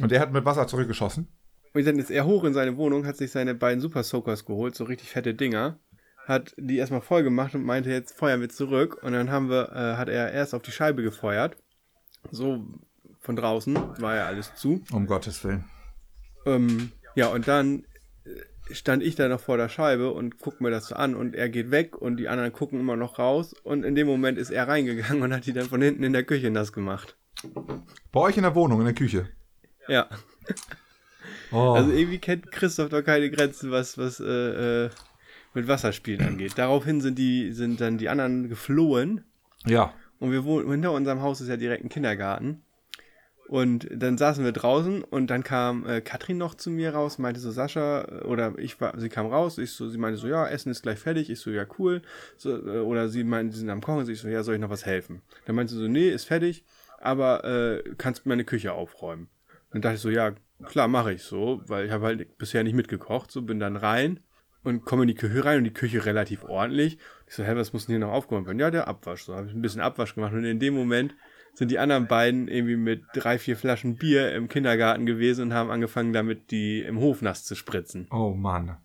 Und 0.00 0.12
er 0.12 0.20
hat 0.20 0.32
mit 0.32 0.44
Wasser 0.44 0.66
zurückgeschossen? 0.66 1.28
Und 1.74 1.86
dann 1.86 1.98
ist 1.98 2.10
er 2.10 2.26
hoch 2.26 2.44
in 2.44 2.54
seine 2.54 2.76
Wohnung, 2.76 3.06
hat 3.06 3.16
sich 3.16 3.30
seine 3.30 3.54
beiden 3.54 3.80
Super 3.80 4.02
Soakers 4.02 4.44
geholt, 4.44 4.74
so 4.74 4.84
richtig 4.84 5.10
fette 5.10 5.34
Dinger, 5.34 5.78
hat 6.26 6.54
die 6.56 6.76
erstmal 6.76 7.00
voll 7.00 7.22
gemacht 7.22 7.54
und 7.54 7.64
meinte, 7.64 7.90
jetzt 7.90 8.16
feuern 8.16 8.40
wir 8.40 8.48
zurück. 8.48 9.02
Und 9.02 9.12
dann 9.12 9.30
haben 9.30 9.48
wir, 9.48 9.70
äh, 9.72 9.96
hat 9.96 10.08
er 10.08 10.32
erst 10.32 10.54
auf 10.54 10.62
die 10.62 10.72
Scheibe 10.72 11.02
gefeuert. 11.02 11.56
So 12.30 12.64
von 13.20 13.36
draußen 13.36 13.74
war 14.00 14.16
ja 14.16 14.26
alles 14.26 14.54
zu. 14.54 14.82
Um 14.92 15.06
Gottes 15.06 15.42
Willen. 15.44 15.64
Ähm, 16.46 16.92
ja, 17.14 17.28
und 17.28 17.48
dann 17.48 17.84
stand 18.70 19.02
ich 19.02 19.14
da 19.14 19.28
noch 19.28 19.40
vor 19.40 19.56
der 19.56 19.68
Scheibe 19.68 20.12
und 20.12 20.38
guck 20.38 20.60
mir 20.60 20.70
das 20.70 20.86
so 20.86 20.94
an 20.94 21.14
und 21.14 21.34
er 21.34 21.48
geht 21.48 21.70
weg 21.70 21.96
und 21.96 22.16
die 22.16 22.28
anderen 22.28 22.52
gucken 22.52 22.80
immer 22.80 22.96
noch 22.96 23.18
raus 23.18 23.54
und 23.64 23.84
in 23.84 23.94
dem 23.94 24.06
Moment 24.06 24.38
ist 24.38 24.50
er 24.50 24.68
reingegangen 24.68 25.22
und 25.22 25.32
hat 25.32 25.46
die 25.46 25.52
dann 25.52 25.66
von 25.66 25.82
hinten 25.82 26.04
in 26.04 26.12
der 26.12 26.24
Küche 26.24 26.50
nass 26.50 26.72
gemacht. 26.72 27.16
Bei 28.12 28.20
euch 28.20 28.36
in 28.36 28.44
der 28.44 28.54
Wohnung, 28.54 28.78
in 28.80 28.86
der 28.86 28.94
Küche? 28.94 29.28
Ja. 29.88 30.08
Oh. 31.52 31.72
Also 31.72 31.90
irgendwie 31.92 32.18
kennt 32.18 32.50
Christoph 32.50 32.88
doch 32.88 33.02
keine 33.02 33.30
Grenzen, 33.30 33.70
was, 33.70 33.98
was 33.98 34.20
äh, 34.20 34.84
äh, 34.84 34.90
mit 35.54 35.68
Wasserspielen 35.68 36.26
angeht. 36.26 36.54
Daraufhin 36.56 37.00
sind 37.00 37.18
die, 37.18 37.52
sind 37.52 37.80
dann 37.80 37.98
die 37.98 38.08
anderen 38.08 38.48
geflohen. 38.48 39.24
Ja. 39.66 39.92
Und 40.18 40.32
wir 40.32 40.44
wohnen, 40.44 40.70
hinter 40.70 40.92
unserem 40.92 41.22
Haus 41.22 41.40
ist 41.40 41.48
ja 41.48 41.56
direkt 41.56 41.84
ein 41.84 41.88
Kindergarten. 41.88 42.62
Und 43.48 43.86
dann 43.92 44.16
saßen 44.16 44.44
wir 44.44 44.52
draußen 44.52 45.02
und 45.04 45.26
dann 45.26 45.42
kam 45.42 45.84
äh, 45.84 46.00
Katrin 46.00 46.38
noch 46.38 46.54
zu 46.54 46.70
mir 46.70 46.94
raus, 46.94 47.18
meinte 47.18 47.38
so, 47.38 47.50
Sascha, 47.50 48.22
oder 48.24 48.58
ich 48.58 48.80
war, 48.80 48.98
sie 48.98 49.10
kam 49.10 49.26
raus, 49.26 49.58
ich 49.58 49.72
so, 49.72 49.90
sie 49.90 49.98
meinte 49.98 50.18
so, 50.18 50.26
ja, 50.26 50.46
Essen 50.46 50.70
ist 50.70 50.82
gleich 50.82 50.98
fertig, 50.98 51.28
ich 51.28 51.40
so, 51.40 51.50
ja, 51.50 51.66
cool. 51.78 52.00
So, 52.38 52.56
äh, 52.56 52.78
oder 52.78 53.08
sie 53.08 53.24
meinte, 53.24 53.52
sie 53.52 53.60
sind 53.60 53.68
am 53.68 53.82
Kochen, 53.82 54.08
ich 54.08 54.20
so, 54.20 54.28
ja, 54.28 54.42
soll 54.42 54.54
ich 54.54 54.60
noch 54.60 54.70
was 54.70 54.86
helfen? 54.86 55.20
Dann 55.44 55.56
meinte 55.56 55.74
sie 55.74 55.80
so, 55.80 55.86
nee, 55.86 56.08
ist 56.08 56.24
fertig, 56.24 56.64
aber 56.98 57.44
äh, 57.44 57.82
kannst 57.98 58.24
meine 58.24 58.44
Küche 58.44 58.72
aufräumen. 58.72 59.28
Und 59.66 59.74
dann 59.74 59.82
dachte 59.82 59.96
ich 59.96 60.00
so, 60.00 60.08
ja, 60.08 60.32
klar, 60.62 60.88
mache 60.88 61.12
ich 61.12 61.22
so, 61.22 61.62
weil 61.66 61.86
ich 61.86 61.92
habe 61.92 62.06
halt 62.06 62.38
bisher 62.38 62.64
nicht 62.64 62.74
mitgekocht, 62.74 63.30
so 63.30 63.42
bin 63.42 63.60
dann 63.60 63.76
rein 63.76 64.20
und 64.64 64.84
komme 64.84 65.02
in 65.02 65.08
die 65.08 65.14
Küche 65.14 65.44
rein 65.44 65.58
und 65.58 65.64
die 65.64 65.72
Küche 65.72 66.04
relativ 66.04 66.44
ordentlich. 66.44 66.98
Ich 67.26 67.34
so, 67.34 67.44
hä, 67.44 67.52
was 67.54 67.72
muss 67.72 67.86
denn 67.86 67.94
hier 67.94 68.06
noch 68.06 68.12
aufgeräumt 68.12 68.46
werden? 68.46 68.58
Ja, 68.58 68.70
der 68.70 68.88
Abwasch. 68.88 69.24
So 69.24 69.34
habe 69.34 69.46
ich 69.48 69.54
ein 69.54 69.62
bisschen 69.62 69.80
Abwasch 69.80 70.14
gemacht 70.14 70.32
und 70.32 70.44
in 70.44 70.60
dem 70.60 70.74
Moment 70.74 71.14
sind 71.54 71.70
die 71.70 71.78
anderen 71.78 72.06
beiden 72.06 72.48
irgendwie 72.48 72.76
mit 72.76 73.02
drei, 73.14 73.38
vier 73.38 73.56
Flaschen 73.56 73.96
Bier 73.96 74.32
im 74.34 74.48
Kindergarten 74.48 75.04
gewesen 75.04 75.42
und 75.42 75.54
haben 75.54 75.70
angefangen, 75.70 76.12
damit 76.12 76.50
die 76.50 76.80
im 76.80 76.98
Hof 76.98 77.22
nass 77.22 77.44
zu 77.44 77.54
spritzen. 77.54 78.06
Oh 78.10 78.30
Mann. 78.30 78.78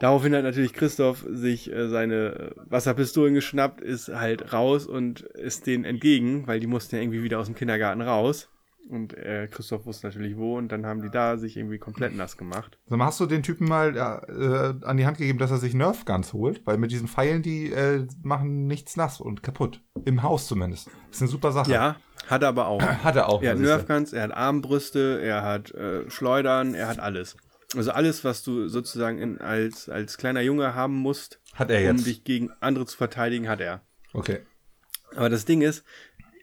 Daraufhin 0.00 0.34
hat 0.34 0.44
natürlich 0.44 0.74
Christoph 0.74 1.26
sich 1.28 1.72
äh, 1.72 1.88
seine 1.88 2.54
Wasserpistolen 2.56 3.34
geschnappt, 3.34 3.80
ist 3.80 4.08
halt 4.08 4.52
raus 4.52 4.86
und 4.86 5.22
ist 5.22 5.66
denen 5.66 5.84
entgegen, 5.84 6.46
weil 6.46 6.60
die 6.60 6.68
mussten 6.68 6.94
ja 6.94 7.02
irgendwie 7.02 7.24
wieder 7.24 7.40
aus 7.40 7.46
dem 7.46 7.56
Kindergarten 7.56 8.00
raus. 8.00 8.48
Und 8.88 9.14
äh, 9.14 9.48
Christoph 9.50 9.84
wusste 9.84 10.06
natürlich 10.06 10.36
wo 10.36 10.56
und 10.56 10.72
dann 10.72 10.86
haben 10.86 11.02
die 11.02 11.10
da 11.10 11.36
sich 11.36 11.58
irgendwie 11.58 11.78
komplett 11.78 12.16
nass 12.16 12.38
gemacht. 12.38 12.78
Mal, 12.88 13.04
hast 13.04 13.20
du 13.20 13.26
den 13.26 13.42
Typen 13.42 13.68
mal 13.68 13.94
äh, 13.96 14.86
an 14.86 14.96
die 14.96 15.04
Hand 15.04 15.18
gegeben, 15.18 15.38
dass 15.38 15.50
er 15.50 15.58
sich 15.58 15.74
Nerf 15.74 16.06
Guns 16.06 16.32
holt? 16.32 16.66
Weil 16.66 16.78
mit 16.78 16.90
diesen 16.90 17.06
Pfeilen, 17.06 17.42
die 17.42 17.70
äh, 17.70 18.06
machen 18.22 18.66
nichts 18.66 18.96
nass 18.96 19.20
und 19.20 19.42
kaputt. 19.42 19.82
Im 20.06 20.22
Haus 20.22 20.46
zumindest. 20.46 20.86
Das 20.86 21.16
ist 21.16 21.22
eine 21.22 21.30
super 21.30 21.52
Sache. 21.52 21.70
Ja, 21.70 21.96
hat 22.28 22.42
er 22.42 22.48
aber 22.48 22.66
auch. 22.68 22.80
hat 23.04 23.16
er 23.16 23.28
auch. 23.28 23.42
Er 23.42 23.52
hat 23.52 23.58
Nerf 23.58 23.86
Guns, 23.86 24.14
er 24.14 24.22
hat 24.22 24.32
Armbrüste, 24.32 25.20
er 25.22 25.42
hat 25.42 25.70
äh, 25.72 26.08
Schleudern, 26.10 26.74
er 26.74 26.88
hat 26.88 26.98
alles. 26.98 27.36
Also 27.76 27.90
alles, 27.90 28.24
was 28.24 28.42
du 28.42 28.68
sozusagen 28.68 29.18
in, 29.18 29.38
als, 29.38 29.90
als 29.90 30.16
kleiner 30.16 30.40
Junge 30.40 30.74
haben 30.74 30.94
musst, 30.94 31.40
hat 31.52 31.70
er 31.70 31.82
jetzt. 31.82 31.98
um 31.98 32.04
dich 32.04 32.24
gegen 32.24 32.50
andere 32.60 32.86
zu 32.86 32.96
verteidigen, 32.96 33.48
hat 33.48 33.60
er. 33.60 33.82
Okay. 34.14 34.40
Aber 35.14 35.28
das 35.28 35.44
Ding 35.44 35.60
ist, 35.60 35.84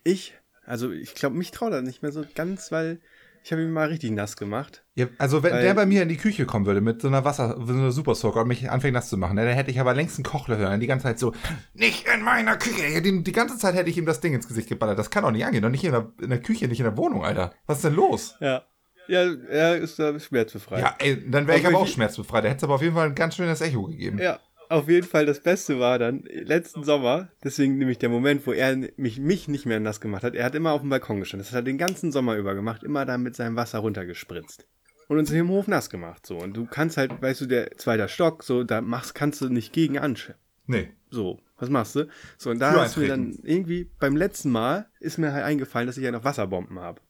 ich 0.03 0.35
also 0.65 0.91
ich 0.91 1.15
glaube, 1.15 1.35
mich 1.37 1.51
traut 1.51 1.73
er 1.73 1.81
nicht 1.81 2.01
mehr 2.01 2.11
so 2.11 2.23
ganz, 2.35 2.71
weil 2.71 2.99
ich 3.45 3.51
habe 3.51 3.61
ihn 3.61 3.71
mal 3.71 3.87
richtig 3.89 4.09
nass 4.09 4.37
gemacht. 4.37 4.83
Ja, 4.95 5.05
also 5.19 5.43
wenn 5.43 5.53
der 5.53 5.75
bei 5.75 5.85
mir 5.85 6.01
in 6.01 6.09
die 6.09 6.17
Küche 6.17 6.47
kommen 6.47 6.65
würde 6.65 6.81
mit 6.81 7.01
so 7.01 7.07
einer 7.07 7.25
Wasser, 7.25 7.55
so 7.63 7.73
einer 7.73 7.91
Super 7.91 8.15
Soaker 8.15 8.41
und 8.41 8.47
mich 8.47 8.71
anfängt 8.71 8.95
nass 8.95 9.07
zu 9.07 9.17
machen, 9.17 9.35
ne, 9.35 9.45
dann 9.45 9.53
hätte 9.53 9.69
ich 9.69 9.79
aber 9.79 9.93
längst 9.93 10.17
einen 10.17 10.23
Kochler 10.23 10.57
hören. 10.57 10.79
Die 10.79 10.87
ganze 10.87 11.03
Zeit 11.03 11.19
so, 11.19 11.31
nicht 11.75 12.07
in 12.07 12.23
meiner 12.23 12.57
Küche. 12.57 13.03
Die, 13.03 13.23
die, 13.23 13.31
ganze 13.31 13.59
Zeit 13.59 13.75
hätte 13.75 13.89
ich 13.89 13.97
ihm 13.99 14.07
das 14.07 14.19
Ding 14.19 14.33
ins 14.33 14.47
Gesicht 14.47 14.67
geballert. 14.67 14.97
Das 14.97 15.11
kann 15.11 15.23
doch 15.23 15.29
nicht 15.29 15.45
angehen. 15.45 15.61
Doch 15.61 15.69
nicht 15.69 15.83
in 15.83 15.91
der, 15.91 16.11
in 16.19 16.31
der 16.31 16.41
Küche, 16.41 16.67
nicht 16.67 16.79
in 16.79 16.85
der 16.85 16.97
Wohnung, 16.97 17.23
Alter. 17.23 17.53
Was 17.67 17.77
ist 17.77 17.85
denn 17.85 17.93
los? 17.93 18.35
Ja. 18.39 18.63
Ja, 19.07 19.31
er 19.49 19.77
ist 19.77 19.99
da 19.99 20.19
schmerzbefreit. 20.19 20.81
Ja, 20.81 20.95
ey, 20.97 21.29
dann 21.29 21.45
wäre 21.45 21.59
ich 21.59 21.67
aber 21.67 21.77
auch 21.77 21.87
schmerzbefreit. 21.87 22.43
Da 22.43 22.47
hätte 22.47 22.57
es 22.57 22.63
aber 22.63 22.73
auf 22.73 22.81
jeden 22.81 22.95
Fall 22.95 23.05
ein 23.05 23.13
ganz 23.13 23.35
schönes 23.35 23.61
Echo 23.61 23.83
gegeben. 23.83 24.17
Ja, 24.17 24.39
auf 24.69 24.89
jeden 24.89 25.07
Fall 25.07 25.25
das 25.25 25.41
Beste 25.41 25.79
war 25.79 25.99
dann 25.99 26.23
letzten 26.23 26.83
Sommer, 26.83 27.29
deswegen 27.43 27.77
nämlich 27.77 27.97
der 27.97 28.09
Moment, 28.09 28.45
wo 28.45 28.53
er 28.53 28.75
mich, 28.97 29.19
mich 29.19 29.47
nicht 29.47 29.65
mehr 29.65 29.79
nass 29.79 30.01
gemacht 30.01 30.23
hat. 30.23 30.35
Er 30.35 30.45
hat 30.45 30.55
immer 30.55 30.71
auf 30.71 30.81
dem 30.81 30.89
Balkon 30.89 31.19
gestanden. 31.19 31.45
Das 31.45 31.51
hat 31.51 31.61
er 31.61 31.63
den 31.63 31.77
ganzen 31.77 32.11
Sommer 32.11 32.35
über 32.35 32.55
gemacht, 32.55 32.83
immer 32.83 33.05
da 33.05 33.17
mit 33.17 33.35
seinem 33.35 33.55
Wasser 33.55 33.79
runtergespritzt. 33.79 34.67
Und 35.07 35.19
uns 35.19 35.31
im 35.31 35.49
Hof 35.49 35.67
nass 35.67 35.89
gemacht, 35.89 36.25
so. 36.25 36.37
Und 36.37 36.57
du 36.57 36.65
kannst 36.65 36.97
halt, 36.97 37.21
weißt 37.21 37.41
du, 37.41 37.45
der 37.45 37.71
zweite 37.77 38.07
Stock, 38.09 38.43
so, 38.43 38.63
da 38.63 38.81
machst, 38.81 39.13
kannst 39.13 39.39
du 39.41 39.49
nicht 39.49 39.71
gegen 39.71 39.99
anschauen. 39.99 40.35
Nee. 40.65 40.89
So, 41.11 41.39
was 41.57 41.69
machst 41.69 41.95
du? 41.95 42.07
So, 42.37 42.49
und 42.49 42.59
da 42.59 42.83
ist 42.83 42.97
mir 42.97 43.07
dann 43.07 43.37
irgendwie 43.43 43.89
beim 43.99 44.15
letzten 44.15 44.49
Mal 44.49 44.89
ist 44.99 45.17
mir 45.17 45.31
halt 45.31 45.45
eingefallen, 45.45 45.87
dass 45.87 45.97
ich 45.97 46.03
ja 46.03 46.11
noch 46.11 46.23
Wasserbomben 46.23 46.79
habe. 46.79 47.01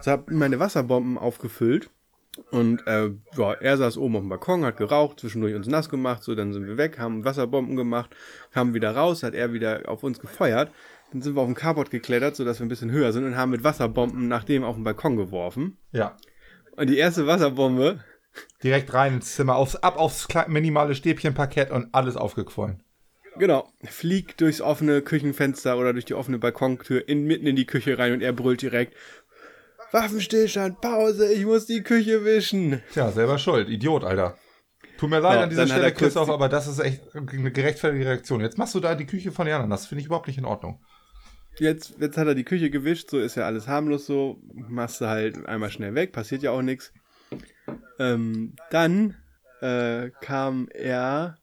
So 0.00 0.12
hab 0.12 0.30
meine 0.30 0.60
Wasserbomben 0.60 1.18
aufgefüllt 1.18 1.90
und 2.50 2.86
äh, 2.86 3.10
ja, 3.36 3.52
er 3.52 3.76
saß 3.76 3.98
oben 3.98 4.16
auf 4.16 4.22
dem 4.22 4.28
Balkon, 4.28 4.64
hat 4.64 4.76
geraucht, 4.76 5.20
zwischendurch 5.20 5.54
uns 5.54 5.66
nass 5.66 5.88
gemacht, 5.88 6.22
so 6.22 6.34
dann 6.34 6.52
sind 6.52 6.66
wir 6.66 6.76
weg, 6.76 6.98
haben 6.98 7.24
Wasserbomben 7.24 7.76
gemacht, 7.76 8.14
kamen 8.52 8.74
wieder 8.74 8.94
raus, 8.94 9.22
hat 9.22 9.34
er 9.34 9.52
wieder 9.52 9.82
auf 9.86 10.02
uns 10.02 10.18
gefeuert. 10.18 10.72
Dann 11.12 11.22
sind 11.22 11.34
wir 11.34 11.40
auf 11.40 11.46
dem 11.46 11.54
Carport 11.54 11.90
geklettert, 11.90 12.36
sodass 12.36 12.60
wir 12.60 12.66
ein 12.66 12.68
bisschen 12.68 12.90
höher 12.90 13.12
sind 13.12 13.24
und 13.24 13.36
haben 13.36 13.50
mit 13.50 13.64
Wasserbomben 13.64 14.28
nach 14.28 14.44
dem 14.44 14.64
auf 14.64 14.76
den 14.76 14.84
Balkon 14.84 15.16
geworfen. 15.16 15.78
Ja. 15.92 16.16
Und 16.76 16.88
die 16.90 16.98
erste 16.98 17.26
Wasserbombe. 17.26 18.00
Direkt 18.62 18.92
rein 18.92 19.14
ins 19.14 19.34
Zimmer, 19.34 19.56
aufs, 19.56 19.76
ab 19.76 19.96
aufs 19.96 20.28
minimale 20.46 20.94
Stäbchenparkett 20.94 21.70
und 21.70 21.88
alles 21.92 22.16
aufgequollen. 22.16 22.82
Genau. 23.38 23.68
Fliegt 23.84 24.40
durchs 24.40 24.60
offene 24.60 25.00
Küchenfenster 25.00 25.78
oder 25.78 25.92
durch 25.92 26.04
die 26.04 26.14
offene 26.14 26.38
Balkontür 26.38 27.08
in, 27.08 27.24
mitten 27.24 27.46
in 27.46 27.56
die 27.56 27.66
Küche 27.66 27.98
rein 27.98 28.12
und 28.12 28.20
er 28.20 28.32
brüllt 28.32 28.62
direkt: 28.62 28.94
Waffenstillstand, 29.92 30.80
Pause, 30.80 31.32
ich 31.32 31.44
muss 31.44 31.66
die 31.66 31.82
Küche 31.82 32.24
wischen. 32.24 32.82
Tja, 32.92 33.10
selber 33.10 33.38
schuld, 33.38 33.68
Idiot, 33.68 34.04
Alter. 34.04 34.36
Tut 34.98 35.10
mir 35.10 35.20
leid 35.20 35.36
Ja, 35.36 35.42
an 35.44 35.50
dieser 35.50 35.66
Stelle, 35.66 35.92
Christoph, 35.92 36.28
aber 36.28 36.48
das 36.48 36.66
ist 36.66 36.80
echt 36.80 37.02
eine 37.14 37.52
gerechtfertigte 37.52 38.06
Reaktion. 38.08 38.40
Jetzt 38.40 38.58
machst 38.58 38.74
du 38.74 38.80
da 38.80 38.94
die 38.94 39.06
Küche 39.06 39.30
von 39.30 39.46
den 39.46 39.54
anderen. 39.54 39.70
Das 39.70 39.86
finde 39.86 40.00
ich 40.00 40.06
überhaupt 40.06 40.26
nicht 40.26 40.38
in 40.38 40.44
Ordnung. 40.44 40.80
Jetzt, 41.58 41.94
jetzt 42.00 42.16
hat 42.16 42.26
er 42.26 42.34
die 42.34 42.44
Küche 42.44 42.70
gewischt, 42.70 43.10
so 43.10 43.18
ist 43.18 43.36
ja 43.36 43.44
alles 43.44 43.66
harmlos 43.68 44.06
so. 44.06 44.40
Machst 44.54 45.00
du 45.00 45.06
halt 45.06 45.46
einmal 45.46 45.70
schnell 45.70 45.94
weg, 45.94 46.12
passiert 46.12 46.42
ja 46.42 46.50
auch 46.50 46.62
nichts. 46.62 46.92
Ähm, 47.98 48.54
dann 48.70 49.16
äh, 49.60 50.10
kam 50.20 50.68
er 50.72 51.38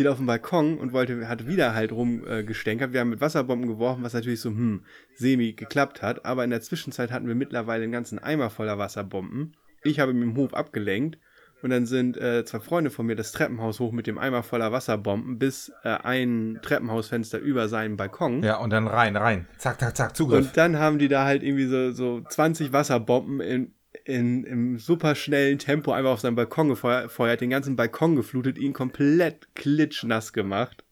wieder 0.00 0.10
auf 0.10 0.16
den 0.16 0.26
Balkon 0.26 0.78
und 0.78 0.92
wollte, 0.92 1.28
hat 1.28 1.46
wieder 1.46 1.74
halt 1.74 1.92
rumgestänkert. 1.92 2.90
Äh, 2.90 2.92
wir 2.92 3.00
haben 3.00 3.10
mit 3.10 3.20
Wasserbomben 3.20 3.68
geworfen, 3.68 4.02
was 4.02 4.14
natürlich 4.14 4.40
so, 4.40 4.50
hm, 4.50 4.82
semi 5.14 5.52
geklappt 5.52 6.02
hat. 6.02 6.24
Aber 6.24 6.42
in 6.42 6.50
der 6.50 6.60
Zwischenzeit 6.60 7.12
hatten 7.12 7.28
wir 7.28 7.34
mittlerweile 7.34 7.84
einen 7.84 7.92
ganzen 7.92 8.18
Eimer 8.18 8.50
voller 8.50 8.78
Wasserbomben. 8.78 9.56
Ich 9.84 10.00
habe 10.00 10.12
ihn 10.12 10.22
im 10.22 10.36
Hof 10.36 10.54
abgelenkt. 10.54 11.18
Und 11.62 11.70
dann 11.70 11.84
sind 11.84 12.16
äh, 12.16 12.44
zwei 12.46 12.58
Freunde 12.58 12.90
von 12.90 13.04
mir 13.04 13.16
das 13.16 13.32
Treppenhaus 13.32 13.80
hoch 13.80 13.92
mit 13.92 14.06
dem 14.06 14.16
Eimer 14.16 14.42
voller 14.42 14.72
Wasserbomben 14.72 15.38
bis 15.38 15.70
äh, 15.84 15.90
ein 15.90 16.58
Treppenhausfenster 16.62 17.38
über 17.38 17.68
seinen 17.68 17.98
Balkon. 17.98 18.42
Ja, 18.42 18.56
und 18.56 18.70
dann 18.70 18.86
rein, 18.86 19.14
rein. 19.14 19.46
Zack, 19.58 19.78
zack, 19.78 19.94
zack, 19.94 20.16
Zugriff. 20.16 20.46
Und 20.46 20.56
dann 20.56 20.78
haben 20.78 20.98
die 20.98 21.08
da 21.08 21.24
halt 21.24 21.42
irgendwie 21.42 21.66
so, 21.66 21.92
so 21.92 22.22
20 22.22 22.72
Wasserbomben 22.72 23.40
in, 23.40 23.74
in, 24.04 24.44
im 24.44 24.78
super 24.78 25.14
schnellen 25.14 25.58
Tempo 25.58 25.92
einfach 25.92 26.12
auf 26.12 26.20
seinen 26.20 26.36
Balkon 26.36 26.68
gefeuert, 26.68 27.40
den 27.40 27.50
ganzen 27.50 27.76
Balkon 27.76 28.16
geflutet, 28.16 28.58
ihn 28.58 28.72
komplett 28.72 29.54
klitschnass 29.54 30.32
gemacht. 30.32 30.84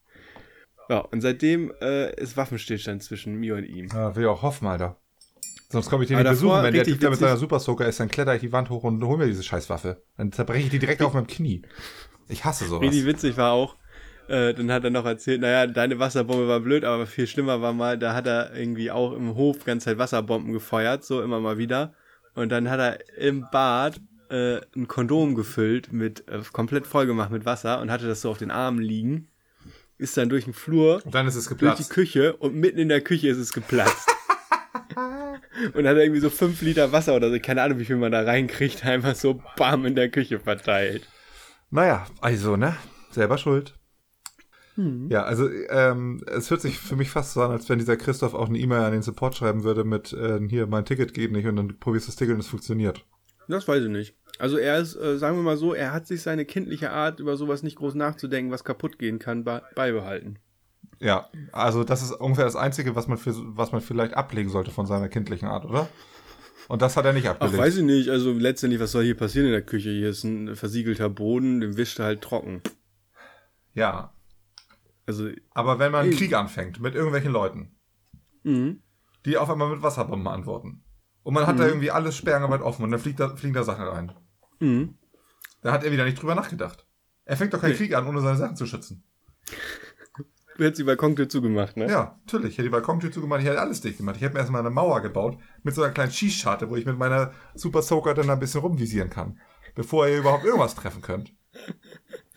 Ja, 0.88 1.00
und 1.00 1.20
seitdem 1.20 1.72
äh, 1.82 2.14
ist 2.20 2.36
Waffenstillstand 2.36 3.02
zwischen 3.02 3.34
mir 3.34 3.56
und 3.56 3.64
ihm. 3.64 3.88
ja, 3.88 4.16
will 4.16 4.22
ich 4.22 4.28
auch 4.28 4.42
hoffen, 4.42 4.66
Alter. 4.66 4.96
Sonst 5.70 5.90
komme 5.90 6.04
ich 6.04 6.08
den 6.08 6.16
nicht 6.18 6.28
besuchen. 6.28 6.62
Wenn 6.62 6.72
der 6.72 6.84
Typ 6.84 6.98
da 7.00 7.10
mit 7.10 7.18
seiner 7.18 7.36
Super 7.36 7.60
Soaker 7.60 7.86
ist, 7.86 8.00
dann 8.00 8.08
kletter 8.08 8.34
ich 8.34 8.40
die 8.40 8.52
Wand 8.52 8.70
hoch 8.70 8.84
und 8.84 9.04
hol 9.04 9.18
mir 9.18 9.26
diese 9.26 9.42
Scheißwaffe. 9.42 10.02
Dann 10.16 10.32
zerbreche 10.32 10.64
ich 10.64 10.70
die 10.70 10.78
direkt 10.78 11.02
auf 11.02 11.12
meinem 11.12 11.26
Knie. 11.26 11.62
Ich 12.28 12.44
hasse 12.44 12.66
sowas. 12.66 12.82
Richtig 12.82 13.04
witzig 13.04 13.36
war 13.36 13.52
auch, 13.52 13.76
äh, 14.28 14.52
dann 14.52 14.70
hat 14.70 14.84
er 14.84 14.90
noch 14.90 15.06
erzählt, 15.06 15.40
naja, 15.40 15.66
deine 15.66 15.98
Wasserbombe 15.98 16.48
war 16.48 16.60
blöd, 16.60 16.84
aber 16.84 17.06
viel 17.06 17.26
schlimmer 17.26 17.62
war 17.62 17.72
mal, 17.72 17.98
da 17.98 18.14
hat 18.14 18.26
er 18.26 18.54
irgendwie 18.54 18.90
auch 18.90 19.12
im 19.12 19.34
Hof 19.34 19.64
ganz 19.64 19.84
Zeit 19.84 19.98
Wasserbomben 19.98 20.52
gefeuert, 20.52 21.04
so 21.04 21.22
immer 21.22 21.40
mal 21.40 21.56
wieder. 21.56 21.94
Und 22.38 22.50
dann 22.50 22.70
hat 22.70 22.78
er 22.78 23.18
im 23.18 23.46
Bad 23.50 24.00
äh, 24.30 24.60
ein 24.76 24.86
Kondom 24.86 25.34
gefüllt, 25.34 25.92
mit 25.92 26.28
äh, 26.28 26.40
komplett 26.52 26.86
vollgemacht 26.86 27.32
mit 27.32 27.44
Wasser 27.44 27.80
und 27.80 27.90
hatte 27.90 28.06
das 28.06 28.20
so 28.20 28.30
auf 28.30 28.38
den 28.38 28.52
Armen 28.52 28.78
liegen. 28.78 29.26
Ist 29.96 30.16
dann 30.16 30.28
durch 30.28 30.44
den 30.44 30.54
Flur, 30.54 31.02
Und 31.04 31.12
dann 31.16 31.26
ist 31.26 31.34
es 31.34 31.46
durch 31.48 31.58
die 31.58 31.64
geplatzt. 31.64 31.90
Küche 31.90 32.36
und 32.36 32.54
mitten 32.54 32.78
in 32.78 32.88
der 32.88 33.00
Küche 33.00 33.26
ist 33.26 33.38
es 33.38 33.52
geplatzt. 33.52 34.08
und 35.74 35.84
hat 35.84 35.96
er 35.96 36.04
irgendwie 36.04 36.20
so 36.20 36.30
fünf 36.30 36.62
Liter 36.62 36.92
Wasser 36.92 37.16
oder 37.16 37.28
so, 37.28 37.40
keine 37.40 37.60
Ahnung, 37.60 37.80
wie 37.80 37.84
viel 37.84 37.96
man 37.96 38.12
da 38.12 38.22
reinkriegt, 38.22 38.84
einfach 38.86 39.16
so 39.16 39.42
bam 39.56 39.84
in 39.84 39.96
der 39.96 40.08
Küche 40.08 40.38
verteilt. 40.38 41.08
Naja, 41.70 42.06
also, 42.20 42.56
ne? 42.56 42.76
Selber 43.10 43.36
schuld. 43.36 43.74
Hm. 44.78 45.08
Ja, 45.10 45.24
also 45.24 45.50
ähm, 45.70 46.22
es 46.28 46.50
hört 46.50 46.60
sich 46.60 46.78
für 46.78 46.94
mich 46.94 47.10
fast 47.10 47.32
so 47.32 47.42
an, 47.42 47.50
als 47.50 47.68
wenn 47.68 47.80
dieser 47.80 47.96
Christoph 47.96 48.34
auch 48.34 48.48
eine 48.48 48.58
E-Mail 48.58 48.82
an 48.82 48.92
den 48.92 49.02
Support 49.02 49.36
schreiben 49.36 49.64
würde 49.64 49.82
mit 49.82 50.12
äh, 50.12 50.38
hier, 50.48 50.68
mein 50.68 50.84
Ticket 50.84 51.12
geht 51.12 51.32
nicht 51.32 51.48
und 51.48 51.56
dann 51.56 51.80
probierst 51.80 52.06
du 52.06 52.10
das 52.10 52.16
Ticket 52.16 52.34
und 52.34 52.40
es 52.40 52.46
funktioniert. 52.46 53.04
Das 53.48 53.66
weiß 53.66 53.82
ich 53.82 53.90
nicht. 53.90 54.14
Also 54.38 54.56
er 54.56 54.78
ist, 54.78 54.94
äh, 54.94 55.18
sagen 55.18 55.36
wir 55.36 55.42
mal 55.42 55.56
so, 55.56 55.74
er 55.74 55.92
hat 55.92 56.06
sich 56.06 56.22
seine 56.22 56.44
kindliche 56.44 56.92
Art, 56.92 57.18
über 57.18 57.36
sowas 57.36 57.64
nicht 57.64 57.76
groß 57.76 57.96
nachzudenken, 57.96 58.52
was 58.52 58.62
kaputt 58.62 59.00
gehen 59.00 59.18
kann, 59.18 59.42
be 59.42 59.62
beibehalten. 59.74 60.38
Ja, 61.00 61.28
also 61.50 61.82
das 61.82 62.02
ist 62.02 62.12
ungefähr 62.12 62.44
das 62.44 62.54
Einzige, 62.54 62.94
was 62.94 63.08
man, 63.08 63.18
für, 63.18 63.34
was 63.34 63.72
man 63.72 63.80
vielleicht 63.80 64.14
ablegen 64.14 64.48
sollte 64.48 64.70
von 64.70 64.86
seiner 64.86 65.08
kindlichen 65.08 65.48
Art, 65.48 65.64
oder? 65.64 65.88
Und 66.68 66.82
das 66.82 66.96
hat 66.96 67.04
er 67.04 67.14
nicht 67.14 67.26
Ach, 67.26 67.32
abgelegt. 67.32 67.58
weiß 67.58 67.78
ich 67.78 67.84
nicht. 67.84 68.10
Also 68.10 68.32
letztendlich, 68.32 68.80
was 68.80 68.92
soll 68.92 69.02
hier 69.02 69.16
passieren 69.16 69.46
in 69.46 69.52
der 69.52 69.62
Küche? 69.62 69.90
Hier 69.90 70.10
ist 70.10 70.22
ein 70.22 70.54
versiegelter 70.54 71.08
Boden, 71.08 71.60
den 71.60 71.76
wischt 71.76 71.98
er 71.98 72.04
halt 72.04 72.22
trocken. 72.22 72.62
Ja, 73.74 74.12
Also, 75.08 75.30
aber 75.52 75.78
wenn 75.78 75.90
man 75.90 76.02
einen. 76.04 76.12
Krieg 76.16 76.34
anfängt 76.34 76.80
mit 76.80 76.94
irgendwelchen 76.94 77.32
Leuten, 77.32 77.74
mhm. 78.42 78.82
die 79.24 79.38
auf 79.38 79.48
einmal 79.48 79.70
mit 79.70 79.82
Wasserbomben 79.82 80.28
antworten 80.28 80.84
und 81.22 81.32
man 81.32 81.46
hat 81.46 81.58
da 81.58 81.62
Mhm. 81.62 81.68
irgendwie 81.70 81.90
alles 81.90 82.14
sperrangelweit 82.16 82.60
offen 82.60 82.82
und 82.84 82.90
dann 82.90 83.00
fliegt 83.00 83.18
da, 83.18 83.34
fliegen 83.34 83.54
da 83.54 83.64
Sachen 83.64 83.86
rein, 83.86 84.12
Mhm. 84.60 84.98
da 85.62 85.72
hat 85.72 85.82
er 85.82 85.92
wieder 85.92 86.04
nicht 86.04 86.20
drüber 86.20 86.34
nachgedacht. 86.34 86.86
Er 87.24 87.38
fängt 87.38 87.54
doch 87.54 87.60
keinen 87.60 87.70
Nee. 87.70 87.76
Krieg 87.78 87.94
an, 87.94 88.06
ohne 88.06 88.20
seine 88.20 88.36
Sachen 88.36 88.56
zu 88.56 88.66
schützen. 88.66 89.02
Du 90.56 90.64
hättest 90.64 90.80
die 90.80 90.84
Balkontür 90.84 91.28
zugemacht, 91.28 91.76
ne? 91.78 91.88
Ja, 91.88 92.18
natürlich. 92.26 92.50
Ich 92.50 92.58
hätte 92.58 92.64
die 92.68 92.72
Balkontür 92.72 93.10
zugemacht, 93.12 93.40
ich 93.40 93.46
hätte 93.46 93.60
alles 93.60 93.80
dicht 93.80 93.96
gemacht. 93.98 94.16
Ich 94.16 94.22
hätte 94.22 94.34
mir 94.34 94.40
erstmal 94.40 94.60
eine 94.60 94.70
Mauer 94.70 95.00
gebaut 95.00 95.38
mit 95.62 95.74
so 95.74 95.82
einer 95.82 95.92
kleinen 95.92 96.10
Schießscharte, 96.12 96.68
wo 96.68 96.76
ich 96.76 96.84
mit 96.84 96.98
meiner 96.98 97.32
Super 97.54 97.80
Soaker 97.80 98.12
dann 98.12 98.28
ein 98.28 98.40
bisschen 98.40 98.60
rumvisieren 98.60 99.08
kann, 99.08 99.38
bevor 99.74 100.06
ihr 100.08 100.18
überhaupt 100.18 100.44
irgendwas 100.44 100.74
treffen 100.74 101.00
könnt. 101.00 101.32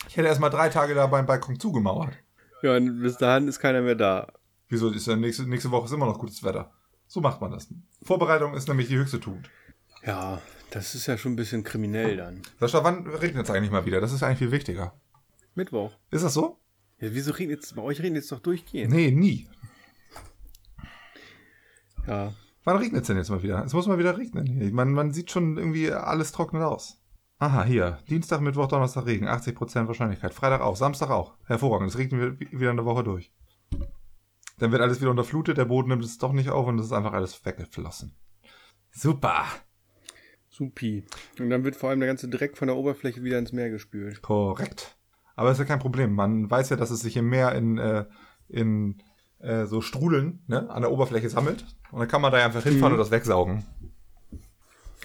Ich 0.08 0.16
hätte 0.18 0.28
erstmal 0.28 0.52
drei 0.52 0.70
Tage 0.70 0.94
da 0.94 1.08
beim 1.08 1.26
Balkon 1.26 1.60
zugemauert. 1.60 2.14
Ja, 2.62 2.76
und 2.76 3.02
bis 3.02 3.18
dahin 3.18 3.48
ist 3.48 3.60
keiner 3.60 3.82
mehr 3.82 3.96
da. 3.96 4.32
Wieso 4.70 4.90
ist 4.90 5.08
ja 5.08 5.16
nächste, 5.16 5.44
nächste 5.44 5.72
Woche 5.72 5.86
ist 5.86 5.92
immer 5.92 6.06
noch 6.06 6.20
gutes 6.20 6.44
Wetter. 6.44 6.72
So 7.08 7.20
macht 7.20 7.42
man 7.42 7.52
das. 7.52 7.68
Vorbereitung 8.04 8.54
ist 8.54 8.68
nämlich 8.68 8.88
die 8.88 8.98
höchste 8.98 9.20
Tugend. 9.20 9.50
Ja, 10.06 10.42
das 10.70 10.96
ist 10.96 11.08
ja 11.08 11.18
schon 11.18 11.34
ein 11.34 11.36
bisschen 11.36 11.64
kriminell 11.64 12.18
dann. 12.18 12.42
Sascha, 12.60 12.84
wann 12.84 13.06
regnet 13.06 13.46
es 13.46 13.52
eigentlich 13.52 13.72
mal 13.72 13.86
wieder? 13.86 14.00
Das 14.00 14.14
ist 14.14 14.24
eigentlich 14.24 14.40
viel 14.40 14.52
wichtiger. 14.52 14.94
Mittwoch. 15.56 15.92
Ist 16.10 16.24
das 16.24 16.34
so? 16.34 16.60
Ja, 17.00 17.10
wieso 17.12 17.34
regnet 17.34 17.64
es? 17.64 17.74
Bei 17.74 17.82
euch 17.82 18.02
regnet 18.02 18.24
es 18.24 18.30
doch 18.30 18.40
durchgehend. 18.40 18.94
Nee, 18.94 19.12
nie. 19.12 19.48
Ja. 22.08 22.34
Wann 22.64 22.78
regnet 22.78 23.02
es 23.02 23.08
denn 23.08 23.18
jetzt 23.18 23.30
mal 23.30 23.44
wieder? 23.44 23.66
Es 23.66 23.74
muss 23.74 23.88
mal 23.88 23.98
wieder 23.98 24.18
regnen. 24.18 24.74
Man, 24.74 24.94
man 24.94 25.12
sieht 25.12 25.32
schon 25.32 25.58
irgendwie 25.58 25.92
alles 25.92 26.32
trocknet 26.32 26.62
aus. 26.62 27.01
Aha, 27.42 27.64
hier. 27.64 27.98
Dienstag, 28.08 28.40
Mittwoch, 28.42 28.68
Donnerstag 28.68 29.08
Regen. 29.08 29.28
80% 29.28 29.88
Wahrscheinlichkeit. 29.88 30.32
Freitag 30.32 30.62
auch. 30.62 30.76
Samstag 30.76 31.10
auch. 31.10 31.34
Hervorragend. 31.48 31.90
Es 31.90 31.98
regnet 31.98 32.40
wieder- 32.52 32.70
eine 32.70 32.86
Woche 32.86 33.04
durch. 33.04 33.32
Dann 34.60 34.72
wird 34.72 34.80
alles 34.84 35.02
wieder 35.02 35.10
unterflutet, 35.10 35.58
der 35.58 35.66
Boden 35.66 35.90
nimmt 35.90 36.04
es 36.04 36.20
doch 36.20 36.34
nicht 36.34 36.50
auf 36.52 36.68
und 36.68 36.78
es 36.78 36.86
ist 36.86 36.92
einfach 36.92 37.14
alles 37.14 37.44
weggeflossen. 37.44 38.14
Super. 38.92 39.46
Supi. 40.50 41.04
Und 41.40 41.50
dann 41.50 41.64
wird 41.64 41.76
vor 41.76 41.90
allem 41.90 42.00
der 42.00 42.10
ganze 42.10 42.30
Dreck 42.30 42.58
von 42.58 42.68
der 42.68 42.78
Oberfläche 42.78 43.24
wieder 43.24 43.40
ins 43.40 43.54
Meer 43.54 43.72
gespült. 43.72 44.22
Korrekt. 44.22 44.96
Aber 45.36 45.52
ist 45.52 45.58
ja 45.58 45.66
kein 45.66 45.80
Problem. 45.80 46.14
Man 46.14 46.48
weiß 46.52 46.70
ja, 46.70 46.76
dass 46.76 46.92
es 46.92 47.00
sich 47.00 47.18
im 47.18 47.28
Meer 47.28 47.54
in, 47.56 47.80
äh, 47.80 48.06
in 48.50 49.02
äh, 49.40 49.66
so 49.66 49.82
Strudeln 49.82 50.44
ne, 50.46 50.70
an 50.70 50.84
der 50.84 50.92
Oberfläche 50.92 51.30
sammelt. 51.32 51.66
Und 51.92 52.00
dann 52.02 52.08
kann 52.08 52.22
man 52.22 52.32
da 52.32 52.46
einfach 52.46 52.62
hinfahren 52.62 52.94
Mhm. 52.94 53.00
und 53.00 53.04
das 53.04 53.10
wegsaugen. 53.10 53.66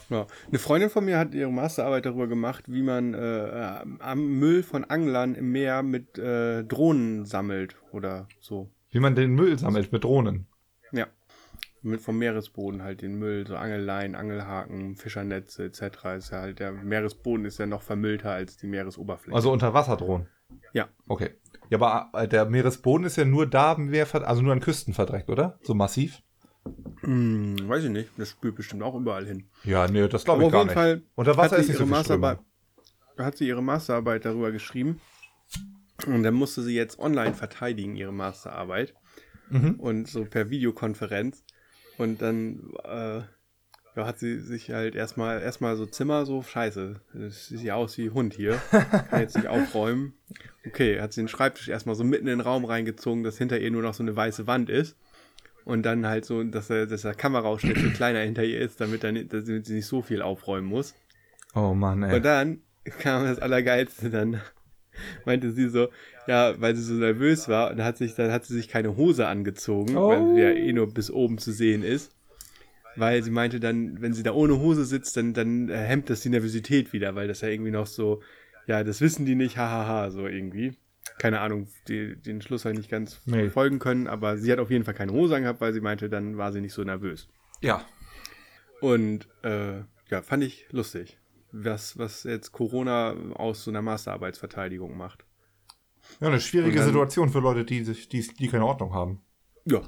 Ja. 0.08 0.26
Eine 0.48 0.58
Freundin 0.58 0.90
von 0.90 1.04
mir 1.04 1.18
hat 1.18 1.34
ihre 1.34 1.50
Masterarbeit 1.50 2.06
darüber 2.06 2.26
gemacht, 2.26 2.64
wie 2.68 2.82
man 2.82 3.14
äh, 3.14 3.84
am 3.98 4.38
Müll 4.38 4.62
von 4.62 4.84
Anglern 4.84 5.34
im 5.34 5.50
Meer 5.52 5.82
mit 5.82 6.18
äh, 6.18 6.64
Drohnen 6.64 7.24
sammelt 7.24 7.76
oder 7.92 8.28
so. 8.40 8.70
Wie 8.90 9.00
man 9.00 9.14
den 9.14 9.34
Müll 9.34 9.58
sammelt 9.58 9.92
mit 9.92 10.04
Drohnen. 10.04 10.46
Ja. 10.92 11.06
Mit 11.82 12.00
vom 12.00 12.18
Meeresboden 12.18 12.82
halt 12.82 13.02
den 13.02 13.18
Müll, 13.18 13.46
so 13.46 13.56
Angeleien, 13.56 14.14
Angelhaken, 14.14 14.96
Fischernetze 14.96 15.64
etc. 15.64 15.82
Ist 16.16 16.30
ja 16.30 16.40
halt 16.40 16.58
der 16.60 16.72
Meeresboden 16.72 17.44
ist 17.44 17.58
ja 17.58 17.66
noch 17.66 17.82
vermüllter 17.82 18.30
als 18.30 18.56
die 18.56 18.66
Meeresoberfläche. 18.66 19.34
Also 19.34 19.52
unter 19.52 19.74
Wasserdrohnen. 19.74 20.28
ja. 20.72 20.88
Okay. 21.08 21.30
Ja, 21.68 21.80
aber 21.80 22.10
äh, 22.22 22.28
der 22.28 22.44
Meeresboden 22.44 23.06
ist 23.06 23.16
ja 23.16 23.24
nur 23.24 23.46
da, 23.46 23.74
also 23.74 24.42
nur 24.42 24.52
an 24.52 24.60
Küsten 24.60 24.94
verdreckt, 24.94 25.28
oder? 25.28 25.58
So 25.62 25.74
massiv? 25.74 26.22
Hm, 27.06 27.56
weiß 27.68 27.84
ich 27.84 27.90
nicht. 27.90 28.10
Das 28.16 28.30
spült 28.30 28.56
bestimmt 28.56 28.82
auch 28.82 28.94
überall 28.94 29.24
hin. 29.26 29.44
Ja, 29.62 29.86
nee, 29.86 30.08
das 30.08 30.24
glaube 30.24 30.42
ich 30.42 30.46
auf 30.46 30.52
gar 30.52 30.62
jeden 30.62 30.68
nicht. 30.68 30.74
Fall 30.74 31.02
Unter 31.14 31.36
Wasser 31.36 31.52
hat 31.52 31.60
ist 31.60 31.66
sie 31.66 31.72
nicht 31.72 31.78
so 31.78 31.84
ihre 31.84 32.04
viel 32.04 33.24
hat 33.24 33.36
sie 33.36 33.46
ihre 33.46 33.62
Masterarbeit 33.62 34.24
darüber 34.24 34.50
geschrieben. 34.50 35.00
Und 36.06 36.24
dann 36.24 36.34
musste 36.34 36.62
sie 36.62 36.74
jetzt 36.74 36.98
online 36.98 37.32
verteidigen, 37.32 37.96
ihre 37.96 38.12
Masterarbeit. 38.12 38.94
Mhm. 39.48 39.76
Und 39.78 40.08
so 40.08 40.24
per 40.24 40.50
Videokonferenz. 40.50 41.44
Und 41.96 42.20
dann 42.20 42.74
äh, 42.84 43.22
ja, 43.96 44.06
hat 44.06 44.18
sie 44.18 44.38
sich 44.40 44.70
halt 44.70 44.94
erstmal 44.94 45.40
erstmal 45.40 45.76
so 45.76 45.86
Zimmer 45.86 46.26
so, 46.26 46.42
scheiße, 46.42 47.00
das 47.14 47.46
sieht 47.46 47.62
ja 47.62 47.76
aus 47.76 47.96
wie 47.96 48.10
Hund 48.10 48.34
hier. 48.34 48.60
Kann 48.70 49.20
jetzt 49.20 49.36
nicht 49.36 49.48
aufräumen. 49.48 50.12
Okay, 50.66 51.00
hat 51.00 51.12
sie 51.12 51.22
den 51.22 51.28
Schreibtisch 51.28 51.68
erstmal 51.68 51.94
so 51.94 52.04
mitten 52.04 52.26
in 52.26 52.38
den 52.38 52.40
Raum 52.40 52.64
reingezogen, 52.66 53.22
dass 53.22 53.38
hinter 53.38 53.58
ihr 53.58 53.70
nur 53.70 53.82
noch 53.82 53.94
so 53.94 54.02
eine 54.02 54.14
weiße 54.14 54.46
Wand 54.46 54.68
ist. 54.68 54.96
Und 55.66 55.82
dann 55.82 56.06
halt 56.06 56.24
so, 56.24 56.42
dass, 56.44 56.70
er, 56.70 56.86
dass 56.86 57.02
der 57.02 57.14
Kameraausschnitt 57.14 57.76
viel 57.76 57.90
kleiner 57.92 58.20
hinter 58.20 58.44
ihr 58.44 58.60
ist, 58.60 58.80
damit, 58.80 59.02
dann, 59.04 59.16
damit 59.28 59.66
sie 59.66 59.74
nicht 59.74 59.86
so 59.86 60.00
viel 60.00 60.22
aufräumen 60.22 60.66
muss. 60.68 60.94
Oh 61.54 61.74
Mann, 61.74 62.02
ey. 62.04 62.14
Und 62.16 62.24
dann 62.24 62.60
kam 63.00 63.24
das 63.24 63.40
Allergeilste, 63.40 64.08
dann 64.08 64.40
meinte 65.24 65.50
sie 65.50 65.68
so, 65.68 65.88
ja, 66.28 66.54
weil 66.60 66.76
sie 66.76 66.82
so 66.82 66.94
nervös 66.94 67.48
war, 67.48 67.72
und 67.72 67.82
hat 67.82 67.98
sich, 67.98 68.14
dann 68.14 68.30
hat 68.30 68.44
sie 68.44 68.54
sich 68.54 68.68
keine 68.68 68.96
Hose 68.96 69.26
angezogen, 69.26 69.96
Oh. 69.96 70.08
weil 70.08 70.34
sie 70.34 70.40
ja 70.40 70.50
eh 70.50 70.72
nur 70.72 70.86
bis 70.94 71.10
oben 71.10 71.36
zu 71.38 71.50
sehen 71.52 71.82
ist. 71.82 72.12
Weil 72.94 73.22
sie 73.24 73.30
meinte 73.32 73.58
dann, 73.60 74.00
wenn 74.00 74.14
sie 74.14 74.22
da 74.22 74.32
ohne 74.32 74.58
Hose 74.60 74.84
sitzt, 74.84 75.16
dann, 75.16 75.34
dann 75.34 75.68
hemmt 75.68 76.08
das 76.10 76.20
die 76.20 76.30
Nervosität 76.30 76.92
wieder, 76.92 77.14
weil 77.16 77.26
das 77.28 77.40
ja 77.42 77.48
irgendwie 77.48 77.72
noch 77.72 77.86
so, 77.88 78.22
ja, 78.68 78.84
das 78.84 79.00
wissen 79.00 79.26
die 79.26 79.34
nicht, 79.34 79.58
hahaha, 79.58 80.10
so 80.10 80.26
irgendwie. 80.28 80.76
Keine 81.18 81.40
Ahnung, 81.40 81.68
die, 81.88 82.14
den 82.16 82.42
Schluss 82.42 82.64
habe 82.64 82.74
ich 82.74 82.78
nicht 82.78 82.90
ganz 82.90 83.20
Nee. 83.24 83.48
folgen 83.48 83.78
können, 83.78 84.06
aber 84.06 84.36
sie 84.36 84.52
hat 84.52 84.58
auf 84.58 84.70
jeden 84.70 84.84
Fall 84.84 84.94
keine 84.94 85.12
Hose 85.12 85.34
angehabt, 85.36 85.60
weil 85.60 85.72
sie 85.72 85.80
meinte, 85.80 86.08
dann 86.10 86.36
war 86.36 86.52
sie 86.52 86.60
nicht 86.60 86.74
so 86.74 86.84
nervös. 86.84 87.28
Ja. 87.62 87.84
Und 88.80 89.26
äh, 89.42 89.78
ja, 90.10 90.22
fand 90.22 90.44
ich 90.44 90.66
lustig. 90.70 91.18
was, 91.52 91.96
was 91.98 92.24
jetzt 92.24 92.52
Corona 92.52 93.12
aus 93.34 93.64
so 93.64 93.70
einer 93.70 93.80
Masterarbeitsverteidigung 93.82 94.96
macht. 94.96 95.24
Ja, 96.20 96.28
eine 96.28 96.40
schwierige 96.40 96.76
dann- 96.76 96.86
Situation 96.86 97.30
für 97.30 97.40
Leute, 97.40 97.64
die, 97.64 97.82
sich- 97.84 98.08
die, 98.08 98.20
die 98.20 98.48
keine 98.48 98.66
Ordnung 98.66 98.92
haben. 98.92 99.22
Ja. 99.64 99.80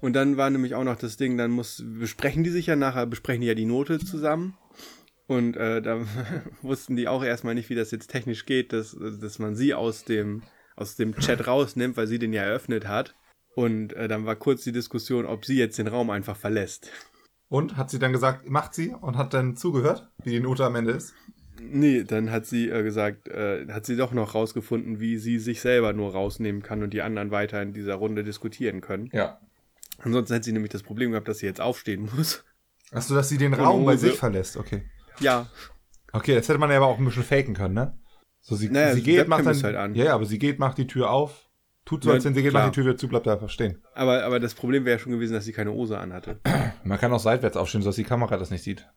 Und 0.00 0.14
dann 0.14 0.36
war 0.36 0.48
nämlich 0.50 0.74
auch 0.74 0.84
noch 0.84 0.96
das 0.96 1.16
Ding, 1.16 1.36
dann 1.36 1.50
muss, 1.50 1.82
besprechen 1.86 2.42
die 2.44 2.50
sich 2.50 2.66
ja 2.66 2.76
nachher, 2.76 3.06
besprechen 3.06 3.40
die 3.42 3.46
ja 3.48 3.54
die 3.54 3.64
Note 3.64 3.98
zusammen. 3.98 4.56
Und 5.26 5.56
äh, 5.56 5.82
da 5.82 6.00
wussten 6.62 6.96
die 6.96 7.06
auch 7.08 7.22
erstmal 7.22 7.54
nicht, 7.54 7.68
wie 7.68 7.74
das 7.74 7.90
jetzt 7.90 8.08
technisch 8.10 8.46
geht, 8.46 8.72
dass, 8.72 8.96
dass 9.20 9.38
man 9.38 9.54
sie 9.56 9.74
aus 9.74 10.04
dem, 10.04 10.42
aus 10.80 10.96
dem 10.96 11.16
Chat 11.16 11.46
rausnimmt, 11.46 11.96
weil 11.96 12.06
sie 12.06 12.18
den 12.18 12.32
ja 12.32 12.42
eröffnet 12.42 12.86
hat. 12.86 13.14
Und 13.54 13.92
äh, 13.94 14.08
dann 14.08 14.26
war 14.26 14.36
kurz 14.36 14.62
die 14.62 14.72
Diskussion, 14.72 15.26
ob 15.26 15.44
sie 15.44 15.58
jetzt 15.58 15.78
den 15.78 15.88
Raum 15.88 16.10
einfach 16.10 16.36
verlässt. 16.36 16.90
Und 17.48 17.76
hat 17.76 17.90
sie 17.90 17.98
dann 17.98 18.12
gesagt, 18.12 18.48
macht 18.48 18.74
sie 18.74 18.90
und 18.90 19.16
hat 19.16 19.34
dann 19.34 19.56
zugehört, 19.56 20.10
wie 20.22 20.30
die 20.30 20.40
Note 20.40 20.64
am 20.64 20.76
Ende 20.76 20.92
ist. 20.92 21.14
Nee, 21.60 22.04
dann 22.04 22.30
hat 22.30 22.46
sie 22.46 22.68
äh, 22.68 22.82
gesagt, 22.82 23.26
äh, 23.28 23.66
hat 23.68 23.84
sie 23.86 23.96
doch 23.96 24.12
noch 24.12 24.34
rausgefunden, 24.34 25.00
wie 25.00 25.18
sie 25.18 25.38
sich 25.38 25.60
selber 25.60 25.92
nur 25.92 26.12
rausnehmen 26.12 26.62
kann 26.62 26.82
und 26.82 26.92
die 26.92 27.02
anderen 27.02 27.30
weiter 27.30 27.60
in 27.60 27.72
dieser 27.72 27.96
Runde 27.96 28.22
diskutieren 28.22 28.80
können. 28.80 29.08
Ja. 29.12 29.40
Ansonsten 29.98 30.34
hätte 30.34 30.44
sie 30.44 30.52
nämlich 30.52 30.70
das 30.70 30.84
Problem 30.84 31.10
gehabt, 31.10 31.26
dass 31.26 31.38
sie 31.38 31.46
jetzt 31.46 31.60
aufstehen 31.60 32.08
muss. 32.16 32.44
Achso, 32.92 33.14
dass 33.14 33.28
sie 33.28 33.38
den 33.38 33.54
Raum 33.54 33.84
bei 33.84 33.96
sich 33.96 34.14
verlässt, 34.14 34.56
okay. 34.56 34.84
Ja, 35.18 35.48
Okay, 36.12 36.34
das 36.34 36.48
hätte 36.48 36.58
man 36.58 36.70
ja 36.70 36.78
aber 36.78 36.86
auch 36.86 36.98
ein 36.98 37.04
bisschen 37.04 37.22
faken 37.22 37.54
können, 37.54 37.74
ne? 37.74 37.98
So, 38.48 38.56
sie, 38.56 38.70
Naja, 38.70 38.94
sie 38.94 39.02
geht, 39.02 39.28
macht 39.28 39.44
dann, 39.44 39.62
halt 39.62 39.76
an. 39.76 39.94
Ja, 39.94 40.14
aber 40.14 40.24
sie 40.24 40.38
geht, 40.38 40.58
macht 40.58 40.78
die 40.78 40.86
Tür 40.86 41.10
auf, 41.10 41.50
tut 41.84 42.04
so, 42.04 42.10
als 42.10 42.24
wenn 42.24 42.32
sie 42.32 42.40
geht, 42.40 42.52
klar. 42.52 42.62
macht 42.64 42.76
die 42.76 42.80
Tür 42.80 42.86
wieder 42.86 42.96
zu, 42.96 43.06
bleibt 43.06 43.26
da 43.26 43.34
einfach 43.34 43.50
stehen. 43.50 43.82
aber, 43.94 44.24
aber 44.24 44.40
das 44.40 44.54
Problem 44.54 44.86
wäre 44.86 44.98
schon 44.98 45.12
gewesen, 45.12 45.34
dass 45.34 45.44
sie 45.44 45.52
keine 45.52 45.70
Hose 45.70 45.98
anhatte. 45.98 46.40
Man 46.82 46.98
kann 46.98 47.12
auch 47.12 47.20
seitwärts 47.20 47.58
aufstehen, 47.58 47.82
sodass 47.82 47.96
die 47.96 48.04
Kamera 48.04 48.38
das 48.38 48.50
nicht 48.50 48.62
sieht. 48.62 48.88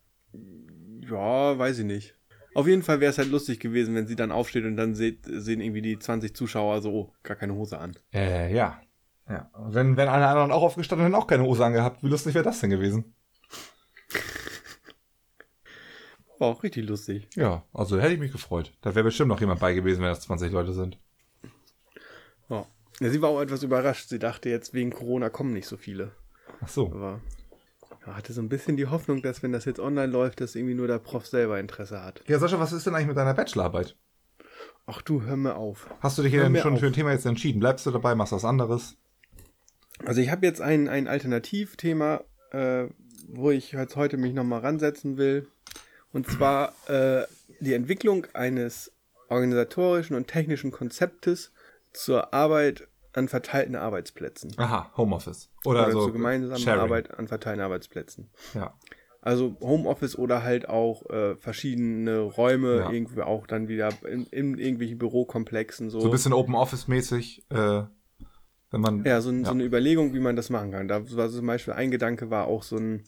Ja, 1.02 1.60
weiß 1.60 1.80
ich 1.80 1.86
nicht. 1.86 2.16
Auf 2.54 2.66
jeden 2.66 2.82
Fall 2.82 3.02
wäre 3.02 3.10
es 3.10 3.18
halt 3.18 3.30
lustig 3.30 3.60
gewesen, 3.60 3.94
wenn 3.94 4.08
sie 4.08 4.16
dann 4.16 4.32
aufsteht 4.32 4.64
und 4.64 4.78
dann 4.78 4.96
seht, 4.96 5.26
sehen 5.26 5.60
irgendwie 5.60 5.82
die 5.82 6.00
20 6.00 6.34
Zuschauer 6.34 6.82
so, 6.82 6.94
oh, 6.94 7.14
gar 7.24 7.36
keine 7.36 7.54
Hose 7.54 7.78
an. 7.78 7.98
Äh, 8.14 8.56
ja. 8.56 8.80
Ja. 9.28 9.52
Wenn, 9.68 9.98
wenn 9.98 10.08
alle 10.08 10.28
anderen 10.28 10.54
auch 10.54 10.64
aufgestanden 10.64 11.08
und 11.08 11.16
auch 11.16 11.28
keine 11.28 11.44
Hose 11.44 11.66
angehabt, 11.66 12.04
wie 12.04 12.08
lustig 12.08 12.36
wäre 12.36 12.46
das 12.46 12.62
denn 12.62 12.70
gewesen? 12.70 13.14
War 16.42 16.48
auch 16.48 16.64
richtig 16.64 16.90
lustig. 16.90 17.28
Ja, 17.36 17.64
also 17.72 18.00
hätte 18.00 18.16
ich 18.16 18.20
mich 18.20 18.32
gefreut. 18.32 18.74
Da 18.82 18.96
wäre 18.96 19.04
bestimmt 19.04 19.30
noch 19.30 19.40
jemand 19.40 19.60
bei 19.60 19.76
gewesen, 19.76 20.02
wenn 20.02 20.10
das 20.10 20.22
20 20.22 20.52
Leute 20.52 20.74
sind. 20.74 20.98
Ja. 22.50 22.66
ja. 23.00 23.10
Sie 23.12 23.22
war 23.22 23.30
auch 23.30 23.42
etwas 23.42 23.62
überrascht. 23.62 24.10
Sie 24.10 24.18
dachte 24.18 24.50
jetzt, 24.50 24.74
wegen 24.74 24.90
Corona 24.90 25.30
kommen 25.30 25.54
nicht 25.54 25.68
so 25.68 25.78
viele. 25.78 26.14
Ach 26.60 26.68
so. 26.68 26.88
Aber 26.88 27.22
ja, 28.08 28.16
hatte 28.16 28.34
so 28.34 28.42
ein 28.42 28.50
bisschen 28.50 28.76
die 28.76 28.88
Hoffnung, 28.88 29.22
dass 29.22 29.44
wenn 29.44 29.52
das 29.52 29.66
jetzt 29.66 29.80
online 29.80 30.12
läuft, 30.12 30.42
dass 30.42 30.56
irgendwie 30.56 30.74
nur 30.74 30.88
der 30.88 30.98
Prof 30.98 31.28
selber 31.28 31.60
Interesse 31.60 32.04
hat. 32.04 32.24
Ja, 32.26 32.40
Sascha, 32.40 32.60
was 32.60 32.74
ist 32.74 32.88
denn 32.88 32.96
eigentlich 32.96 33.10
mit 33.10 33.18
deiner 33.18 33.36
Bachelorarbeit? 33.36 33.96
Ach 34.88 35.04
du, 35.04 35.22
hör 35.22 35.38
mir 35.38 35.58
auf. 35.58 35.94
Hast 36.00 36.18
du 36.18 36.24
dich 36.24 36.32
hier 36.32 36.42
Hör 36.42 36.50
denn 36.50 36.60
schon 36.60 36.74
auf. 36.74 36.80
für 36.80 36.88
ein 36.88 36.94
Thema 36.94 37.12
jetzt 37.12 37.28
entschieden? 37.28 37.60
Bleibst 37.60 37.86
du 37.86 37.92
dabei, 37.92 38.16
machst 38.16 38.34
was 38.34 38.46
anderes? 38.46 38.98
Also 40.06 40.22
ich 40.22 40.32
habe 40.32 40.44
jetzt 40.48 40.60
ein, 40.60 40.88
ein 40.88 41.08
Alternativthema, 41.08 42.24
äh, 42.50 42.88
wo 43.28 43.52
ich 43.52 43.74
jetzt 43.74 43.96
heute 43.96 44.18
mich 44.18 44.34
nochmal 44.34 44.62
ransetzen 44.62 45.18
will. 45.18 45.48
Und 46.14 46.28
zwar 46.28 46.74
äh, 46.88 47.26
die 47.60 47.74
Entwicklung 47.74 48.28
eines 48.34 48.92
organisatorischen 49.30 50.16
und 50.16 50.28
technischen 50.28 50.72
Konzeptes 50.72 51.52
zur 51.94 52.34
Arbeit 52.34 52.88
an 53.14 53.28
verteilten 53.28 53.76
Arbeitsplätzen. 53.76 54.54
Aha, 54.58 54.92
Homeoffice. 54.98 55.50
Oder, 55.66 55.84
Oder 55.84 55.92
so 55.92 56.04
zur 56.06 56.14
gemeinsamen 56.14 56.58
Sharing. 56.60 56.80
Arbeit 56.82 57.18
an 57.18 57.28
verteilten 57.28 57.62
Arbeitsplätzen. 57.62 58.30
Ja. 58.54 58.74
Also 59.22 59.56
Homeoffice 59.62 60.18
oder 60.18 60.44
halt 60.44 60.68
auch 60.68 61.08
äh, 61.10 61.36
verschiedene 61.36 62.20
Räume, 62.22 62.78
Ja. 62.80 62.92
irgendwie 62.92 63.22
auch 63.22 63.46
dann 63.46 63.68
wieder 63.68 63.94
in, 64.06 64.26
in 64.28 64.58
irgendwelchen 64.58 64.98
Bürokomplexen 64.98 65.90
so. 65.90 66.00
So 66.00 66.08
ein 66.08 66.12
bisschen 66.12 66.34
Open 66.34 66.56
Office 66.56 66.88
mäßig, 66.88 67.46
äh, 67.50 67.84
wenn 68.72 68.82
man. 68.82 69.06
Ja, 69.06 69.22
so, 69.22 69.30
ein, 69.30 69.44
so 69.44 69.50
Ja. 69.50 69.52
eine 69.52 69.64
Überlegung, 69.64 70.14
wie 70.14 70.20
man 70.20 70.36
das 70.36 70.50
machen 70.50 70.72
kann. 70.72 70.88
Da 70.88 71.08
war 71.16 71.30
zum 71.30 71.46
Beispiel 71.46 71.74
ein 71.74 71.92
Gedanke, 71.92 72.30
war 72.32 72.48
auch 72.48 72.64
so 72.64 72.78
ein, 72.78 73.04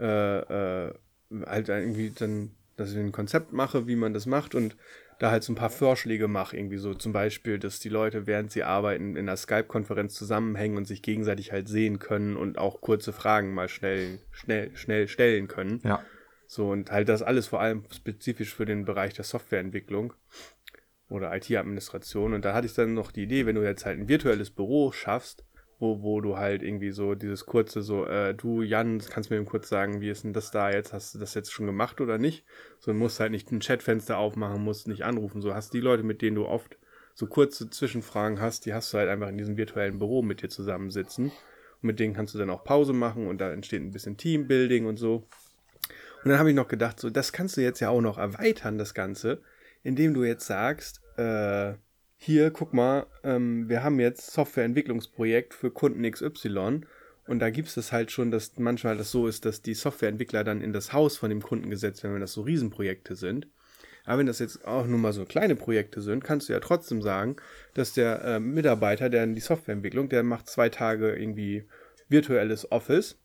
äh, 0.00 0.86
äh, 0.88 0.94
halt 1.46 1.68
irgendwie 1.68 2.10
dann, 2.10 2.50
dass 2.76 2.92
ich 2.92 2.98
ein 2.98 3.12
Konzept 3.12 3.52
mache, 3.52 3.86
wie 3.86 3.96
man 3.96 4.14
das 4.14 4.26
macht 4.26 4.54
und 4.54 4.76
da 5.18 5.30
halt 5.30 5.44
so 5.44 5.52
ein 5.52 5.56
paar 5.56 5.70
Vorschläge 5.70 6.28
mache, 6.28 6.56
irgendwie 6.56 6.78
so 6.78 6.94
zum 6.94 7.12
Beispiel, 7.12 7.58
dass 7.58 7.78
die 7.78 7.90
Leute, 7.90 8.26
während 8.26 8.50
sie 8.50 8.62
arbeiten, 8.62 9.16
in 9.16 9.28
einer 9.28 9.36
Skype-Konferenz 9.36 10.14
zusammenhängen 10.14 10.78
und 10.78 10.86
sich 10.86 11.02
gegenseitig 11.02 11.52
halt 11.52 11.68
sehen 11.68 11.98
können 11.98 12.36
und 12.36 12.56
auch 12.56 12.80
kurze 12.80 13.12
Fragen 13.12 13.52
mal 13.52 13.68
schnell, 13.68 14.18
schnell, 14.30 14.74
schnell 14.76 15.08
stellen 15.08 15.46
können. 15.46 15.80
Ja. 15.84 16.02
So, 16.46 16.70
und 16.70 16.90
halt 16.90 17.10
das 17.10 17.22
alles 17.22 17.48
vor 17.48 17.60
allem 17.60 17.84
spezifisch 17.94 18.54
für 18.54 18.64
den 18.64 18.86
Bereich 18.86 19.12
der 19.12 19.24
Softwareentwicklung 19.24 20.14
oder 21.10 21.36
IT-Administration. 21.36 22.32
Und 22.32 22.44
da 22.44 22.54
hatte 22.54 22.66
ich 22.66 22.74
dann 22.74 22.94
noch 22.94 23.12
die 23.12 23.24
Idee, 23.24 23.44
wenn 23.44 23.56
du 23.56 23.62
jetzt 23.62 23.84
halt 23.84 24.00
ein 24.00 24.08
virtuelles 24.08 24.50
Büro 24.50 24.90
schaffst, 24.90 25.44
wo, 25.80 26.02
wo 26.02 26.20
du 26.20 26.36
halt 26.36 26.62
irgendwie 26.62 26.90
so 26.92 27.14
dieses 27.14 27.46
kurze, 27.46 27.82
so, 27.82 28.04
äh, 28.04 28.34
du 28.34 28.62
Jan, 28.62 28.98
kannst 29.10 29.30
mir 29.30 29.36
eben 29.36 29.46
kurz 29.46 29.68
sagen, 29.68 30.00
wie 30.02 30.10
ist 30.10 30.24
denn 30.24 30.34
das 30.34 30.50
da 30.50 30.70
jetzt? 30.70 30.92
Hast 30.92 31.14
du 31.14 31.18
das 31.18 31.34
jetzt 31.34 31.50
schon 31.50 31.66
gemacht 31.66 32.00
oder 32.02 32.18
nicht? 32.18 32.44
So, 32.78 32.92
du 32.92 32.98
musst 32.98 33.18
halt 33.18 33.32
nicht 33.32 33.50
ein 33.50 33.60
Chatfenster 33.60 34.18
aufmachen, 34.18 34.62
musst 34.62 34.86
nicht 34.86 35.04
anrufen. 35.04 35.40
So 35.40 35.54
hast 35.54 35.72
die 35.72 35.80
Leute, 35.80 36.02
mit 36.02 36.20
denen 36.20 36.36
du 36.36 36.46
oft 36.46 36.76
so 37.14 37.26
kurze 37.26 37.70
Zwischenfragen 37.70 38.40
hast, 38.40 38.66
die 38.66 38.74
hast 38.74 38.92
du 38.92 38.98
halt 38.98 39.08
einfach 39.08 39.28
in 39.28 39.38
diesem 39.38 39.56
virtuellen 39.56 39.98
Büro 39.98 40.22
mit 40.22 40.42
dir 40.42 40.50
zusammensitzen. 40.50 41.26
Und 41.26 41.82
mit 41.82 41.98
denen 41.98 42.14
kannst 42.14 42.34
du 42.34 42.38
dann 42.38 42.50
auch 42.50 42.62
Pause 42.62 42.92
machen 42.92 43.26
und 43.26 43.40
da 43.40 43.50
entsteht 43.50 43.82
ein 43.82 43.90
bisschen 43.90 44.18
Teambuilding 44.18 44.84
und 44.84 44.98
so. 44.98 45.26
Und 46.22 46.30
dann 46.30 46.38
habe 46.38 46.50
ich 46.50 46.56
noch 46.56 46.68
gedacht, 46.68 47.00
so, 47.00 47.08
das 47.08 47.32
kannst 47.32 47.56
du 47.56 47.62
jetzt 47.62 47.80
ja 47.80 47.88
auch 47.88 48.02
noch 48.02 48.18
erweitern, 48.18 48.76
das 48.76 48.92
Ganze, 48.92 49.40
indem 49.82 50.12
du 50.12 50.24
jetzt 50.24 50.46
sagst, 50.46 51.00
äh, 51.16 51.72
hier, 52.22 52.50
guck 52.50 52.74
mal, 52.74 53.06
ähm, 53.24 53.70
wir 53.70 53.82
haben 53.82 53.98
jetzt 53.98 54.32
Softwareentwicklungsprojekt 54.32 55.54
für 55.54 55.70
Kunden 55.70 56.08
XY 56.08 56.82
und 57.26 57.38
da 57.38 57.48
gibt 57.48 57.74
es 57.74 57.92
halt 57.92 58.10
schon, 58.10 58.30
dass 58.30 58.58
manchmal 58.58 58.98
das 58.98 59.10
so 59.10 59.26
ist, 59.26 59.46
dass 59.46 59.62
die 59.62 59.72
Softwareentwickler 59.72 60.44
dann 60.44 60.60
in 60.60 60.74
das 60.74 60.92
Haus 60.92 61.16
von 61.16 61.30
dem 61.30 61.40
Kunden 61.40 61.70
gesetzt 61.70 62.02
werden, 62.02 62.12
wenn 62.12 62.20
das 62.20 62.34
so 62.34 62.42
Riesenprojekte 62.42 63.16
sind. 63.16 63.48
Aber 64.04 64.18
wenn 64.18 64.26
das 64.26 64.38
jetzt 64.38 64.66
auch 64.66 64.86
nur 64.86 64.98
mal 64.98 65.14
so 65.14 65.24
kleine 65.24 65.56
Projekte 65.56 66.02
sind, 66.02 66.22
kannst 66.22 66.48
du 66.48 66.52
ja 66.52 66.60
trotzdem 66.60 67.00
sagen, 67.00 67.36
dass 67.72 67.94
der 67.94 68.22
äh, 68.22 68.40
Mitarbeiter, 68.40 69.08
der 69.08 69.24
in 69.24 69.34
die 69.34 69.40
Softwareentwicklung, 69.40 70.10
der 70.10 70.22
macht 70.22 70.46
zwei 70.50 70.68
Tage 70.68 71.16
irgendwie 71.16 71.64
virtuelles 72.10 72.70
Office 72.70 73.18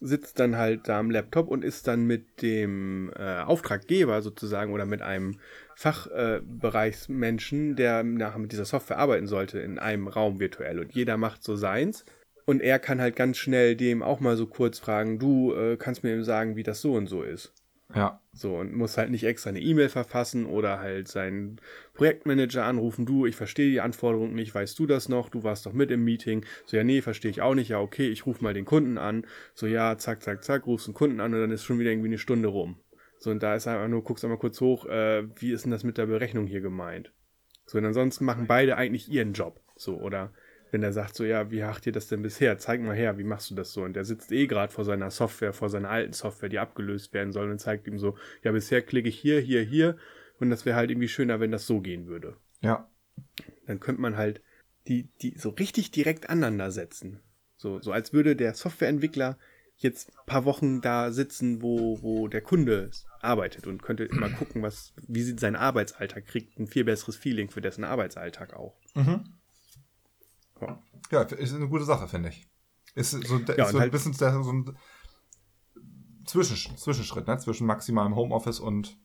sitzt 0.00 0.38
dann 0.38 0.56
halt 0.56 0.88
da 0.88 0.98
am 0.98 1.10
Laptop 1.10 1.48
und 1.48 1.64
ist 1.64 1.88
dann 1.88 2.06
mit 2.06 2.42
dem 2.42 3.10
äh, 3.16 3.40
Auftraggeber 3.40 4.22
sozusagen 4.22 4.72
oder 4.72 4.86
mit 4.86 5.02
einem 5.02 5.40
Fachbereichsmenschen, 5.74 7.76
der 7.76 8.02
nachher 8.02 8.38
mit 8.38 8.52
dieser 8.52 8.64
Software 8.64 8.98
arbeiten 8.98 9.26
sollte, 9.26 9.58
in 9.58 9.78
einem 9.78 10.08
Raum 10.08 10.40
virtuell. 10.40 10.78
Und 10.78 10.94
jeder 10.94 11.16
macht 11.16 11.42
so 11.42 11.56
seins. 11.56 12.04
Und 12.46 12.62
er 12.62 12.78
kann 12.78 13.00
halt 13.00 13.16
ganz 13.16 13.36
schnell 13.36 13.76
dem 13.76 14.02
auch 14.02 14.20
mal 14.20 14.36
so 14.36 14.46
kurz 14.46 14.78
fragen, 14.78 15.18
du 15.18 15.52
äh, 15.52 15.76
kannst 15.76 16.02
mir 16.02 16.14
eben 16.14 16.24
sagen, 16.24 16.56
wie 16.56 16.62
das 16.62 16.80
so 16.80 16.94
und 16.94 17.06
so 17.06 17.22
ist. 17.22 17.52
Ja. 17.94 18.20
So, 18.32 18.56
und 18.56 18.74
muss 18.74 18.98
halt 18.98 19.10
nicht 19.10 19.24
extra 19.24 19.50
eine 19.50 19.60
E-Mail 19.60 19.88
verfassen 19.88 20.46
oder 20.46 20.78
halt 20.78 21.08
seinen 21.08 21.60
Projektmanager 21.94 22.64
anrufen, 22.64 23.06
du, 23.06 23.26
ich 23.26 23.34
verstehe 23.34 23.70
die 23.70 23.80
Anforderung 23.80 24.34
nicht, 24.34 24.54
weißt 24.54 24.78
du 24.78 24.86
das 24.86 25.08
noch? 25.08 25.30
Du 25.30 25.42
warst 25.42 25.64
doch 25.66 25.72
mit 25.72 25.90
im 25.90 26.04
Meeting. 26.04 26.44
So, 26.66 26.76
ja, 26.76 26.84
nee, 26.84 27.00
verstehe 27.00 27.30
ich 27.30 27.40
auch 27.40 27.54
nicht. 27.54 27.70
Ja, 27.70 27.80
okay, 27.80 28.08
ich 28.08 28.26
rufe 28.26 28.44
mal 28.44 28.54
den 28.54 28.66
Kunden 28.66 28.98
an. 28.98 29.26
So, 29.54 29.66
ja, 29.66 29.96
zack, 29.96 30.22
zack, 30.22 30.44
zack, 30.44 30.66
rufst 30.66 30.86
den 30.86 30.94
Kunden 30.94 31.20
an 31.20 31.32
und 31.34 31.40
dann 31.40 31.50
ist 31.50 31.64
schon 31.64 31.78
wieder 31.78 31.90
irgendwie 31.90 32.08
eine 32.08 32.18
Stunde 32.18 32.48
rum. 32.48 32.78
So, 33.18 33.30
und 33.30 33.42
da 33.42 33.54
ist 33.54 33.66
einfach 33.66 33.88
nur, 33.88 34.04
guckst 34.04 34.24
einmal 34.24 34.38
kurz 34.38 34.60
hoch, 34.60 34.86
äh, 34.86 35.24
wie 35.40 35.52
ist 35.52 35.64
denn 35.64 35.72
das 35.72 35.82
mit 35.82 35.98
der 35.98 36.06
Berechnung 36.06 36.46
hier 36.46 36.60
gemeint? 36.60 37.12
So, 37.66 37.78
und 37.78 37.84
ansonsten 37.84 38.24
machen 38.24 38.46
beide 38.46 38.76
eigentlich 38.76 39.10
ihren 39.10 39.32
Job. 39.32 39.60
So, 39.76 39.98
oder 39.98 40.32
wenn 40.70 40.82
er 40.82 40.92
sagt 40.92 41.14
so, 41.14 41.24
ja, 41.24 41.50
wie 41.50 41.62
macht 41.62 41.86
ihr 41.86 41.92
das 41.92 42.08
denn 42.08 42.22
bisher? 42.22 42.58
Zeig 42.58 42.80
mal 42.80 42.94
her, 42.94 43.18
wie 43.18 43.24
machst 43.24 43.50
du 43.50 43.54
das 43.54 43.72
so? 43.72 43.82
Und 43.82 43.94
der 43.94 44.04
sitzt 44.04 44.32
eh 44.32 44.46
gerade 44.46 44.72
vor 44.72 44.84
seiner 44.84 45.10
Software, 45.10 45.52
vor 45.52 45.70
seiner 45.70 45.90
alten 45.90 46.12
Software, 46.12 46.48
die 46.48 46.58
abgelöst 46.58 47.14
werden 47.14 47.32
soll 47.32 47.50
und 47.50 47.58
zeigt 47.58 47.86
ihm 47.86 47.98
so, 47.98 48.16
ja, 48.42 48.52
bisher 48.52 48.82
klicke 48.82 49.08
ich 49.08 49.18
hier, 49.18 49.40
hier, 49.40 49.62
hier 49.62 49.96
und 50.40 50.50
das 50.50 50.64
wäre 50.64 50.76
halt 50.76 50.90
irgendwie 50.90 51.08
schöner, 51.08 51.40
wenn 51.40 51.50
das 51.50 51.66
so 51.66 51.80
gehen 51.80 52.06
würde. 52.06 52.36
Ja. 52.60 52.90
Dann 53.66 53.80
könnte 53.80 54.00
man 54.00 54.16
halt 54.16 54.42
die, 54.86 55.08
die 55.20 55.36
so 55.36 55.50
richtig 55.50 55.90
direkt 55.90 56.30
aneinander 56.30 56.70
setzen. 56.70 57.20
So, 57.56 57.80
so 57.80 57.92
als 57.92 58.12
würde 58.12 58.36
der 58.36 58.54
Softwareentwickler 58.54 59.38
jetzt 59.76 60.10
ein 60.10 60.26
paar 60.26 60.44
Wochen 60.44 60.80
da 60.80 61.12
sitzen, 61.12 61.62
wo, 61.62 62.02
wo 62.02 62.28
der 62.28 62.40
Kunde 62.40 62.90
arbeitet 63.20 63.66
und 63.66 63.82
könnte 63.82 64.04
immer 64.04 64.28
gucken, 64.30 64.62
was, 64.62 64.92
wie 65.06 65.22
sieht 65.22 65.40
sein 65.40 65.56
Arbeitsalltag, 65.56 66.26
kriegt 66.26 66.58
ein 66.58 66.66
viel 66.66 66.84
besseres 66.84 67.16
Feeling 67.16 67.50
für 67.50 67.60
dessen 67.60 67.84
Arbeitsalltag 67.84 68.54
auch. 68.54 68.76
Mhm. 68.94 69.24
Ja. 71.10 71.22
Ist 71.22 71.54
eine 71.54 71.68
gute 71.68 71.84
Sache, 71.84 72.08
finde 72.08 72.30
ich. 72.30 72.48
Ist 72.94 73.10
so, 73.10 73.38
Ja, 73.56 73.66
so 73.66 73.76
ein 73.76 73.82
halt- 73.82 73.92
bisschen 73.92 74.12
der, 74.12 74.42
so 74.42 74.52
ein 74.52 74.76
Zwischensch 76.26 76.74
Zwischenschritt, 76.76 77.26
ne? 77.26 77.38
Zwischen 77.38 77.66
maximalem 77.66 78.14
Homeoffice 78.14 78.60
und 78.60 78.98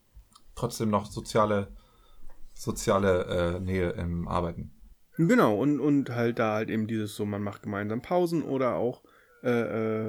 trotzdem 0.56 0.90
noch 0.90 1.06
soziale, 1.06 1.74
soziale 2.54 3.26
äh, 3.56 3.60
Nähe 3.60 3.92
im 3.92 4.28
Arbeiten. 4.28 4.72
Genau, 5.18 5.56
und, 5.58 5.80
und 5.80 6.10
halt 6.10 6.40
da 6.40 6.54
halt 6.56 6.70
eben 6.70 6.88
dieses 6.88 7.16
so, 7.16 7.26
man 7.26 7.44
macht 7.44 7.64
gemeinsam 7.64 8.02
Pausen 8.02 8.44
oder 8.44 8.76
auch 8.76 9.04
äh, 9.44 9.50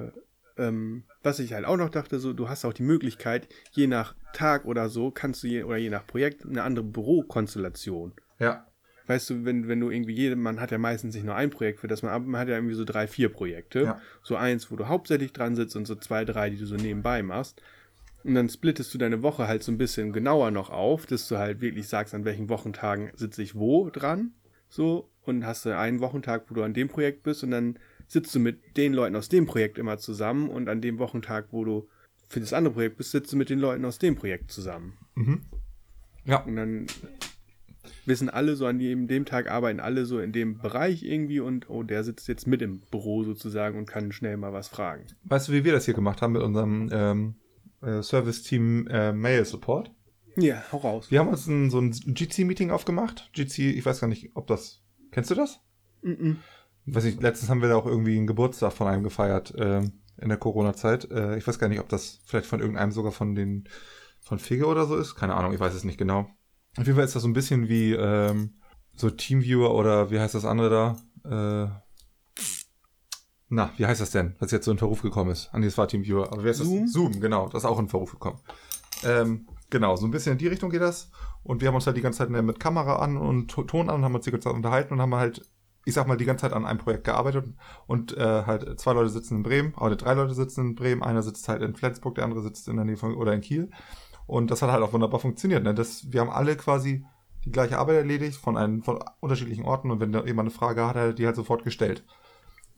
äh, 0.07 0.12
ähm, 0.57 1.05
was 1.22 1.40
ich 1.40 1.53
halt 1.53 1.64
auch 1.66 1.76
noch 1.76 1.90
dachte, 1.90 2.18
so, 2.20 2.32
du 2.32 2.49
hast 2.49 2.64
auch 2.64 2.72
die 2.72 2.82
Möglichkeit, 2.84 3.49
je 3.72 3.86
nach 3.86 4.14
Tag 4.32 4.64
oder 4.64 4.88
so, 4.88 5.11
kannst 5.11 5.42
du 5.42 5.49
je, 5.49 5.64
oder 5.64 5.76
je 5.76 5.90
nach 5.90 6.07
Projekt 6.07 6.45
eine 6.47 6.62
andere 6.62 6.84
Bürokonstellation. 6.84 8.14
Ja. 8.38 8.66
Weißt 9.07 9.28
du, 9.30 9.44
wenn, 9.44 9.68
wenn 9.68 9.80
du 9.80 9.90
irgendwie 9.90 10.14
jede, 10.14 10.34
man 10.34 10.61
hat 10.61 10.70
ja 10.70 10.78
meistens 10.78 11.14
nicht 11.14 11.24
nur 11.24 11.34
ein 11.34 11.50
Projekt, 11.50 11.80
für 11.80 11.88
das 11.88 12.02
man, 12.02 12.26
man 12.26 12.40
hat 12.40 12.48
ja 12.48 12.55
irgendwie 12.55 12.74
so 12.74 12.84
drei, 12.84 13.07
vier 13.07 13.28
Projekte. 13.28 13.82
Ja. 13.82 14.00
So 14.22 14.36
eins, 14.36 14.70
wo 14.70 14.76
du 14.76 14.88
hauptsächlich 14.88 15.32
dran 15.32 15.57
sitzt 15.57 15.76
und 15.76 15.86
so 15.86 15.94
zwei, 15.94 16.24
drei, 16.24 16.50
die 16.50 16.57
du 16.57 16.66
so 16.66 16.76
nebenbei 16.76 17.22
machst. 17.22 17.61
Und 18.24 18.34
dann 18.34 18.48
splittest 18.48 18.92
du 18.94 18.98
deine 18.98 19.22
Woche 19.22 19.46
halt 19.46 19.62
so 19.62 19.70
ein 19.70 19.76
bisschen 19.76 20.12
genauer 20.12 20.50
noch 20.50 20.70
auf, 20.70 21.05
dass 21.05 21.28
du 21.28 21.36
halt 21.36 21.61
wirklich 21.61 21.86
sagst, 21.86 22.14
an 22.14 22.24
welchen 22.24 22.48
Wochentagen 22.48 23.11
sitze 23.14 23.42
ich 23.42 23.55
wo 23.55 23.90
dran. 23.90 24.32
So, 24.70 25.11
und 25.22 25.44
hast 25.44 25.66
du 25.66 25.76
einen 25.76 26.00
Wochentag, 26.00 26.44
wo 26.48 26.55
du 26.55 26.62
an 26.62 26.72
dem 26.72 26.88
Projekt 26.88 27.22
bist 27.22 27.44
und 27.44 27.50
dann 27.50 27.78
sitzt 28.07 28.34
du 28.34 28.40
mit 28.40 28.76
den 28.78 28.94
Leuten 28.94 29.16
aus 29.16 29.28
dem 29.28 29.46
Projekt 29.46 29.78
immer 29.78 29.98
zusammen 29.98 30.48
und 30.48 30.68
an 30.68 30.80
dem 30.80 30.98
Wochentag, 30.98 31.48
wo 31.50 31.64
du 31.64 31.88
für 32.28 32.40
das 32.40 32.52
andere 32.52 32.74
Projekt 32.74 32.96
bist, 32.96 33.11
sitzt 33.11 33.32
du 33.32 33.36
mit 33.36 33.50
den 33.50 33.59
Leuten 33.59 33.84
aus 33.84 33.98
dem 33.98 34.16
Projekt 34.16 34.50
zusammen. 34.50 34.96
Mhm. 35.14 35.42
Ja. 36.24 36.38
Und 36.38 36.57
dann 36.57 36.86
wissen 38.07 38.30
alle 38.30 38.57
so 38.57 38.66
an 38.66 38.78
dem, 38.78 39.09
dem 39.09 39.24
Tag 39.24 39.51
arbeiten 39.51 39.80
alle 39.80 40.07
so 40.07 40.20
in 40.20 40.32
dem 40.32 40.59
Bereich 40.59 41.03
irgendwie 41.03 41.41
und 41.41 41.68
oh, 41.70 41.82
der 41.82 42.05
sitzt 42.05 42.28
jetzt 42.28 42.47
mit 42.47 42.62
im 42.62 42.80
Büro 42.91 43.24
sozusagen 43.24 43.78
und 43.78 43.87
kann 43.87 44.12
schnell 44.12 44.37
mal 44.37 44.53
was 44.53 44.68
fragen. 44.68 45.07
Weißt 45.24 45.49
du, 45.49 45.53
wie 45.53 45.64
wir 45.64 45.72
das 45.72 45.85
hier 45.85 45.95
gemacht 45.95 46.22
haben 46.22 46.32
mit 46.32 46.43
unserem 46.43 46.89
ähm, 46.93 47.35
äh, 47.82 48.03
Service-Team 48.03 48.89
äh, 48.89 49.12
Mail 49.12 49.45
Support? 49.45 49.91
Ja, 50.37 50.64
hau 50.72 50.78
raus. 50.78 51.11
Wir 51.11 51.20
haben 51.20 51.28
uns 51.28 51.47
ein, 51.47 51.70
so 51.70 51.80
ein 51.80 51.93
GC-Meeting 51.93 52.70
aufgemacht. 52.70 53.30
GC, 53.35 53.59
ich 53.76 53.87
weiß 53.87 54.01
gar 54.01 54.09
nicht, 54.09 54.32
ob 54.35 54.47
das. 54.47 54.82
Kennst 55.12 55.30
du 55.30 55.35
das? 55.35 55.61
Mm 56.03 56.32
weiß 56.87 57.05
nicht, 57.05 57.22
letztens 57.22 57.51
haben 57.51 57.62
wir 57.62 57.68
da 57.68 57.76
auch 57.76 57.87
irgendwie 57.87 58.16
einen 58.16 58.26
Geburtstag 58.26 58.72
von 58.72 58.87
einem 58.87 59.03
gefeiert 59.03 59.55
ähm, 59.57 59.93
in 60.20 60.28
der 60.28 60.39
Corona-Zeit. 60.39 61.11
Äh, 61.11 61.37
ich 61.37 61.47
weiß 61.47 61.59
gar 61.59 61.68
nicht, 61.68 61.80
ob 61.80 61.89
das 61.89 62.20
vielleicht 62.24 62.47
von 62.47 62.61
irgendeinem 62.61 62.93
sogar 62.93 63.12
von 63.12 63.35
den 63.35 63.68
von 64.20 64.39
Figge 64.39 64.66
oder 64.66 64.87
so 64.87 64.97
ist. 64.97 65.14
Keine 65.14 65.35
Ahnung, 65.35 65.53
ich 65.53 65.61
weiß 65.61 65.74
es 65.74 65.85
nicht 65.85 65.99
genau. 65.99 66.28
Auf 66.76 66.86
jeden 66.86 66.96
Fall 66.96 67.04
ist 67.04 67.14
das 67.14 67.22
so 67.22 67.28
ein 67.28 67.34
bisschen 67.34 67.68
wie 67.68 67.92
ähm, 67.92 68.54
so 68.94 69.10
Teamviewer 69.10 69.74
oder 69.74 70.10
wie 70.10 70.18
heißt 70.18 70.34
das 70.34 70.44
andere 70.44 70.96
da? 71.24 71.66
Äh, 71.68 71.80
na, 73.48 73.70
wie 73.76 73.86
heißt 73.86 74.00
das 74.00 74.10
denn, 74.10 74.34
was 74.40 74.50
jetzt 74.50 74.64
so 74.64 74.72
in 74.72 74.78
Verruf 74.78 75.02
gekommen 75.02 75.30
ist? 75.30 75.50
Ah, 75.52 75.58
nee, 75.58 75.66
es 75.66 75.78
war 75.78 75.86
Teamviewer. 75.86 76.32
Aber 76.32 76.42
wer 76.42 76.50
ist 76.50 76.58
Zoom? 76.58 76.82
das? 76.82 76.92
Zoom, 76.92 77.20
genau. 77.20 77.48
Das 77.48 77.62
ist 77.62 77.68
auch 77.68 77.78
in 77.78 77.88
Verruf 77.88 78.10
gekommen. 78.10 78.40
Ähm, 79.04 79.46
genau, 79.70 79.96
so 79.96 80.06
ein 80.06 80.10
bisschen 80.10 80.32
in 80.32 80.38
die 80.38 80.48
Richtung 80.48 80.70
geht 80.70 80.80
das. 80.80 81.10
Und 81.44 81.60
wir 81.60 81.68
haben 81.68 81.74
uns 81.74 81.86
halt 81.86 81.96
die 81.96 82.00
ganze 82.00 82.18
Zeit 82.18 82.30
mit 82.30 82.58
Kamera 82.58 82.96
an 82.96 83.16
und 83.16 83.50
To- 83.50 83.64
Ton 83.64 83.90
an 83.90 83.96
und 83.96 84.04
haben 84.04 84.14
uns 84.14 84.24
die 84.24 84.30
ganze 84.30 84.48
Zeit 84.48 84.56
unterhalten 84.56 84.94
und 84.94 85.00
haben 85.00 85.14
halt, 85.14 85.42
ich 85.84 85.94
sag 85.94 86.08
mal, 86.08 86.16
die 86.16 86.24
ganze 86.24 86.42
Zeit 86.42 86.54
an 86.54 86.64
einem 86.64 86.78
Projekt 86.78 87.04
gearbeitet. 87.04 87.44
Und 87.86 88.16
äh, 88.16 88.44
halt 88.44 88.80
zwei 88.80 88.94
Leute 88.94 89.10
sitzen 89.10 89.36
in 89.36 89.42
Bremen, 89.42 89.74
oder 89.74 89.94
drei 89.94 90.14
Leute 90.14 90.34
sitzen 90.34 90.68
in 90.68 90.74
Bremen, 90.74 91.02
einer 91.02 91.22
sitzt 91.22 91.48
halt 91.48 91.62
in 91.62 91.76
Flensburg, 91.76 92.14
der 92.14 92.24
andere 92.24 92.42
sitzt 92.42 92.66
in 92.66 92.76
der 92.76 92.86
Nähe 92.86 92.96
von, 92.96 93.14
oder 93.14 93.34
in 93.34 93.42
Kiel. 93.42 93.70
Und 94.26 94.50
das 94.50 94.62
hat 94.62 94.70
halt 94.70 94.82
auch 94.82 94.92
wunderbar 94.92 95.20
funktioniert. 95.20 95.62
Ne? 95.64 95.74
Das, 95.74 96.10
wir 96.12 96.20
haben 96.20 96.30
alle 96.30 96.56
quasi 96.56 97.04
die 97.44 97.50
gleiche 97.52 97.78
Arbeit 97.78 97.96
erledigt 97.96 98.36
von, 98.36 98.56
einem, 98.56 98.82
von 98.82 99.02
unterschiedlichen 99.20 99.64
Orten 99.64 99.90
und 99.90 100.00
wenn 100.00 100.12
da 100.12 100.24
jemand 100.24 100.48
eine 100.48 100.56
Frage 100.56 100.80
hat, 100.82 100.96
hat 100.96 100.96
er 100.96 101.12
die 101.12 101.26
halt 101.26 101.36
sofort 101.36 101.62
gestellt. 101.62 102.04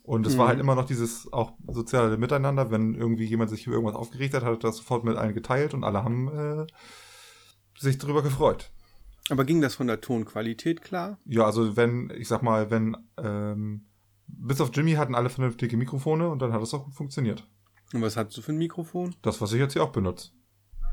Und 0.03 0.26
es 0.26 0.36
war 0.38 0.44
Mhm. 0.47 0.49
halt 0.51 0.61
immer 0.61 0.74
noch 0.74 0.86
dieses 0.86 1.32
auch 1.32 1.53
soziale 1.68 2.16
Miteinander, 2.16 2.70
wenn 2.70 2.94
irgendwie 2.94 3.24
jemand 3.24 3.51
sich 3.51 3.66
über 3.66 3.74
irgendwas 3.76 3.97
aufgeregt 3.97 4.34
hat, 4.34 4.42
hat 4.44 4.53
er 4.53 4.59
das 4.59 4.76
sofort 4.78 5.05
mit 5.05 5.16
allen 5.16 5.34
geteilt 5.34 5.74
und 5.74 5.84
alle 5.84 6.03
haben 6.05 6.28
äh, 6.28 6.66
sich 7.78 7.99
darüber 7.99 8.22
gefreut. 8.22 8.70
Aber 9.30 9.44
ging 9.44 9.61
das 9.61 9.74
von 9.74 9.88
der 9.88 10.01
Tonqualität 10.01 10.82
klar? 10.82 11.18
Ja, 11.24 11.44
also 11.44 11.76
wenn, 11.76 12.12
ich 12.16 12.28
sag 12.28 12.42
mal, 12.42 12.70
wenn, 12.70 12.97
ähm, 13.18 13.86
bis 14.28 14.61
auf 14.61 14.70
Jimmy 14.72 14.92
hatten 14.92 15.14
alle 15.16 15.28
vernünftige 15.30 15.76
Mikrofone 15.76 16.28
und 16.28 16.40
dann 16.40 16.53
hat 16.53 16.62
es 16.62 16.72
auch 16.74 16.84
gut 16.84 16.94
funktioniert. 16.94 17.44
Und 17.92 18.03
was 18.03 18.16
hast 18.16 18.36
du 18.36 18.42
für 18.42 18.53
ein 18.53 18.59
Mikrofon? 18.59 19.14
Das, 19.22 19.40
was 19.40 19.53
ich 19.53 19.59
jetzt 19.61 19.72
hier 19.72 19.82
auch 19.82 19.92
benutze. 19.92 20.30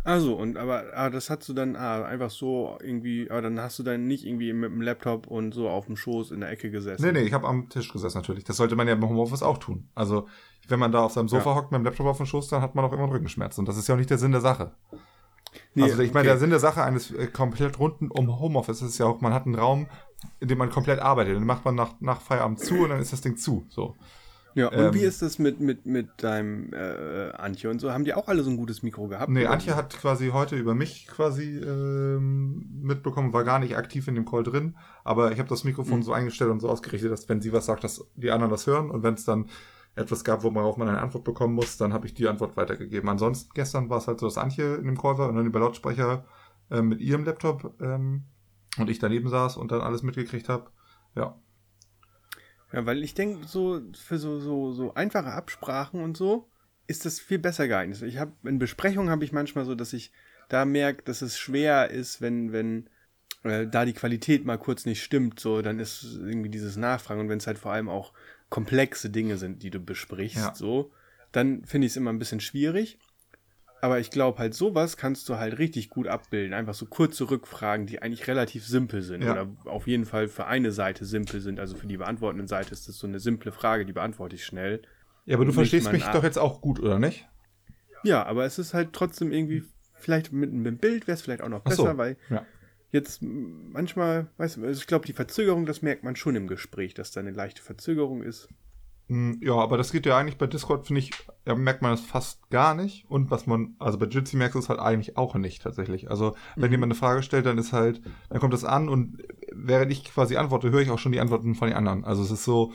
Also, 0.05 0.35
und 0.35 0.57
aber 0.57 0.83
ah, 0.93 1.09
das 1.09 1.29
hast 1.29 1.47
du 1.47 1.53
dann 1.53 1.77
ah, 1.77 2.03
einfach 2.03 2.29
so 2.29 2.77
irgendwie, 2.81 3.29
aber 3.29 3.41
dann 3.41 3.59
hast 3.59 3.79
du 3.79 3.83
dann 3.83 4.05
nicht 4.05 4.25
irgendwie 4.25 4.51
mit 4.51 4.69
dem 4.69 4.81
Laptop 4.81 5.27
und 5.27 5.53
so 5.53 5.69
auf 5.69 5.85
dem 5.85 5.95
Schoß 5.95 6.31
in 6.31 6.41
der 6.41 6.49
Ecke 6.49 6.69
gesessen. 6.71 7.05
Nee, 7.05 7.13
nee, 7.13 7.21
ich 7.21 7.33
habe 7.33 7.47
am 7.47 7.69
Tisch 7.69 7.91
gesessen 7.91 8.17
natürlich. 8.17 8.43
Das 8.43 8.57
sollte 8.57 8.75
man 8.75 8.87
ja 8.87 8.93
im 8.93 9.07
Homeoffice 9.07 9.43
auch 9.43 9.59
tun. 9.59 9.87
Also, 9.95 10.27
wenn 10.67 10.79
man 10.79 10.91
da 10.91 11.05
auf 11.05 11.13
seinem 11.13 11.29
Sofa 11.29 11.51
Ja. 11.51 11.55
hockt 11.55 11.71
mit 11.71 11.79
dem 11.79 11.85
Laptop 11.85 12.07
auf 12.07 12.17
dem 12.17 12.25
Schoß, 12.25 12.49
dann 12.49 12.61
hat 12.61 12.75
man 12.75 12.83
auch 12.83 12.91
immer 12.91 13.09
Rückenschmerzen. 13.09 13.61
Und 13.61 13.69
das 13.69 13.77
ist 13.77 13.87
ja 13.87 13.95
auch 13.95 13.99
nicht 13.99 14.09
der 14.09 14.17
Sinn 14.17 14.33
der 14.33 14.41
Sache. 14.41 14.71
Nee, 15.75 15.83
also, 15.83 16.01
ich 16.01 16.13
meine, 16.13 16.27
okay. 16.27 16.33
der 16.33 16.37
Sinn 16.39 16.49
der 16.49 16.59
Sache 16.59 16.83
eines 16.83 17.11
äh, 17.11 17.27
komplett 17.27 17.79
runden 17.79 18.11
um 18.11 18.39
Homeoffice 18.39 18.81
ist 18.81 18.97
ja 18.97 19.05
auch, 19.05 19.21
man 19.21 19.33
hat 19.33 19.45
einen 19.45 19.55
Raum, 19.55 19.87
in 20.39 20.49
dem 20.49 20.57
man 20.57 20.69
komplett 20.69 20.99
arbeitet. 20.99 21.35
Den 21.35 21.45
macht 21.45 21.63
man 21.63 21.75
nach, 21.75 21.93
nach 22.01 22.21
Feierabend 22.21 22.59
zu 22.59 22.75
und 22.75 22.89
dann 22.89 22.99
ist 22.99 23.13
das 23.13 23.21
Ding 23.21 23.37
zu. 23.37 23.65
So. 23.69 23.95
Ja, 24.55 24.67
und 24.67 24.77
ähm, 24.77 24.93
wie 24.93 25.01
ist 25.01 25.21
das 25.21 25.39
mit, 25.39 25.59
mit, 25.59 25.85
mit 25.85 26.07
deinem 26.23 26.71
äh, 26.73 27.31
Antje 27.31 27.69
und 27.69 27.79
so? 27.79 27.91
Haben 27.91 28.03
die 28.03 28.13
auch 28.13 28.27
alle 28.27 28.43
so 28.43 28.49
ein 28.49 28.57
gutes 28.57 28.83
Mikro 28.83 29.07
gehabt? 29.07 29.29
Nee, 29.31 29.41
oder? 29.41 29.51
Antje 29.51 29.75
hat 29.75 29.97
quasi 29.97 30.29
heute 30.29 30.55
über 30.55 30.75
mich 30.75 31.07
quasi 31.07 31.57
ähm, 31.57 32.69
mitbekommen, 32.81 33.33
war 33.33 33.43
gar 33.43 33.59
nicht 33.59 33.77
aktiv 33.77 34.07
in 34.07 34.15
dem 34.15 34.25
Call 34.25 34.43
drin, 34.43 34.75
aber 35.03 35.31
ich 35.31 35.39
habe 35.39 35.49
das 35.49 35.63
Mikrofon 35.63 35.99
Mhm. 35.99 36.03
so 36.03 36.13
eingestellt 36.13 36.51
und 36.51 36.59
so 36.59 36.69
ausgerichtet, 36.69 37.11
dass 37.11 37.27
wenn 37.29 37.41
sie 37.41 37.53
was 37.53 37.65
sagt, 37.65 37.83
dass 37.83 38.05
die 38.15 38.31
anderen 38.31 38.51
das 38.51 38.67
hören 38.67 38.89
und 38.91 39.03
wenn 39.03 39.15
es 39.15 39.25
dann 39.25 39.47
etwas 39.95 40.23
gab, 40.23 40.43
worauf 40.43 40.77
man 40.77 40.87
eine 40.89 41.01
Antwort 41.01 41.23
bekommen 41.23 41.53
muss, 41.53 41.77
dann 41.77 41.93
habe 41.93 42.07
ich 42.07 42.13
die 42.13 42.27
Antwort 42.27 42.57
weitergegeben. 42.57 43.07
Ansonsten 43.09 43.51
gestern 43.53 43.89
war 43.89 43.99
es 43.99 44.07
halt 44.07 44.19
so, 44.19 44.25
dass 44.27 44.37
Antje 44.37 44.75
in 44.75 44.85
dem 44.85 44.97
Call 44.97 45.17
war 45.17 45.29
und 45.29 45.35
dann 45.35 45.45
über 45.45 45.59
Lautsprecher 45.59 46.25
äh, 46.71 46.81
mit 46.81 46.99
ihrem 46.99 47.23
Laptop 47.25 47.75
ähm, 47.79 48.23
und 48.79 48.89
ich 48.89 48.97
daneben 48.99 49.29
saß 49.29 49.57
und 49.57 49.71
dann 49.71 49.81
alles 49.81 50.01
mitgekriegt 50.01 50.49
habe. 50.49 50.71
Ja. 51.15 51.39
Ja, 52.73 52.85
weil 52.85 53.03
ich 53.03 53.13
denke, 53.13 53.47
so 53.47 53.81
für 53.93 54.17
so, 54.17 54.39
so, 54.39 54.73
so 54.73 54.93
einfache 54.95 55.31
Absprachen 55.31 56.01
und 56.01 56.17
so 56.17 56.49
ist 56.87 57.05
das 57.05 57.19
viel 57.19 57.39
besser 57.39 57.67
geeignet. 57.67 58.01
Ich 58.01 58.17
habe 58.17 58.33
in 58.43 58.59
Besprechungen 58.59 59.09
habe 59.09 59.23
ich 59.23 59.31
manchmal 59.31 59.63
so, 59.65 59.75
dass 59.75 59.93
ich 59.93 60.11
da 60.49 60.65
merke, 60.65 61.03
dass 61.03 61.21
es 61.21 61.37
schwer 61.37 61.89
ist, 61.91 62.19
wenn, 62.19 62.51
wenn 62.51 62.89
äh, 63.43 63.67
da 63.67 63.85
die 63.85 63.93
Qualität 63.93 64.43
mal 64.43 64.57
kurz 64.57 64.85
nicht 64.85 65.03
stimmt, 65.03 65.39
so, 65.39 65.61
dann 65.61 65.79
ist 65.79 66.03
irgendwie 66.03 66.49
dieses 66.49 66.75
Nachfragen 66.75 67.21
und 67.21 67.29
wenn 67.29 67.37
es 67.37 67.47
halt 67.47 67.57
vor 67.57 67.71
allem 67.71 67.89
auch 67.89 68.11
komplexe 68.49 69.09
Dinge 69.09 69.37
sind, 69.37 69.63
die 69.63 69.69
du 69.69 69.79
besprichst, 69.79 70.37
Ja. 70.37 70.55
so, 70.55 70.91
dann 71.31 71.63
finde 71.65 71.87
ich 71.87 71.93
es 71.93 71.97
immer 71.97 72.11
ein 72.11 72.19
bisschen 72.19 72.39
schwierig. 72.39 72.99
Aber 73.83 73.99
ich 73.99 74.11
glaube 74.11 74.39
halt, 74.39 74.53
sowas 74.53 74.95
kannst 74.95 75.27
du 75.27 75.35
halt 75.35 75.59
richtig 75.59 75.89
gut 75.89 76.07
abbilden. 76.07 76.53
Einfach 76.53 76.73
so 76.73 76.85
kurze 76.85 77.29
Rückfragen, 77.29 77.85
die 77.85 78.01
eigentlich 78.01 78.29
relativ 78.29 78.65
simpel 78.65 79.01
sind. 79.01 79.25
Ja. 79.25 79.33
Oder 79.33 79.49
auf 79.65 79.87
jeden 79.87 80.05
Fall 80.05 80.29
für 80.29 80.45
eine 80.45 80.71
Seite 80.71 81.03
simpel 81.03 81.41
sind. 81.41 81.59
Also 81.59 81.75
für 81.75 81.85
die 81.85 81.97
beantwortenden 81.97 82.47
Seite 82.47 82.71
ist 82.71 82.87
das 82.87 82.97
so 82.97 83.07
eine 83.07 83.19
simple 83.19 83.51
Frage, 83.51 83.85
die 83.85 83.91
beantworte 83.91 84.37
ich 84.37 84.45
schnell. 84.45 84.83
Ja, 85.25 85.35
aber 85.35 85.43
du 85.43 85.51
verstehst 85.51 85.91
mich 85.91 86.05
doch 86.05 86.23
jetzt 86.23 86.39
auch 86.39 86.61
gut, 86.61 86.79
oder 86.79 86.97
nicht? 86.97 87.27
Ja, 88.05 88.25
aber 88.25 88.45
es 88.45 88.57
ist 88.57 88.73
halt 88.73 88.93
trotzdem 88.93 89.33
irgendwie, 89.33 89.65
vielleicht 89.95 90.31
mit 90.31 90.53
einem 90.53 90.77
Bild 90.77 91.05
wäre 91.07 91.15
es 91.15 91.21
vielleicht 91.21 91.41
auch 91.41 91.49
noch 91.49 91.63
Ach 91.65 91.71
so, 91.73 91.83
besser, 91.83 91.97
weil 91.97 92.15
ja. 92.29 92.45
jetzt 92.91 93.21
manchmal, 93.21 94.27
weißt 94.37 94.55
du, 94.55 94.65
also 94.65 94.79
ich 94.79 94.87
glaube, 94.87 95.05
die 95.05 95.11
Verzögerung, 95.11 95.65
das 95.65 95.81
merkt 95.81 96.05
man 96.05 96.15
schon 96.15 96.37
im 96.37 96.47
Gespräch, 96.47 96.93
dass 96.93 97.11
da 97.11 97.19
eine 97.19 97.31
leichte 97.31 97.61
Verzögerung 97.61 98.23
ist. 98.23 98.47
Mm, 99.13 99.41
Ja, 99.41 99.53
aber 99.55 99.77
das 99.77 99.91
geht 99.91 100.05
ja 100.05 100.17
eigentlich 100.17 100.37
bei 100.37 100.47
Discord, 100.47 100.87
finde 100.87 100.99
ich, 101.01 101.11
ja, 101.45 101.55
merkt 101.55 101.81
man 101.81 101.91
das 101.91 102.01
fast 102.01 102.49
gar 102.49 102.73
nicht. 102.73 103.05
Und 103.09 103.31
was 103.31 103.45
man, 103.47 103.75
also 103.79 103.97
bei 103.97 104.05
Jitsi 104.07 104.35
merkst 104.37 104.55
du 104.55 104.59
es 104.59 104.69
halt 104.69 104.79
eigentlich 104.79 105.17
auch 105.17 105.35
nicht 105.35 105.61
tatsächlich. 105.61 106.09
Also, 106.09 106.35
wenn 106.55 106.67
Mhm. 106.69 106.71
jemand 106.73 106.91
eine 106.91 106.99
Frage 106.99 107.23
stellt, 107.23 107.45
dann 107.45 107.57
ist 107.57 107.73
halt, 107.73 108.01
dann 108.29 108.39
kommt 108.39 108.53
das 108.53 108.63
an 108.65 108.89
und 108.89 109.21
während 109.51 109.91
ich 109.91 110.03
quasi 110.05 110.35
antworte, 110.37 110.71
höre 110.71 110.81
ich 110.81 110.89
auch 110.89 110.99
schon 110.99 111.11
die 111.11 111.19
Antworten 111.19 111.55
von 111.55 111.67
den 111.67 111.77
anderen. 111.77 112.03
Also 112.05 112.23
es 112.23 112.31
ist 112.31 112.43
so, 112.45 112.73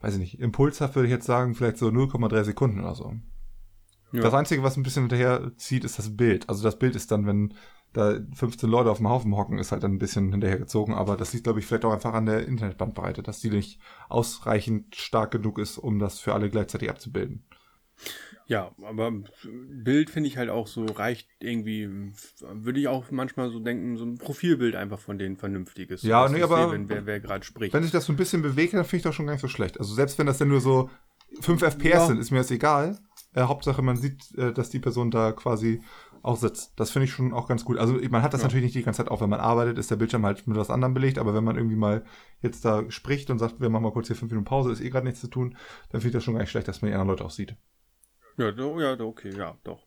weiß 0.00 0.14
ich 0.14 0.20
nicht, 0.20 0.40
impulshaft 0.40 0.94
würde 0.94 1.06
ich 1.08 1.12
jetzt 1.12 1.26
sagen, 1.26 1.54
vielleicht 1.54 1.78
so 1.78 1.88
0,3 1.90 2.44
Sekunden 2.44 2.80
oder 2.80 2.94
so. 2.94 3.14
Ja. 4.12 4.20
Das 4.22 4.34
Einzige, 4.34 4.62
was 4.62 4.76
ein 4.76 4.82
bisschen 4.82 5.02
hinterher 5.04 5.52
zieht, 5.56 5.84
ist 5.84 5.98
das 5.98 6.16
Bild. 6.16 6.48
Also 6.48 6.62
das 6.62 6.78
Bild 6.78 6.94
ist 6.96 7.10
dann, 7.10 7.26
wenn 7.26 7.54
da 7.96 8.18
15 8.34 8.68
Leute 8.68 8.90
auf 8.90 8.98
dem 8.98 9.08
Haufen 9.08 9.34
hocken, 9.36 9.58
ist 9.58 9.72
halt 9.72 9.82
dann 9.82 9.92
ein 9.94 9.98
bisschen 9.98 10.30
hinterhergezogen. 10.32 10.94
Aber 10.94 11.16
das 11.16 11.32
liegt, 11.32 11.44
glaube 11.44 11.58
ich, 11.60 11.66
vielleicht 11.66 11.84
auch 11.84 11.92
einfach 11.92 12.12
an 12.14 12.26
der 12.26 12.46
Internetbandbreite, 12.46 13.22
dass 13.22 13.40
die 13.40 13.50
nicht 13.50 13.80
ausreichend 14.08 14.94
stark 14.96 15.30
genug 15.30 15.58
ist, 15.58 15.78
um 15.78 15.98
das 15.98 16.18
für 16.20 16.34
alle 16.34 16.50
gleichzeitig 16.50 16.90
abzubilden. 16.90 17.44
Ja, 18.48 18.70
aber 18.82 19.10
Bild 19.70 20.10
finde 20.10 20.28
ich 20.28 20.36
halt 20.36 20.50
auch 20.50 20.68
so, 20.68 20.84
reicht 20.84 21.28
irgendwie, 21.40 21.88
würde 22.40 22.78
ich 22.78 22.86
auch 22.86 23.10
manchmal 23.10 23.50
so 23.50 23.58
denken, 23.58 23.96
so 23.96 24.04
ein 24.04 24.18
Profilbild 24.18 24.76
einfach 24.76 25.00
von 25.00 25.18
denen 25.18 25.36
vernünftiges. 25.36 26.02
Ja, 26.02 26.28
nee, 26.28 26.42
aber- 26.42 26.56
sehe, 26.64 26.72
wenn 26.72 26.88
wer, 26.88 27.06
wer 27.06 27.18
gerade 27.20 27.44
spricht. 27.44 27.74
Wenn 27.74 27.82
sich 27.82 27.90
das 27.92 28.04
so 28.04 28.12
ein 28.12 28.16
bisschen 28.16 28.42
bewegt, 28.42 28.74
dann 28.74 28.84
finde 28.84 28.98
ich 28.98 29.02
das 29.02 29.14
schon 29.16 29.26
gar 29.26 29.32
nicht 29.32 29.42
so 29.42 29.48
schlecht. 29.48 29.80
Also 29.80 29.94
selbst 29.94 30.18
wenn 30.18 30.26
das 30.26 30.38
dann 30.38 30.48
nur 30.48 30.60
so 30.60 30.90
5 31.40 31.60
FPS 31.62 31.84
Ja. 31.94 32.06
sind, 32.06 32.18
ist 32.18 32.30
mir 32.30 32.38
das 32.38 32.50
egal. 32.52 32.98
Äh, 33.34 33.42
Hauptsache, 33.42 33.82
man 33.82 33.96
sieht, 33.96 34.32
äh, 34.38 34.52
dass 34.52 34.70
die 34.70 34.78
Person 34.78 35.10
da 35.10 35.32
quasi 35.32 35.82
auch 36.22 36.36
sitzt. 36.36 36.72
Das 36.76 36.90
finde 36.90 37.04
ich 37.04 37.12
schon 37.12 37.32
auch 37.32 37.48
ganz 37.48 37.64
gut. 37.64 37.78
Also 37.78 37.94
man 38.10 38.22
hat 38.22 38.34
das 38.34 38.40
Ja. 38.40 38.46
natürlich 38.46 38.64
nicht 38.64 38.74
die 38.74 38.82
ganze 38.82 38.98
Zeit 38.98 39.10
auf, 39.10 39.20
wenn 39.20 39.30
man 39.30 39.40
arbeitet, 39.40 39.78
ist 39.78 39.90
der 39.90 39.96
Bildschirm 39.96 40.24
halt 40.24 40.46
mit 40.46 40.56
was 40.56 40.70
anderem 40.70 40.94
belegt, 40.94 41.18
aber 41.18 41.34
wenn 41.34 41.44
man 41.44 41.56
irgendwie 41.56 41.76
mal 41.76 42.04
jetzt 42.42 42.64
da 42.64 42.90
spricht 42.90 43.30
und 43.30 43.38
sagt, 43.38 43.60
wir 43.60 43.68
machen 43.68 43.82
mal 43.82 43.92
kurz 43.92 44.06
hier 44.08 44.16
fünf 44.16 44.30
Minuten 44.30 44.46
Pause, 44.46 44.72
ist 44.72 44.80
eh 44.80 44.90
gerade 44.90 45.06
nichts 45.06 45.20
zu 45.20 45.28
tun, 45.28 45.56
dann 45.90 46.00
finde 46.00 46.08
ich 46.08 46.12
das 46.14 46.24
schon 46.24 46.34
gar 46.34 46.40
nicht 46.40 46.50
schlecht, 46.50 46.68
dass 46.68 46.82
man 46.82 46.90
die 46.90 46.94
anderen 46.94 47.10
Leute 47.10 47.24
auch 47.24 47.30
sieht. 47.30 47.56
Ja, 48.38 48.50
ja, 48.50 49.00
okay, 49.00 49.34
ja, 49.36 49.56
doch. 49.64 49.86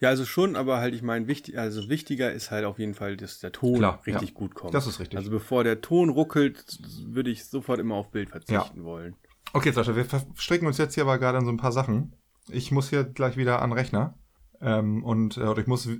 Ja, 0.00 0.08
also 0.08 0.24
schon, 0.24 0.56
aber 0.56 0.78
halt, 0.78 0.94
ich 0.94 1.02
meine, 1.02 1.28
wichtig, 1.28 1.58
also 1.58 1.90
wichtiger 1.90 2.32
ist 2.32 2.50
halt 2.50 2.64
auf 2.64 2.78
jeden 2.78 2.94
Fall, 2.94 3.18
dass 3.18 3.38
der 3.38 3.52
Ton 3.52 3.76
Klar, 3.76 4.00
richtig 4.06 4.30
ja. 4.30 4.34
gut 4.34 4.54
kommt. 4.54 4.72
Das 4.72 4.86
ist 4.86 4.98
richtig. 4.98 5.18
Also 5.18 5.30
bevor 5.30 5.62
der 5.62 5.82
Ton 5.82 6.08
ruckelt, 6.08 6.78
würde 7.06 7.30
ich 7.30 7.44
sofort 7.44 7.80
immer 7.80 7.96
auf 7.96 8.10
Bild 8.10 8.30
verzichten 8.30 8.82
wollen. 8.84 9.14
Okay, 9.52 9.72
Sascha, 9.72 9.94
wir 9.96 10.06
verstricken 10.06 10.66
uns 10.66 10.78
jetzt 10.78 10.94
hier 10.94 11.02
aber 11.02 11.18
gerade 11.18 11.38
in 11.38 11.44
so 11.44 11.50
ein 11.50 11.58
paar 11.58 11.72
Sachen. 11.72 12.14
Ich 12.48 12.70
muss 12.72 12.88
hier 12.88 13.04
gleich 13.04 13.36
wieder 13.36 13.60
an 13.60 13.70
den 13.70 13.78
Rechner. 13.78 14.14
Ähm, 14.60 15.02
und 15.04 15.36
äh, 15.36 15.58
ich 15.60 15.66
muss 15.66 15.86
äh, 15.86 15.98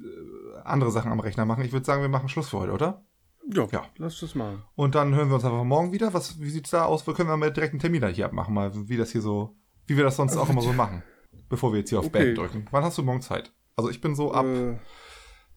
andere 0.65 0.91
Sachen 0.91 1.11
am 1.13 1.21
Rechner 1.21 1.45
machen. 1.47 1.65
Ich 1.65 1.73
würde 1.73 1.87
sagen, 1.87 2.03
wir 2.03 2.09
machen 2.09 2.29
Schluss 2.29 2.51
für 2.51 2.59
heute, 2.61 2.73
oder? 2.73 3.05
Ja, 3.53 3.67
Ja. 3.73 3.83
lass 3.97 4.21
das 4.21 4.35
machen. 4.35 4.63
Und 4.75 4.95
dann 4.95 5.15
hören 5.15 5.29
wir 5.29 5.37
uns 5.37 5.45
einfach 5.45 5.65
morgen 5.65 5.93
wieder. 5.93 6.13
Was, 6.15 6.39
wie 6.41 6.51
sieht's 6.51 6.71
da 6.71 6.85
aus? 6.85 7.07
Wir 7.07 7.15
können 7.15 7.29
wir 7.31 7.37
mal 7.37 7.51
direkt 7.53 7.73
einen 7.73 7.81
Termin 7.81 8.03
da 8.03 8.09
hier 8.09 8.27
abmachen, 8.27 8.53
mal 8.55 8.71
wie 8.89 8.97
das 8.97 9.11
hier 9.13 9.23
so, 9.23 9.57
wie 9.87 9.97
wir 9.97 10.05
das 10.05 10.17
sonst 10.17 10.37
auch 10.37 10.49
immer 10.51 10.63
so 10.63 10.73
machen. 10.73 11.03
Bevor 11.49 11.73
wir 11.73 11.79
jetzt 11.81 11.89
hier 11.91 11.99
auf 11.99 12.07
Okay. 12.07 12.27
Back 12.27 12.35
drücken. 12.37 12.67
Wann 12.71 12.85
hast 12.85 12.99
du 12.99 13.03
morgen 13.03 13.23
Zeit? 13.23 13.53
Also 13.77 13.89
ich 13.91 14.01
bin 14.01 14.15
so 14.15 14.33
ab, 14.33 14.45
Äh, 14.47 14.77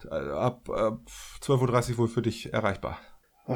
äh, 0.10 0.32
ab 0.32 0.68
äh, 0.70 0.92
12.30 1.42 1.92
Uhr 1.92 1.98
wohl 2.00 2.08
für 2.08 2.22
dich 2.22 2.52
erreichbar. 2.54 2.98
oh, 3.48 3.56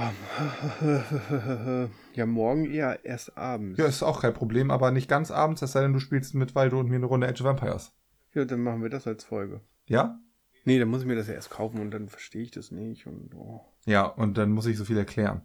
ja, 2.13 2.25
morgen 2.25 2.65
eher 2.65 3.05
erst 3.05 3.37
abends. 3.37 3.79
Ja, 3.79 3.85
ist 3.85 4.03
auch 4.03 4.21
kein 4.21 4.33
Problem, 4.33 4.71
aber 4.71 4.91
nicht 4.91 5.07
ganz 5.09 5.31
abends, 5.31 5.61
es 5.61 5.71
sei 5.71 5.81
denn, 5.81 5.93
du 5.93 5.99
spielst 5.99 6.35
mit 6.35 6.55
Waldo 6.55 6.79
und 6.79 6.89
mir 6.89 6.95
eine 6.97 7.05
Runde 7.05 7.27
of 7.31 7.43
Vampires. 7.43 7.93
Ja, 8.37 8.45
dann 8.45 8.61
machen 8.61 8.83
wir 8.83 8.89
das 8.89 9.07
als 9.07 9.23
Folge. 9.23 9.61
Ja? 9.87 10.19
Nee, 10.63 10.77
dann 10.77 10.89
muss 10.89 11.01
ich 11.01 11.07
mir 11.07 11.15
das 11.15 11.27
ja 11.27 11.33
erst 11.33 11.49
kaufen 11.49 11.79
und 11.81 11.89
dann 11.91 12.07
verstehe 12.07 12.43
ich 12.43 12.51
das 12.51 12.69
nicht. 12.69 13.07
Und, 13.07 13.33
oh. 13.33 13.65
Ja, 13.85 14.05
und 14.05 14.37
dann 14.37 14.51
muss 14.51 14.67
ich 14.67 14.77
so 14.77 14.85
viel 14.85 14.97
erklären. 14.97 15.41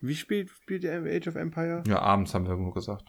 Wie 0.00 0.14
spät 0.14 0.50
spielt 0.50 0.82
der 0.82 1.02
Age 1.02 1.28
of 1.28 1.36
Empire? 1.36 1.82
Ja, 1.86 2.00
abends 2.00 2.34
haben 2.34 2.46
wir 2.46 2.56
nur 2.56 2.74
gesagt. 2.74 3.04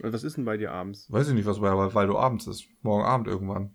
Oder 0.00 0.12
Was 0.12 0.24
ist 0.24 0.36
denn 0.36 0.44
bei 0.44 0.58
dir 0.58 0.72
abends? 0.72 1.10
Weiß 1.10 1.28
ich 1.28 1.34
nicht, 1.34 1.46
was 1.46 1.60
bei 1.60 1.70
Waldo 1.94 2.18
abends 2.18 2.46
ist. 2.46 2.66
Morgen 2.82 3.04
Abend 3.04 3.28
irgendwann. 3.28 3.74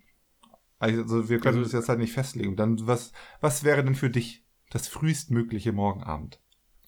Also 0.77 1.29
wir 1.29 1.39
können 1.39 1.57
Also- 1.57 1.63
das 1.63 1.71
jetzt 1.71 1.89
halt 1.89 1.99
nicht 1.99 2.13
festlegen. 2.13 2.55
Dann 2.55 2.85
was, 2.85 3.11
was 3.41 3.63
wäre 3.63 3.83
denn 3.83 3.95
für 3.95 4.09
dich 4.11 4.45
das 4.69 4.87
frühestmögliche 4.87 5.71
Morgenabend? 5.71 6.39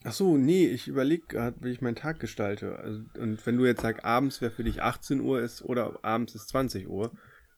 Ach 0.04 0.14
so, 0.14 0.38
nee, 0.38 0.68
ich 0.68 0.88
überlege 0.88 1.26
gerade, 1.28 1.58
wie 1.62 1.72
ich 1.72 1.82
meinen 1.82 1.96
Tag 1.96 2.20
gestalte. 2.20 2.78
Also, 2.78 3.02
und 3.20 3.44
wenn 3.48 3.58
du 3.58 3.66
jetzt 3.66 3.82
sagst, 3.82 4.06
abends 4.06 4.40
wäre 4.42 4.52
für 4.52 4.64
dich 4.64 4.82
18 4.84 5.22
Uhr 5.22 5.42
ist 5.42 5.64
oder 5.64 6.00
abends 6.04 6.36
ist 6.36 6.50
20 6.50 6.88
Uhr, 6.88 7.12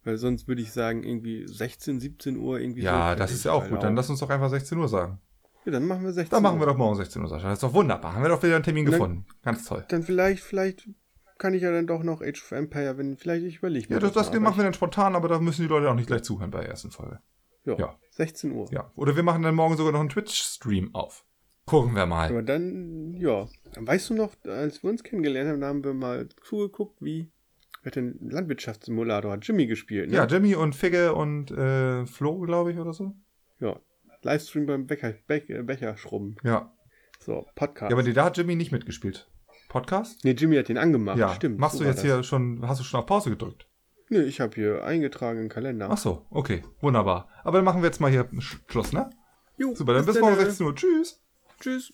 weil 0.10 0.18
sonst 0.18 0.48
würde 0.48 0.62
ich 0.62 0.72
sagen, 0.72 1.04
irgendwie 1.04 1.46
16, 1.48 2.00
17 2.00 2.38
Uhr 2.38 2.60
irgendwie. 2.60 2.82
Ja, 2.82 3.12
so 3.12 3.20
das 3.20 3.32
ist 3.32 3.46
ja 3.46 3.52
auch 3.52 3.62
halt 3.62 3.72
gut. 3.72 3.84
Dann 3.84 3.96
lass 3.96 4.10
uns 4.10 4.20
doch 4.20 4.30
einfach 4.30 4.50
16 4.50 4.78
Uhr 4.78 4.88
sagen. 4.88 5.20
Ja, 5.66 5.72
dann 5.74 5.86
machen 5.86 6.04
wir 6.04 6.12
16 6.12 6.32
Dann 6.32 6.42
machen 6.44 6.58
wir 6.60 6.66
Uhr. 6.68 6.74
doch 6.74 6.78
morgen 6.78 6.96
16 6.96 7.22
Uhr, 7.22 7.28
Sascha. 7.28 7.50
Das 7.50 7.58
ist 7.60 7.64
doch 7.64 7.74
wunderbar. 7.74 8.16
Haben 8.16 8.24
wir 8.24 8.30
doch 8.30 8.42
wieder 8.42 8.56
einen 8.56 8.64
Termin 8.64 8.86
Dann- 8.86 8.92
gefunden. 8.94 9.26
Ganz 9.44 9.66
toll. 9.66 9.86
Dann 9.90 10.04
vielleicht, 10.04 10.42
vielleicht 10.44 10.90
kann 11.38 11.54
ich 11.54 11.62
ja 11.62 11.72
dann 11.72 11.86
doch 11.88 12.04
noch 12.04 12.22
Age 12.22 12.42
of 12.42 12.52
Empire, 12.52 12.98
wenn 12.98 13.16
vielleicht 13.18 13.46
ich 13.46 13.58
überlege. 13.58 13.94
Ja, 13.94 14.00
das, 14.00 14.14
das 14.14 14.32
machen 14.40 14.58
wir 14.58 14.64
dann 14.64 14.74
spontan, 14.74 15.16
aber 15.16 15.28
da 15.28 15.40
müssen 15.40 15.62
die 15.62 15.68
Leute 15.68 15.90
auch 15.90 15.96
nicht 15.96 16.08
gleich 16.08 16.24
zuhören 16.24 16.50
bei 16.52 16.62
der 16.62 16.70
ersten 16.70 16.92
Folge. 16.92 17.20
Ja, 17.66 17.76
ja. 17.78 17.96
16 18.12 18.52
Uhr. 18.52 18.68
Ja. 18.72 18.92
Oder 18.96 19.16
wir 19.16 19.24
machen 19.24 19.44
dann 19.44 19.56
morgen 19.56 19.78
sogar 19.78 19.92
noch 19.94 20.00
einen 20.00 20.10
Twitch-Stream 20.10 20.96
auf. 20.96 21.24
Gucken 21.66 21.94
wir 21.96 22.06
mal. 22.08 22.30
Aber 22.30 22.42
dann, 22.42 23.14
ja. 23.16 23.48
Weißt 23.78 24.10
du 24.10 24.16
noch, 24.16 24.32
als 24.48 24.82
wir 24.82 24.90
uns 24.90 25.04
kennengelernt 25.04 25.52
haben, 25.52 25.62
da 25.62 25.68
haben 25.68 25.84
wir 25.84 25.94
mal 25.94 26.28
zugeguckt, 26.44 27.00
wie. 27.02 27.32
Wer 27.82 27.92
hat 27.92 27.96
denn 27.96 28.18
Landwirtschaftssimulator? 28.30 29.32
Hat 29.32 29.48
Jimmy 29.48 29.68
gespielt, 29.68 30.10
ne? 30.10 30.16
Ja, 30.18 30.26
Jimmy 30.26 30.56
und 30.56 30.76
Figge 30.76 31.14
und 31.14 31.52
äh, 31.52 32.06
Flo, 32.06 32.40
glaube 32.40 32.72
ich, 32.72 32.78
oder 32.80 32.94
so. 32.94 33.16
ja. 33.60 33.80
Livestream 34.22 34.66
beim 34.66 34.86
Becher, 34.86 35.14
Be 35.28 35.40
Becher 35.64 35.96
schrubben. 35.96 36.36
Ja. 36.44 36.74
So, 37.20 37.46
Podcast. 37.56 37.90
Ja, 37.92 37.98
aber 37.98 38.04
da 38.12 38.26
hat 38.26 38.36
Jimmy 38.38 38.56
nicht 38.58 38.74
mitgespielt. 38.74 39.30
Podcast? 39.70 40.26
nee, 40.26 40.32
Jimmy 40.32 40.58
hat 40.58 40.68
den 40.68 40.78
angemacht. 40.78 41.18
ja, 41.18 41.34
stimmt. 41.36 41.58
Machst 41.58 41.78
so 41.78 41.84
du 41.84 41.90
jetzt 41.90 42.00
das. 42.00 42.04
hier 42.06 42.24
schon, 42.24 42.68
hast 42.68 42.82
du 42.82 42.84
schon 42.84 43.00
auf 43.00 43.06
Pause 43.06 43.30
gedrückt? 43.30 43.66
Nee, 44.10 44.24
ich 44.24 44.42
habe 44.42 44.56
hier 44.56 44.84
eingetragen 44.84 45.40
im 45.44 45.48
Kalender. 45.48 45.88
Ach 45.90 45.98
so, 45.98 46.26
okay, 46.32 46.64
wunderbar. 46.82 47.30
Aber 47.46 47.60
dann 47.60 47.66
machen 47.66 47.82
wir 47.82 47.88
jetzt 47.88 48.02
mal 48.02 48.12
hier 48.12 48.26
Sch- 48.34 48.58
Schluss, 48.68 48.92
ne? 48.92 49.10
Jo, 49.58 49.74
Super, 49.74 49.94
dann 49.94 50.06
bis, 50.06 50.16
dann, 50.16 50.24
morgen 50.24 50.38
äh, 50.38 50.46
16 50.46 50.66
Uhr. 50.66 50.76
Tschüss. 50.76 51.22
Tschüss. 51.62 51.94